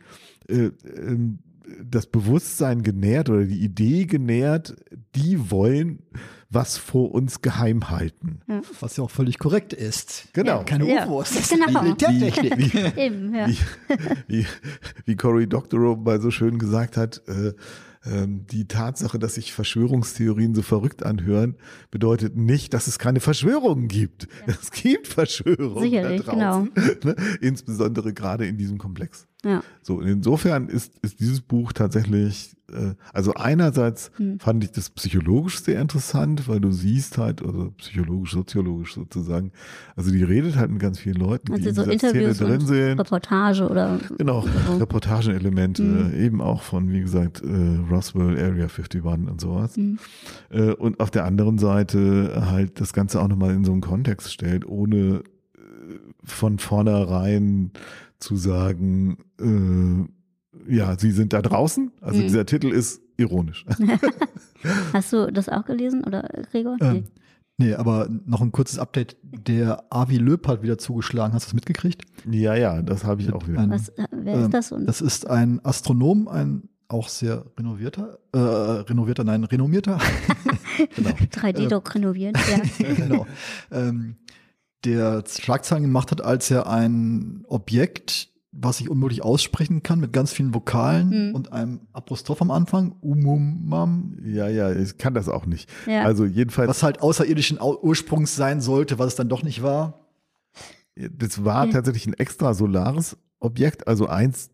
äh, 0.49 0.70
ähm, 0.97 1.38
das 1.83 2.07
Bewusstsein 2.07 2.83
genährt 2.83 3.31
oder 3.31 3.45
die 3.45 3.61
Idee 3.61 4.07
genährt, 4.07 4.77
die 5.14 5.51
wollen 5.51 6.03
was 6.51 6.77
vor 6.77 7.12
uns 7.12 7.43
geheim 7.43 7.91
halten. 7.91 8.41
Was 8.81 8.97
ja 8.97 9.03
auch 9.05 9.11
völlig 9.11 9.39
korrekt 9.39 9.72
ist. 9.72 10.29
Genau. 10.35 10.62
Keine 10.64 10.89
Ja. 10.89 11.05
UFOs. 11.07 11.35
Das 11.35 11.49
Genau. 11.49 11.66
ist 11.66 11.83
Militärtechnik. 11.83 12.59
Wie, 12.97 13.01
Eben, 13.01 13.35
ja. 13.35 13.49
wie, 13.49 13.57
wie, 14.29 14.47
wie 15.05 15.16
Cory 15.16 15.49
Doctorow 15.49 15.99
mal 15.99 16.20
so 16.20 16.31
schön 16.31 16.59
gesagt 16.59 16.97
hat, 16.97 17.22
äh, 17.27 17.55
ähm, 18.07 18.47
die 18.47 18.68
Tatsache, 18.68 19.18
dass 19.18 19.35
sich 19.35 19.53
Verschwörungstheorien 19.53 20.55
so 20.55 20.62
verrückt 20.62 21.03
anhören, 21.05 21.57
bedeutet 21.91 22.37
nicht, 22.37 22.72
dass 22.75 22.87
es 22.87 22.99
keine 23.01 23.18
Verschwörungen 23.20 23.89
gibt. 23.89 24.29
Es 24.47 24.70
gibt 24.70 25.09
Verschwörungen 25.09 25.83
Sicherlich, 25.83 26.22
da 26.22 26.33
draußen, 26.35 26.70
ne? 27.03 27.16
insbesondere 27.41 28.12
gerade 28.12 28.47
in 28.47 28.59
diesem 28.59 28.79
Komplex. 28.79 29.27
Ja. 29.45 29.62
So, 29.82 30.01
insofern 30.01 30.68
ist, 30.68 30.95
ist 31.03 31.20
dieses 31.20 31.40
Buch 31.42 31.72
tatsächlich, 31.74 32.55
äh, 32.72 32.95
also 33.12 33.34
einerseits 33.34 34.11
Hm. 34.16 34.40
fand 34.40 34.64
ich 34.64 34.72
das 34.72 34.88
psychologisch 34.90 35.61
sehr 35.61 35.80
interessant, 35.80 36.49
weil 36.49 36.61
du 36.61 36.72
siehst 36.72 37.18
halt, 37.18 37.45
also 37.45 37.70
psychologisch, 37.76 38.32
soziologisch 38.32 38.95
sozusagen, 38.95 39.53
also 39.95 40.11
die 40.11 40.22
redet 40.22 40.57
halt 40.57 40.70
mit 40.70 40.80
ganz 40.80 40.99
vielen 40.99 41.16
Leuten, 41.16 41.47
die 41.47 41.53
Also 41.53 41.68
in 41.68 41.74
so 41.74 41.82
dieser 41.84 41.99
Szene 41.99 42.12
Interviews 42.24 42.38
drin 42.38 42.61
und 42.61 42.66
sind. 42.66 42.99
Reportage 43.01 43.68
oder 43.68 44.01
Genau, 44.18 44.45
so. 44.66 44.76
Reportagenelemente, 44.78 45.82
Mhm. 45.82 46.14
eben 46.14 46.40
auch 46.40 46.62
von, 46.62 46.90
wie 46.90 47.01
gesagt, 47.01 47.42
äh, 47.42 47.78
Roswell, 47.90 48.38
Area 48.38 48.68
51 48.68 49.03
und 49.28 49.40
sowas. 49.40 49.76
Mhm. 49.76 49.99
Äh, 50.51 50.72
und 50.72 51.01
auf 51.01 51.11
der 51.11 51.24
anderen 51.26 51.59
Seite 51.59 52.42
halt 52.51 52.80
das 52.80 52.92
Ganze 52.92 53.20
auch 53.20 53.28
nochmal 53.28 53.55
in 53.55 53.64
so 53.64 53.72
einen 53.72 53.80
Kontext 53.82 54.32
stellt, 54.32 54.66
ohne 54.66 55.22
von 56.22 56.59
vornherein 56.59 57.72
zu 58.18 58.37
sagen, 58.37 59.18
äh, 59.41 60.74
ja, 60.74 60.99
sie 60.99 61.11
sind 61.11 61.32
da 61.32 61.43
draußen. 61.43 61.91
Also 62.01 62.20
Mhm. 62.20 62.22
dieser 62.24 62.47
Titel 62.47 62.68
ist 62.68 63.03
ironisch. 63.16 63.64
Hast 64.93 65.12
du 65.12 65.30
das 65.32 65.49
auch 65.49 65.64
gelesen 65.64 66.05
oder 66.05 66.28
Gregor? 66.51 66.76
Ähm, 66.80 67.05
nee, 67.59 67.74
aber 67.74 68.09
noch 68.26 68.41
ein 68.41 68.53
kurzes 68.53 68.78
Update. 68.78 69.16
Der 69.22 69.85
Avi 69.91 70.16
Löb 70.16 70.47
hat 70.49 70.62
wieder 70.62 70.78
zugeschlagen. 70.78 71.35
Hast 71.35 71.47
du 71.47 71.49
das 71.49 71.55
mitgekriegt? 71.55 72.03
ja, 72.30 72.55
ja, 72.55 72.80
das 72.82 73.05
habe 73.05 73.20
ich 73.22 73.32
auch 73.32 73.47
wieder. 73.47 73.61
Ein- 73.61 73.70
Was, 73.70 73.93
wer 74.11 74.35
ähm, 74.35 74.41
ist 74.45 74.55
das? 74.55 74.72
Und 74.72 74.87
Das 74.87 75.01
ist 75.01 75.28
ein 75.28 75.61
Astronom, 75.64 76.28
ein 76.28 76.68
auch 76.89 77.09
sehr 77.09 77.45
renovierter, 77.59 78.18
äh, 78.32 78.39
renovierter, 78.39 79.24
nein, 79.24 79.43
renommierter. 79.45 79.99
genau. 80.97 81.11
3D-Druck 81.11 81.95
renoviert, 81.95 82.37
ja. 82.78 82.95
genau. 82.95 83.26
Ähm, 83.72 84.16
der 84.85 85.24
Schlagzeilen 85.26 85.82
gemacht 85.85 86.11
hat, 86.11 86.20
als 86.22 86.51
er 86.51 86.66
ein 86.68 87.45
Objekt, 87.49 88.28
was 88.53 88.80
ich 88.80 88.89
unmöglich 88.89 89.22
aussprechen 89.22 89.82
kann, 89.82 89.99
mit 89.99 90.12
ganz 90.12 90.32
vielen 90.32 90.55
Vokalen 90.55 91.11
Hm. 91.11 91.35
und 91.35 91.53
einem 91.53 91.80
Apostroph 91.93 92.41
am 92.41 92.51
Anfang, 92.51 92.95
Umumam, 93.01 94.16
ja, 94.24 94.49
ja, 94.49 94.70
ich 94.72 94.97
kann 94.99 95.14
das 95.14 95.28
auch 95.28 95.47
nicht. 95.47 95.68
ja. 95.87 96.03
Also 96.05 96.24
jedenfalls, 96.24 96.68
was 96.68 96.82
halt 96.82 97.01
außerirdischen 97.03 97.59
Au- 97.59 97.80
Ursprungs 97.82 98.37
sein 98.37 98.61
sollte, 98.61 98.99
was 98.99 99.09
es 99.09 99.14
dann 99.16 99.28
doch 99.28 99.43
nicht 99.43 99.62
war. 99.62 100.01
das 100.97 101.45
war 101.45 101.66
Ja. 101.66 101.72
tatsächlich 101.72 102.07
ein 102.07 102.14
extrasolares 102.14 103.16
Objekt, 103.41 103.89
also 103.89 104.07
eins, 104.07 104.51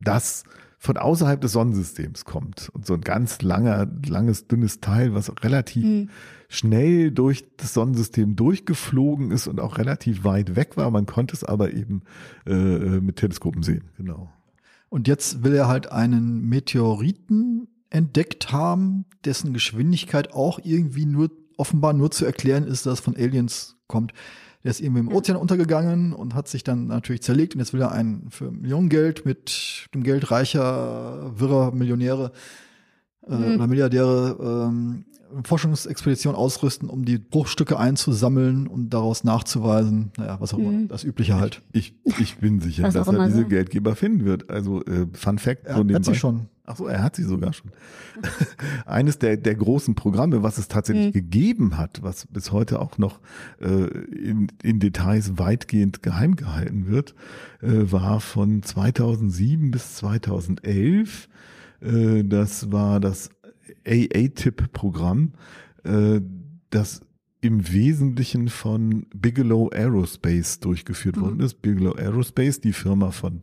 das 0.00 0.42
von 0.78 0.96
außerhalb 0.96 1.40
des 1.40 1.52
Sonnensystems 1.52 2.24
kommt. 2.24 2.68
Und 2.72 2.86
so 2.86 2.94
ein 2.94 3.00
ganz 3.00 3.42
langer, 3.42 3.86
langes, 4.06 4.46
dünnes 4.46 4.80
Teil, 4.80 5.14
was 5.14 5.32
relativ 5.42 5.84
Hm. 5.84 6.10
schnell 6.48 7.10
durch 7.10 7.44
das 7.56 7.74
Sonnensystem 7.74 8.36
durchgeflogen 8.36 9.30
ist 9.30 9.46
und 9.46 9.60
auch 9.60 9.78
relativ 9.78 10.24
weit 10.24 10.56
weg 10.56 10.76
war. 10.76 10.90
Man 10.90 11.06
konnte 11.06 11.34
es 11.34 11.44
aber 11.44 11.72
eben 11.72 12.02
äh, 12.46 13.00
mit 13.00 13.16
Teleskopen 13.16 13.62
sehen. 13.62 13.84
Genau. 13.96 14.30
Und 14.88 15.08
jetzt 15.08 15.42
will 15.42 15.54
er 15.54 15.66
halt 15.66 15.90
einen 15.90 16.48
Meteoriten 16.48 17.68
entdeckt 17.90 18.52
haben, 18.52 19.06
dessen 19.24 19.52
Geschwindigkeit 19.52 20.32
auch 20.32 20.58
irgendwie 20.62 21.06
nur 21.06 21.30
offenbar 21.56 21.92
nur 21.92 22.10
zu 22.10 22.24
erklären 22.24 22.66
ist, 22.66 22.86
dass 22.86 22.94
es 22.94 23.00
von 23.00 23.16
Aliens 23.16 23.76
kommt. 23.86 24.12
Der 24.64 24.70
ist 24.70 24.80
irgendwie 24.80 25.00
im. 25.00 25.08
Ozean 25.12 25.36
untergegangen 25.36 26.12
und 26.14 26.34
hat 26.34 26.48
sich 26.48 26.64
dann 26.64 26.86
natürlich 26.86 27.22
zerlegt 27.22 27.54
und 27.54 27.60
jetzt 27.60 27.72
will 27.74 27.82
er 27.82 27.92
einen 27.92 28.30
für 28.30 28.50
Millionengeld 28.50 29.24
mit 29.26 29.88
dem 29.94 30.02
Geld 30.02 30.30
reicher, 30.30 31.32
wirrer 31.38 31.72
Millionäre 31.72 32.32
äh, 33.28 33.34
Mhm. 33.34 33.54
oder 33.54 33.66
Milliardäre 33.66 34.66
ähm, 34.68 35.04
Forschungsexpedition 35.44 36.34
ausrüsten, 36.34 36.88
um 36.88 37.04
die 37.04 37.18
Bruchstücke 37.18 37.78
einzusammeln 37.78 38.66
und 38.66 38.90
daraus 38.90 39.24
nachzuweisen. 39.24 40.12
Naja, 40.16 40.36
was 40.40 40.54
auch 40.54 40.58
immer, 40.58 40.70
Mhm. 40.72 40.88
das 40.88 41.04
Übliche 41.04 41.36
halt. 41.36 41.62
Ich, 41.72 41.94
ich 42.20 42.36
bin 42.36 42.60
sicher, 42.60 42.84
dass 42.90 43.08
er 43.08 43.26
diese 43.26 43.42
so. 43.42 43.46
Geldgeber 43.48 43.96
finden 43.96 44.24
wird. 44.24 44.50
Also 44.50 44.84
äh, 44.84 45.06
Fun 45.12 45.38
Fact. 45.38 45.66
Er 45.66 45.76
so 45.76 45.84
hat 45.94 46.04
sie 46.04 46.14
schon. 46.14 46.48
Ach 46.66 46.76
so, 46.76 46.86
er 46.86 47.02
hat 47.02 47.14
sie 47.16 47.24
sogar 47.24 47.52
schon. 47.52 47.70
Eines 48.86 49.18
der, 49.18 49.36
der 49.36 49.54
großen 49.54 49.94
Programme, 49.94 50.42
was 50.42 50.56
es 50.56 50.68
tatsächlich 50.68 51.08
Mhm. 51.08 51.12
gegeben 51.12 51.78
hat, 51.78 52.02
was 52.02 52.26
bis 52.26 52.52
heute 52.52 52.80
auch 52.80 52.96
noch 52.96 53.20
äh, 53.60 53.66
in, 53.66 54.48
in 54.62 54.80
Details 54.80 55.36
weitgehend 55.36 56.02
geheim 56.02 56.36
gehalten 56.36 56.86
wird, 56.86 57.14
äh, 57.60 57.68
war 57.92 58.20
von 58.20 58.62
2007 58.62 59.70
bis 59.72 59.96
2011. 59.96 61.28
Äh, 61.82 62.24
das 62.24 62.72
war 62.72 62.98
das 62.98 63.28
AA-Tip-Programm, 63.86 65.32
äh, 65.84 66.20
das 66.70 67.00
im 67.40 67.70
Wesentlichen 67.72 68.48
von 68.48 69.06
Bigelow 69.14 69.68
Aerospace 69.72 70.60
durchgeführt 70.60 71.16
Mhm. 71.16 71.20
worden 71.20 71.40
ist. 71.40 71.60
Bigelow 71.60 71.92
Aerospace, 71.92 72.60
die 72.60 72.72
Firma 72.72 73.10
von 73.10 73.42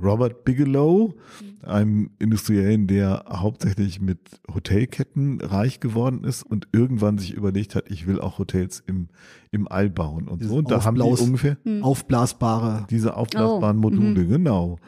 Robert 0.00 0.44
Bigelow, 0.44 1.14
einem 1.62 2.10
Industriellen, 2.18 2.86
der 2.86 3.24
hauptsächlich 3.28 4.00
mit 4.00 4.40
Hotelketten 4.54 5.40
reich 5.40 5.80
geworden 5.80 6.24
ist 6.24 6.42
und 6.42 6.68
irgendwann 6.72 7.18
sich 7.18 7.34
überlegt 7.34 7.74
hat, 7.74 7.90
ich 7.90 8.06
will 8.06 8.20
auch 8.20 8.38
Hotels 8.38 8.82
im, 8.86 9.08
im 9.50 9.68
All 9.68 9.90
bauen 9.90 10.28
und 10.28 10.40
Dieses 10.40 10.52
so. 10.52 10.58
Und 10.58 10.70
da 10.70 10.84
haben 10.84 10.94
die 10.96 11.02
ungefähr 11.02 11.56
Hm. 11.64 11.82
Aufblasbare 11.82 12.86
diese 12.88 13.16
aufblasbaren 13.16 13.78
Oh, 13.78 13.80
Module, 13.80 14.26
genau. 14.26 14.78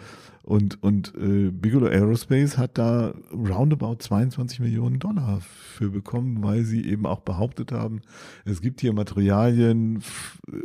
Und, 0.43 0.83
und 0.83 1.15
äh, 1.17 1.51
Bigelow 1.51 1.87
Aerospace 1.87 2.59
hat 2.59 2.77
da 2.77 3.15
roundabout 3.33 3.97
22 4.01 4.59
Millionen 4.61 4.99
Dollar 4.99 5.41
für 5.41 5.91
bekommen, 5.91 6.43
weil 6.43 6.65
sie 6.65 6.85
eben 6.85 7.07
auch 7.07 7.21
behauptet 7.21 7.71
haben, 7.71 8.01
es 8.45 8.61
gibt 8.61 8.81
hier 8.81 8.93
Materialien, 8.93 10.03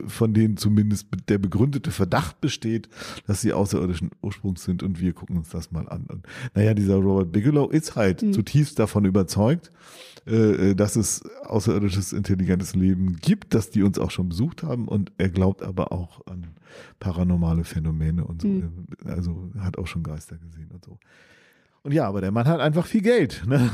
von 0.08 0.34
denen 0.34 0.58
zumindest 0.58 1.08
der 1.30 1.38
begründete 1.38 1.92
Verdacht 1.92 2.42
besteht, 2.42 2.90
dass 3.28 3.42
sie 3.42 3.54
außerirdischen 3.54 4.10
Ursprungs 4.22 4.64
sind 4.64 4.82
und 4.82 5.00
wir 5.00 5.14
gucken 5.14 5.38
uns 5.38 5.50
das 5.50 5.72
mal 5.72 5.88
an. 5.88 6.06
Und, 6.08 6.26
naja, 6.56 6.74
dieser 6.74 6.96
Robert 6.96 7.32
Bigelow 7.32 7.70
ist 7.70 7.96
halt 7.96 8.24
Mhm. 8.24 8.34
zutiefst 8.34 8.80
davon 8.80 9.06
überzeugt, 9.06 9.72
äh, 10.26 10.74
dass 10.76 10.96
es 10.96 11.24
außerirdisches 11.46 12.14
intelligentes 12.14 12.76
Leben 12.76 13.18
gibt, 13.18 13.54
dass 13.54 13.70
die 13.70 13.84
uns 13.84 14.00
auch 14.00 14.12
schon 14.12 14.30
besucht 14.30 14.64
haben 14.64 14.88
und 14.88 15.12
er 15.18 15.30
glaubt 15.30 15.62
aber 15.62 15.92
auch 15.92 16.26
an 16.26 16.48
paranormale 17.00 17.64
Phänomene 17.64 18.26
und 18.26 18.42
so. 18.42 18.48
Mhm. 18.48 18.88
Also 19.06 19.50
hat 19.68 19.78
auch 19.78 19.88
schon 19.88 20.04
Geister 20.04 20.38
gesehen 20.38 20.72
und 20.74 20.84
so. 20.84 20.98
Und 21.84 21.94
ja, 21.94 22.08
aber 22.08 22.22
der 22.22 22.32
Mann 22.32 22.48
hat 22.48 22.60
einfach 22.60 22.86
viel 22.86 23.02
Geld. 23.02 23.44
Ne? 23.48 23.70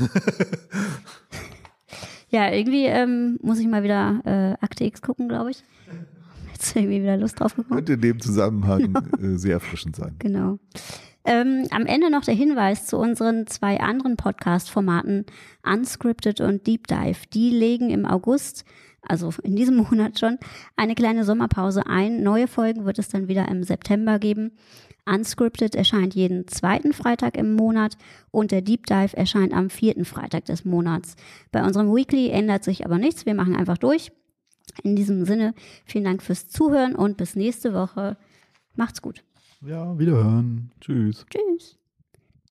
Ja, 2.34 2.50
irgendwie 2.50 2.86
ähm, 2.86 3.38
muss 3.42 3.60
ich 3.60 3.68
mal 3.68 3.84
wieder 3.84 4.20
äh, 4.24 4.64
Akte 4.64 4.82
X 4.82 5.00
gucken, 5.02 5.28
glaube 5.28 5.52
ich. 5.52 5.62
Jetzt 6.52 6.74
irgendwie 6.74 7.00
wieder 7.00 7.16
Lust 7.16 7.38
drauf 7.38 7.54
bekommen. 7.54 7.76
Könnte 7.76 7.92
in 7.92 8.00
dem 8.00 8.18
Zusammenhang 8.18 8.92
äh, 9.22 9.38
sehr 9.38 9.52
erfrischend 9.52 9.94
sein. 9.94 10.16
Genau. 10.18 10.58
Ähm, 11.24 11.68
am 11.70 11.86
Ende 11.86 12.10
noch 12.10 12.24
der 12.24 12.34
Hinweis 12.34 12.86
zu 12.86 12.98
unseren 12.98 13.46
zwei 13.46 13.78
anderen 13.78 14.16
Podcast-Formaten 14.16 15.26
Unscripted 15.64 16.40
und 16.40 16.66
Deep 16.66 16.88
Dive. 16.88 17.20
Die 17.32 17.50
legen 17.50 17.90
im 17.90 18.04
August, 18.04 18.64
also 19.02 19.32
in 19.44 19.54
diesem 19.54 19.76
Monat 19.88 20.18
schon, 20.18 20.38
eine 20.74 20.96
kleine 20.96 21.22
Sommerpause 21.22 21.86
ein. 21.86 22.24
Neue 22.24 22.48
Folgen 22.48 22.84
wird 22.84 22.98
es 22.98 23.10
dann 23.10 23.28
wieder 23.28 23.46
im 23.46 23.62
September 23.62 24.18
geben. 24.18 24.50
Unscripted 25.06 25.74
erscheint 25.74 26.14
jeden 26.14 26.48
zweiten 26.48 26.92
Freitag 26.92 27.36
im 27.36 27.54
Monat 27.54 27.96
und 28.30 28.50
der 28.50 28.62
Deep 28.62 28.86
Dive 28.86 29.16
erscheint 29.16 29.52
am 29.52 29.70
vierten 29.70 30.04
Freitag 30.04 30.46
des 30.46 30.64
Monats. 30.64 31.16
Bei 31.52 31.64
unserem 31.64 31.94
Weekly 31.94 32.30
ändert 32.30 32.64
sich 32.64 32.84
aber 32.84 32.98
nichts. 32.98 33.26
Wir 33.26 33.34
machen 33.34 33.54
einfach 33.54 33.78
durch. 33.78 34.12
In 34.82 34.96
diesem 34.96 35.24
Sinne, 35.24 35.54
vielen 35.84 36.04
Dank 36.04 36.22
fürs 36.22 36.48
Zuhören 36.48 36.94
und 36.94 37.16
bis 37.16 37.36
nächste 37.36 37.74
Woche. 37.74 38.16
Macht's 38.76 39.02
gut. 39.02 39.22
Ja, 39.60 39.98
wiederhören. 39.98 40.72
Tschüss. 40.80 41.24
Tschüss. 41.30 41.78